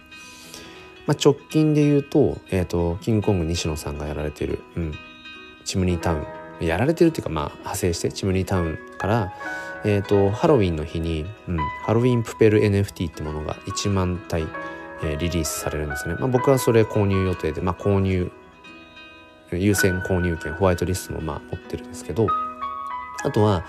[1.06, 4.94] まあ、直近で言うと,、えーと、キングコング西野さんがやられてる、うん、
[5.66, 6.26] チムニータウ
[6.62, 9.34] ンやられてるっていうかまあ派生してチムニータウンから、
[9.86, 14.44] えーと、ハロウィンの日に、うん、ハロウィンプペル NFT ってものが1万体、
[15.04, 18.32] えー、リリースされるんですね、まあ、僕はそれ購入予定で、まあ、購入
[19.52, 22.28] 優先購入権ホワイトリストもまあ持ってるんですけど
[23.24, 23.66] あとは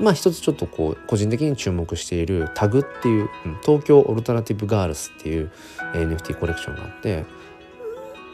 [0.00, 3.28] まあ一つちょっとこう個人的に注目しているタグっていう、
[3.62, 5.50] 東京オルタナティブガールスっていう
[5.94, 7.24] NFT コレクションがあって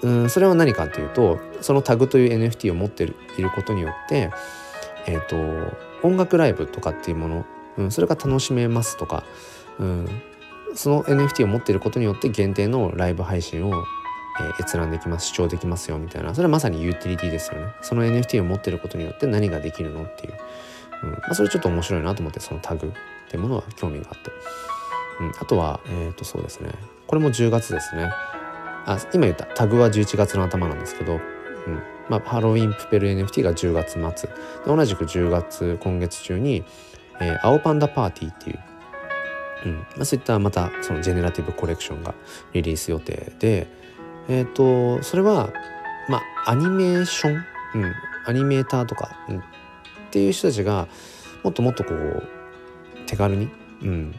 [0.03, 4.31] うんそれは何かっていうとそのタグという NFT を持っていることによって
[5.07, 5.77] えっ、ー、と
[6.07, 7.47] 音楽ライブとかっていうもの、
[7.79, 9.25] うん、それが楽しめますとか、
[9.79, 10.09] うん、
[10.75, 13.85] その NFT を持っていることによって限定のライブ配信を
[14.41, 16.35] え、閲覧できます視聴できますよみたいな。
[16.35, 17.73] それはまさにユーティリティですよね。
[17.83, 20.35] その NFT を持ってることによって何ができるのっていう、
[21.05, 21.11] うん。
[21.11, 22.91] まあ、それちょっと面白いなと思ってそのタグっ
[23.31, 24.31] ていうものは興味があって、
[25.21, 26.71] うん、あとはえっ、ー、とそうですね。
[27.07, 28.11] これも10月ですね。
[28.87, 31.21] あ今言ったタグは11月の頭なんですけど、うん。
[32.09, 34.03] まあ、ハロウィンプペル NFT が10月末。
[34.03, 34.35] で
[34.67, 36.65] 同じく10月今月中に、
[37.21, 38.59] えー、青パンダパーティーっていう。
[39.67, 39.75] うん。
[39.75, 42.15] まあ、そういったまたそのジェネラティブコレクションが
[42.53, 43.84] リリース予定で、
[44.29, 45.53] えっ、ー、とそれは
[46.09, 47.45] まあアニメーション、
[47.75, 47.95] うん、
[48.27, 49.43] アニメーターとか、うん、っ
[50.11, 50.89] ていう人たちが
[51.43, 52.23] もっともっとこう
[53.07, 53.49] 手軽に、
[53.83, 54.15] うん、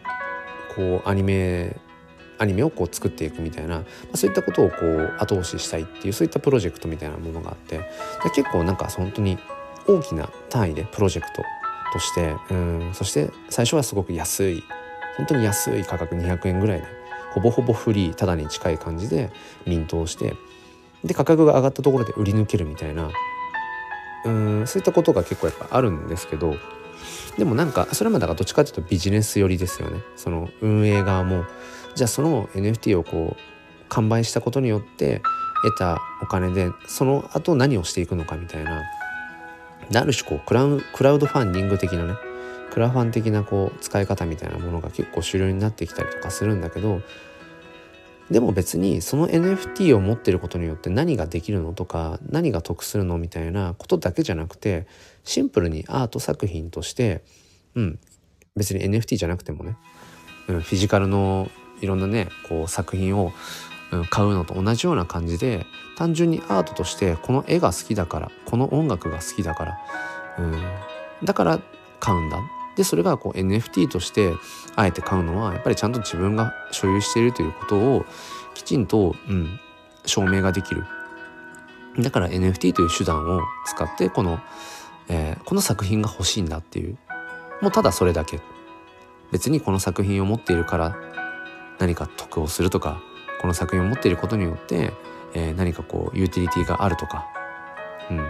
[0.76, 1.80] こうアニメ
[2.38, 7.80] アニメをこう作っていくみたいな、まあ、そういったことをこう後押ししたいっていうそういったプロジェクトみたいなものがあって
[8.36, 9.38] 結構なんか本当に
[9.88, 11.42] 大きな単位でプロジェクト
[11.96, 12.92] としてうん。
[12.94, 14.64] そして最初はすごく安い。
[15.18, 16.88] 本当に安い価格200円ぐらいで
[17.36, 19.30] ほぼほぼフリーただに近い感じで
[19.68, 20.36] ミントをして
[21.04, 23.12] で価格が上がったところで売り抜けるみたいな
[24.26, 26.56] うんそういったことが結構やっぱあるんですけど
[27.38, 30.00] でもなんかそれまでがどっちかっていうとビジネス寄りですよね。
[30.16, 31.44] その運営側も。
[31.94, 33.40] じゃあその NFT をこう
[33.90, 35.22] 完売したことによって
[35.64, 38.82] 得たお金でその後何をしていくのかみたいな。
[39.94, 42.16] ある種こうクラウクラウドファンディング的なね
[42.76, 47.02] クラファン的なこう使い方みたいなものが結構主流になってきたりとかするんだけど
[48.30, 54.88] でも別にその NFT を持ってることによって何ができるのとか何が得するのみたいなことだけじゃなくて
[55.24, 57.24] シンプルにアート作品として
[57.76, 58.00] うん
[58.58, 59.78] 別に NFT じゃなくてもね、
[60.50, 61.50] うん、フィジカルの
[61.80, 63.32] いろんなねこう作品を、
[64.10, 65.66] 買うのと同じような感じで
[65.98, 69.78] 単純にアートとしてこの絵が好きだからこの音楽が好きだから、
[70.40, 70.62] うん、
[71.24, 71.62] だから
[72.02, 72.40] 買うんだ。
[72.76, 74.34] でそれがこう NFT として
[74.76, 78.06] あえて買うのはやっぱりちゃんと自分が所有しているということを
[78.54, 79.60] きちんと、うん、
[80.06, 80.86] 証明ができる。
[82.00, 84.40] だから NFT という手段を使ってこの、
[85.08, 86.98] えー、この作品が欲しいんだっていう。
[87.62, 88.42] もうただそれだけ。
[89.32, 90.98] 別にこの作品を持っているから
[91.80, 93.02] 何か得をするとか
[93.42, 94.94] この作品を持っていることによって、
[95.34, 97.26] えー、何かこうユーティリティがあるとか、
[98.10, 98.30] うん、っ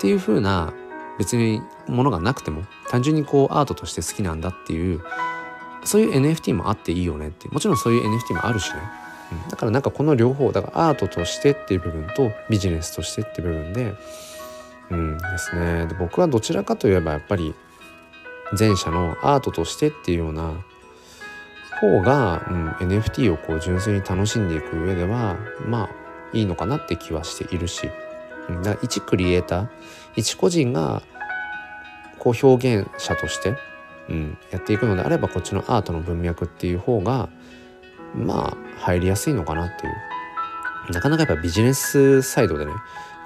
[0.00, 0.72] ていう風な
[1.18, 5.02] 別にものがなくても単純にこうアートとして好きなんだっていう
[5.84, 8.78] そういう NFT もあっていいよねってもちろんそういう NFT もあるしね、
[9.32, 13.94] うん、だからなんかこの両方だからアートとしてっていう部分とビジネスとしてっていう部分で
[14.92, 15.86] うんですね。
[15.86, 17.54] で僕はどちらかといえばやっぱり
[18.58, 20.52] 前者のアートとしてっていうような
[21.80, 25.36] 方が、うん、NFT をこう純粋に楽しんでいく上では
[25.66, 25.90] まあ
[26.32, 27.90] いいのかなって気はしているし、
[28.48, 29.68] うん、だから一クリエイター
[30.16, 31.02] 一個人が
[32.18, 33.56] こう表現者として、
[34.08, 37.28] うん、やっていくのであればこっちのアートの文脈っていう方が
[38.14, 39.92] まあ入りやすいのかなっていう。
[40.90, 42.72] なかなかやっぱビジネスサイドでね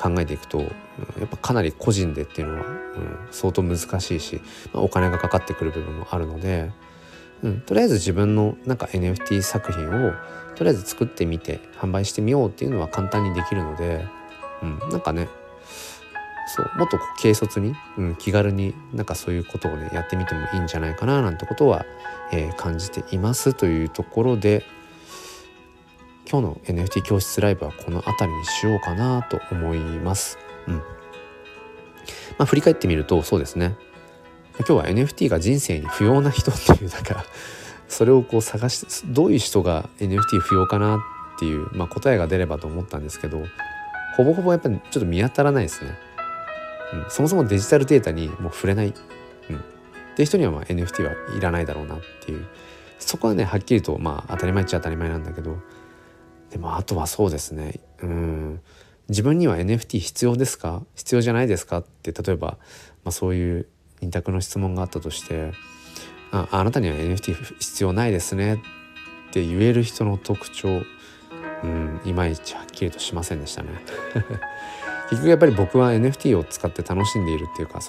[0.00, 0.66] 考えていくと、や
[1.24, 4.42] っぱかなり個人でっていうのは、うん、相当難しいし、
[4.72, 6.70] まあ、お金がかかってくる部分もあるので、
[7.42, 10.12] うん、とりあえず自分のなんか NFT 作品を
[10.54, 14.06] とりあえず作ってみて販売してみようっていうのは簡単にできるので、
[14.62, 15.28] うん、なんかね
[16.46, 21.84] そうもっと軽率に、うん、気軽になんかそういうことをねやってみてもいいんじゃないかななんてことは、
[22.32, 24.64] えー、感じていますというところで
[26.30, 30.38] 今日の NFT 教室ライブはこの辺りにしようかなと思います。
[30.66, 30.82] うんま
[32.42, 33.76] あ、振り返ってみるとそうですね
[34.58, 37.24] 今日は NFT が人生に不要な人っていうなんか
[37.88, 40.96] それをこう探してどういう人が NFT 不要かな
[41.36, 43.42] っていう、まあ、答えが出ればと思ったんですけど
[44.16, 46.05] ほぼほぼやっぱりちょっと見当たらないですね。
[46.92, 48.90] うん、そもそもデジタルデータにもう触れない、う
[49.52, 49.60] ん、っ
[50.16, 52.46] て人にはまあ NFT はいらないだろうなっていう。
[52.98, 55.58] そこはねはっきりとまあ当たり前っちゃ当たり前なんだけど。
[56.50, 57.80] でもあとはそうですね。
[58.00, 58.60] うん。
[59.08, 60.82] 自分には NFT 必要ですか？
[60.94, 62.56] 必要じゃないですかって例えば、
[63.04, 63.66] まあ、そういう
[64.00, 65.52] 二択の質問があったとして
[66.30, 68.58] ああなたには NFT 必要ないですねっ
[69.32, 70.82] て言える人の特徴。
[71.64, 72.00] うん。
[72.04, 73.70] いまいちはっきりとしませんでしたね。
[75.10, 77.80] 結局やっぱり僕は NFT を使って楽しんでいるっていうか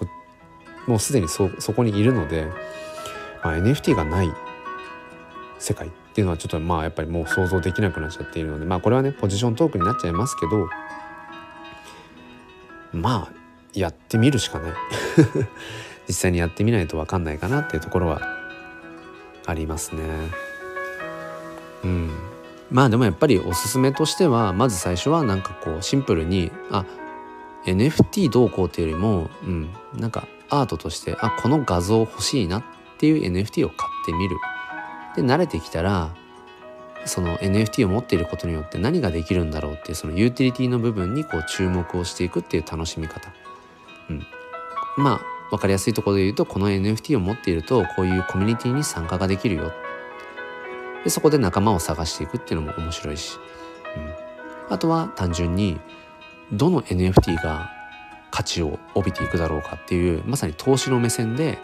[0.86, 2.48] もうすでにそそこにいるので、
[3.44, 4.32] まあ、NFT がない
[5.60, 10.70] 世界っていうのはちょっとまあやっぱりもう想像できなくなっちゃっているのでまあこれはねポジショントークになっちゃいますけど
[12.94, 13.38] まあ
[13.74, 14.74] やってみるしかない。
[16.08, 18.22] 実際にやってみないと分かんないかなっていうところは
[19.46, 20.04] ありますね。
[21.84, 22.10] うん。
[22.72, 26.86] まあでもやっぱりおすすめとしてはまず最初はなんかこうシンプルにあ
[27.72, 32.64] NFT どうこうっていうよりも、うん、なんかアートとしてあこの画像欲しいなっ
[32.98, 34.38] ていう NFT を買ってみる。
[35.16, 36.14] で慣れてきたら
[37.06, 43.32] その NFT を持っていることによって何ができるんだろうっていうそのユーティリティの部分にこう注目をしていくっていう楽しみ方、
[44.10, 44.26] うん、
[44.98, 49.72] まあ分かりやすいところで言うとこの NFT を持っているとこういうコミュニティに参加ができるよ。
[51.04, 53.38] でそこで仲間を探していくっていうのも面白いし、
[53.96, 55.80] うん、あとは単純に
[56.52, 57.72] どの NFT が
[58.32, 61.60] 価値を帯びていくだろうかっていうまさに投資の目線で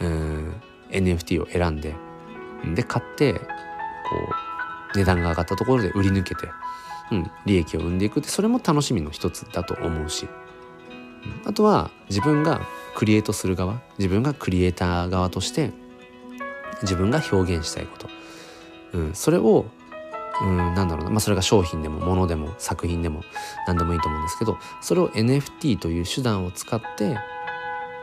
[0.00, 0.54] うん
[0.90, 1.94] NFT を選んで
[2.74, 3.40] で買ってこ
[4.94, 6.48] う値段が上がったところで売り抜けて、
[7.10, 8.20] うん、利益を生んでいく。
[8.20, 10.28] ってそれも楽しみの一つだと思うし、
[11.42, 12.60] うん、あとは自分が
[12.94, 15.72] クリエイトする側自分がクリエイター側として
[16.82, 18.08] 自分が表現したいこと、
[18.92, 19.66] うん、それを
[20.42, 23.22] うん、なんだろうな、まあ、それが商品でも物でも作品でも
[23.66, 27.14] 何でもいいと思うんですけどそれを NFT という手段を使って、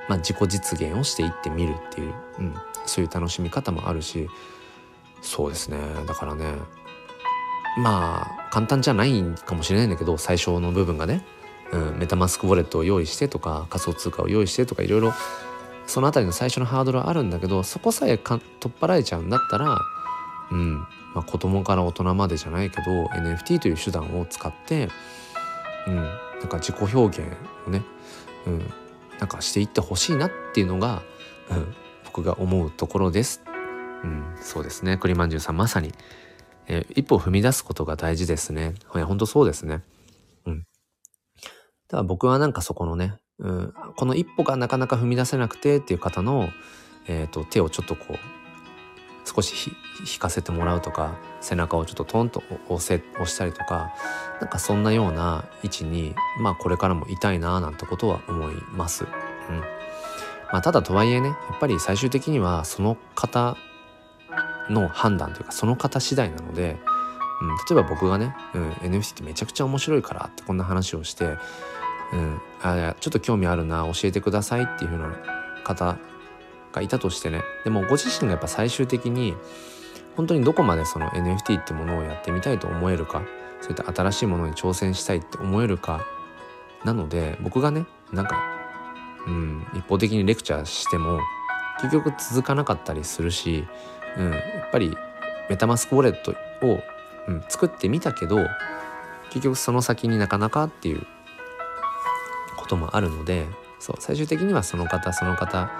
[0.07, 2.55] まあ、自己実現をしていってみるっていう、うん、
[2.85, 4.27] そういう楽しみ方もあるし
[5.21, 5.77] そうですね。
[6.07, 6.55] だからね
[7.77, 11.23] まあ簡単じゃないかもしれないんだけど最初の部分がね、
[11.71, 15.13] うん、メタマスクウォレットを用意してとか仮想通貨を用意してとかいろいろ
[15.87, 19.77] その辺りの最初のハードルはあるんだけどそこさえ取っ払えちゃうんだったら
[20.51, 24.89] うんまあ、子供から大人までじゃないけど NFT という手段を使って、
[25.87, 26.01] うん、な
[26.45, 27.31] んか自己表現
[27.67, 27.81] をね、
[28.45, 28.59] うん、
[29.19, 31.01] なんかしていってほしいなっていうのが、
[31.49, 31.75] うん、
[32.05, 33.41] 僕が思うところです。
[34.03, 35.93] うん、そうですね栗まんじゅうさんまさに、
[36.67, 38.73] えー、一歩踏み出すことが大事ですね。
[38.95, 39.81] いや本当そうですね。
[40.45, 40.59] うん。
[40.59, 40.63] だ
[41.89, 46.49] から僕はなんかそこのね、うん、この一歩がなかなか踏み出せなくてっていう方の、
[47.07, 48.40] えーと手をちょっとこう
[49.25, 49.71] 少し
[50.11, 53.93] 引かせてもらうとか背中をちょっとトンと押せ押したりとか
[54.39, 59.05] なんかそんなような位置にまあこれからもいたいななんてことは思います。
[59.49, 59.59] うん
[60.51, 63.55] まあ、ただとはいえねやっぱり最終的にはその方
[64.69, 66.77] の判断というかその方次第なので、
[67.41, 71.37] うん、例えば僕がね、うん、NFT ってめちゃくちゃ面白いからってこんな話をして、
[72.13, 75.15] うん、あちょっと興味あるな教えてくださいっていう風な
[75.63, 75.97] 方
[76.71, 77.43] がいたとしてね。
[77.63, 79.35] でもご自身がやっぱ最終的に
[80.15, 83.23] 本当にどこまでその NFT ってものをやってみたいと思えるか
[83.61, 86.05] そういった新しいものに挑戦したいって思えるか
[86.83, 88.41] なので僕がねなんか
[89.27, 91.19] うん一方的にレクチャーしても
[91.81, 93.65] 結局続かなかったりするし、
[94.17, 94.95] うん、やっぱり
[95.49, 96.31] メタマスクウォレット
[96.65, 96.79] を、
[97.27, 98.37] うん、作ってみたけど
[99.29, 101.05] 結局その先になかなかっていう
[102.57, 103.47] こともあるので
[103.79, 105.71] そう最終的にはその方その方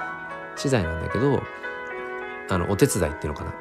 [0.62, 1.42] 資材なんだけど
[2.50, 3.54] あのお手伝いっていうのかな。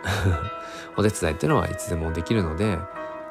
[0.96, 2.78] お手伝いっていうのはいつでもできるのでっ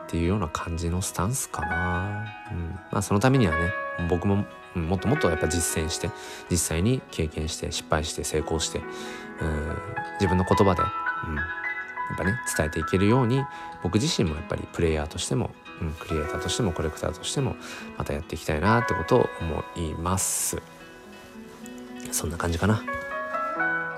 [0.08, 3.72] ていうような感じのスタンスかな、うん、まあそのためにはね
[4.10, 6.10] 僕ももっともっとやっぱ実践して
[6.50, 9.78] 実際に経験して失敗して成功してうん
[10.14, 10.82] 自分の言葉で、
[11.28, 11.41] うん、や
[12.14, 13.44] っぱね伝えていけるように
[13.84, 15.52] 僕自身もやっぱりプレイヤーとしても、
[15.82, 17.56] うん、クリエイターとしてもコレクターとしても
[17.98, 20.62] またやっていきたいなってことを思います。
[22.12, 22.82] そんな感じかな。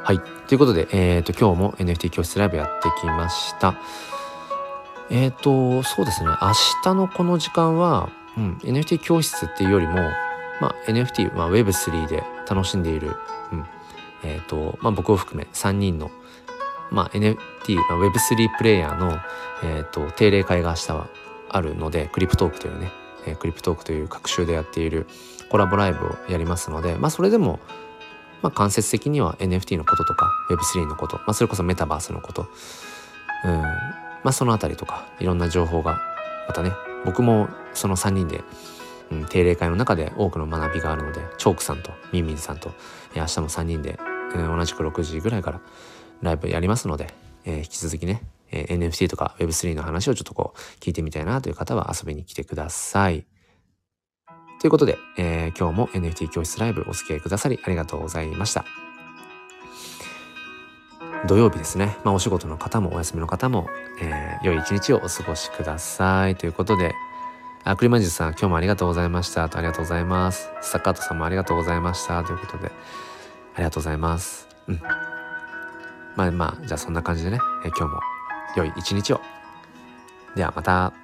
[0.03, 0.19] はい。
[0.47, 3.75] ということで、えっ、ー、と、今日も NFT 教室ライブやってきました。
[5.11, 6.29] えっ、ー、と、そうですね。
[6.41, 6.53] 明
[6.83, 9.93] 日のこの時間は、うん、NFT 教室っていうよりも、
[10.59, 13.15] まあ、NFT、まあ、Web3 で楽しんでいる、
[13.51, 13.65] うん、
[14.23, 16.09] えっ、ー、と、まあ、僕を含め3人の、
[16.89, 19.19] まあ、NFT、まあ、Web3 プレイヤーの、
[19.63, 21.09] えっ、と、定例会が明日は
[21.49, 22.91] あるので、クリプトークというね、
[23.27, 25.05] えー、クリプトークという各週でやっている
[25.49, 27.59] コラボライブをやりますので、まあ、それでも、
[28.41, 32.47] まあ、間接的には NFT のこととか Web3 のこと、まあ、それこそメタバースのこと、
[33.45, 36.01] うん、まあ、そのあたりとかいろんな情報が
[36.47, 36.71] またね
[37.05, 38.43] 僕もその3人で、
[39.11, 42.71] うん、定例会の中で多くの学びがあるのでチョークさんとミンミンさんと、
[43.15, 43.99] 明日も3人で、
[44.35, 45.61] えー、同じく6時ぐらいから
[46.21, 47.13] ライブやりますので、
[47.45, 53.25] えー、引き続きね、えー、NFT とか Web3 の話をちょっとこう聞いてみたいなという方は遊びに来てください。
[54.61, 58.63] ということで、えー、今日も NFT 教室ライブお付き合いくださりありがとうございました。
[61.27, 63.67] 土曜日ですね、まあ、お仕事の方もお休みの方も、
[63.99, 66.35] えー、良い一日をお過ごしください。
[66.35, 66.93] ということで
[67.63, 69.49] あクリマジさん今日もありがとうございました。
[69.49, 70.51] とありがとうございます。
[70.61, 72.23] スタッカートさんもありがとうございました。
[72.23, 72.71] ということで
[73.55, 74.47] ありがとうございます。
[74.67, 74.79] うん。
[76.15, 77.99] まあまあじゃあそんな感じでね、えー、今日も
[78.57, 79.21] 良い一日を。
[80.35, 81.00] ではまた。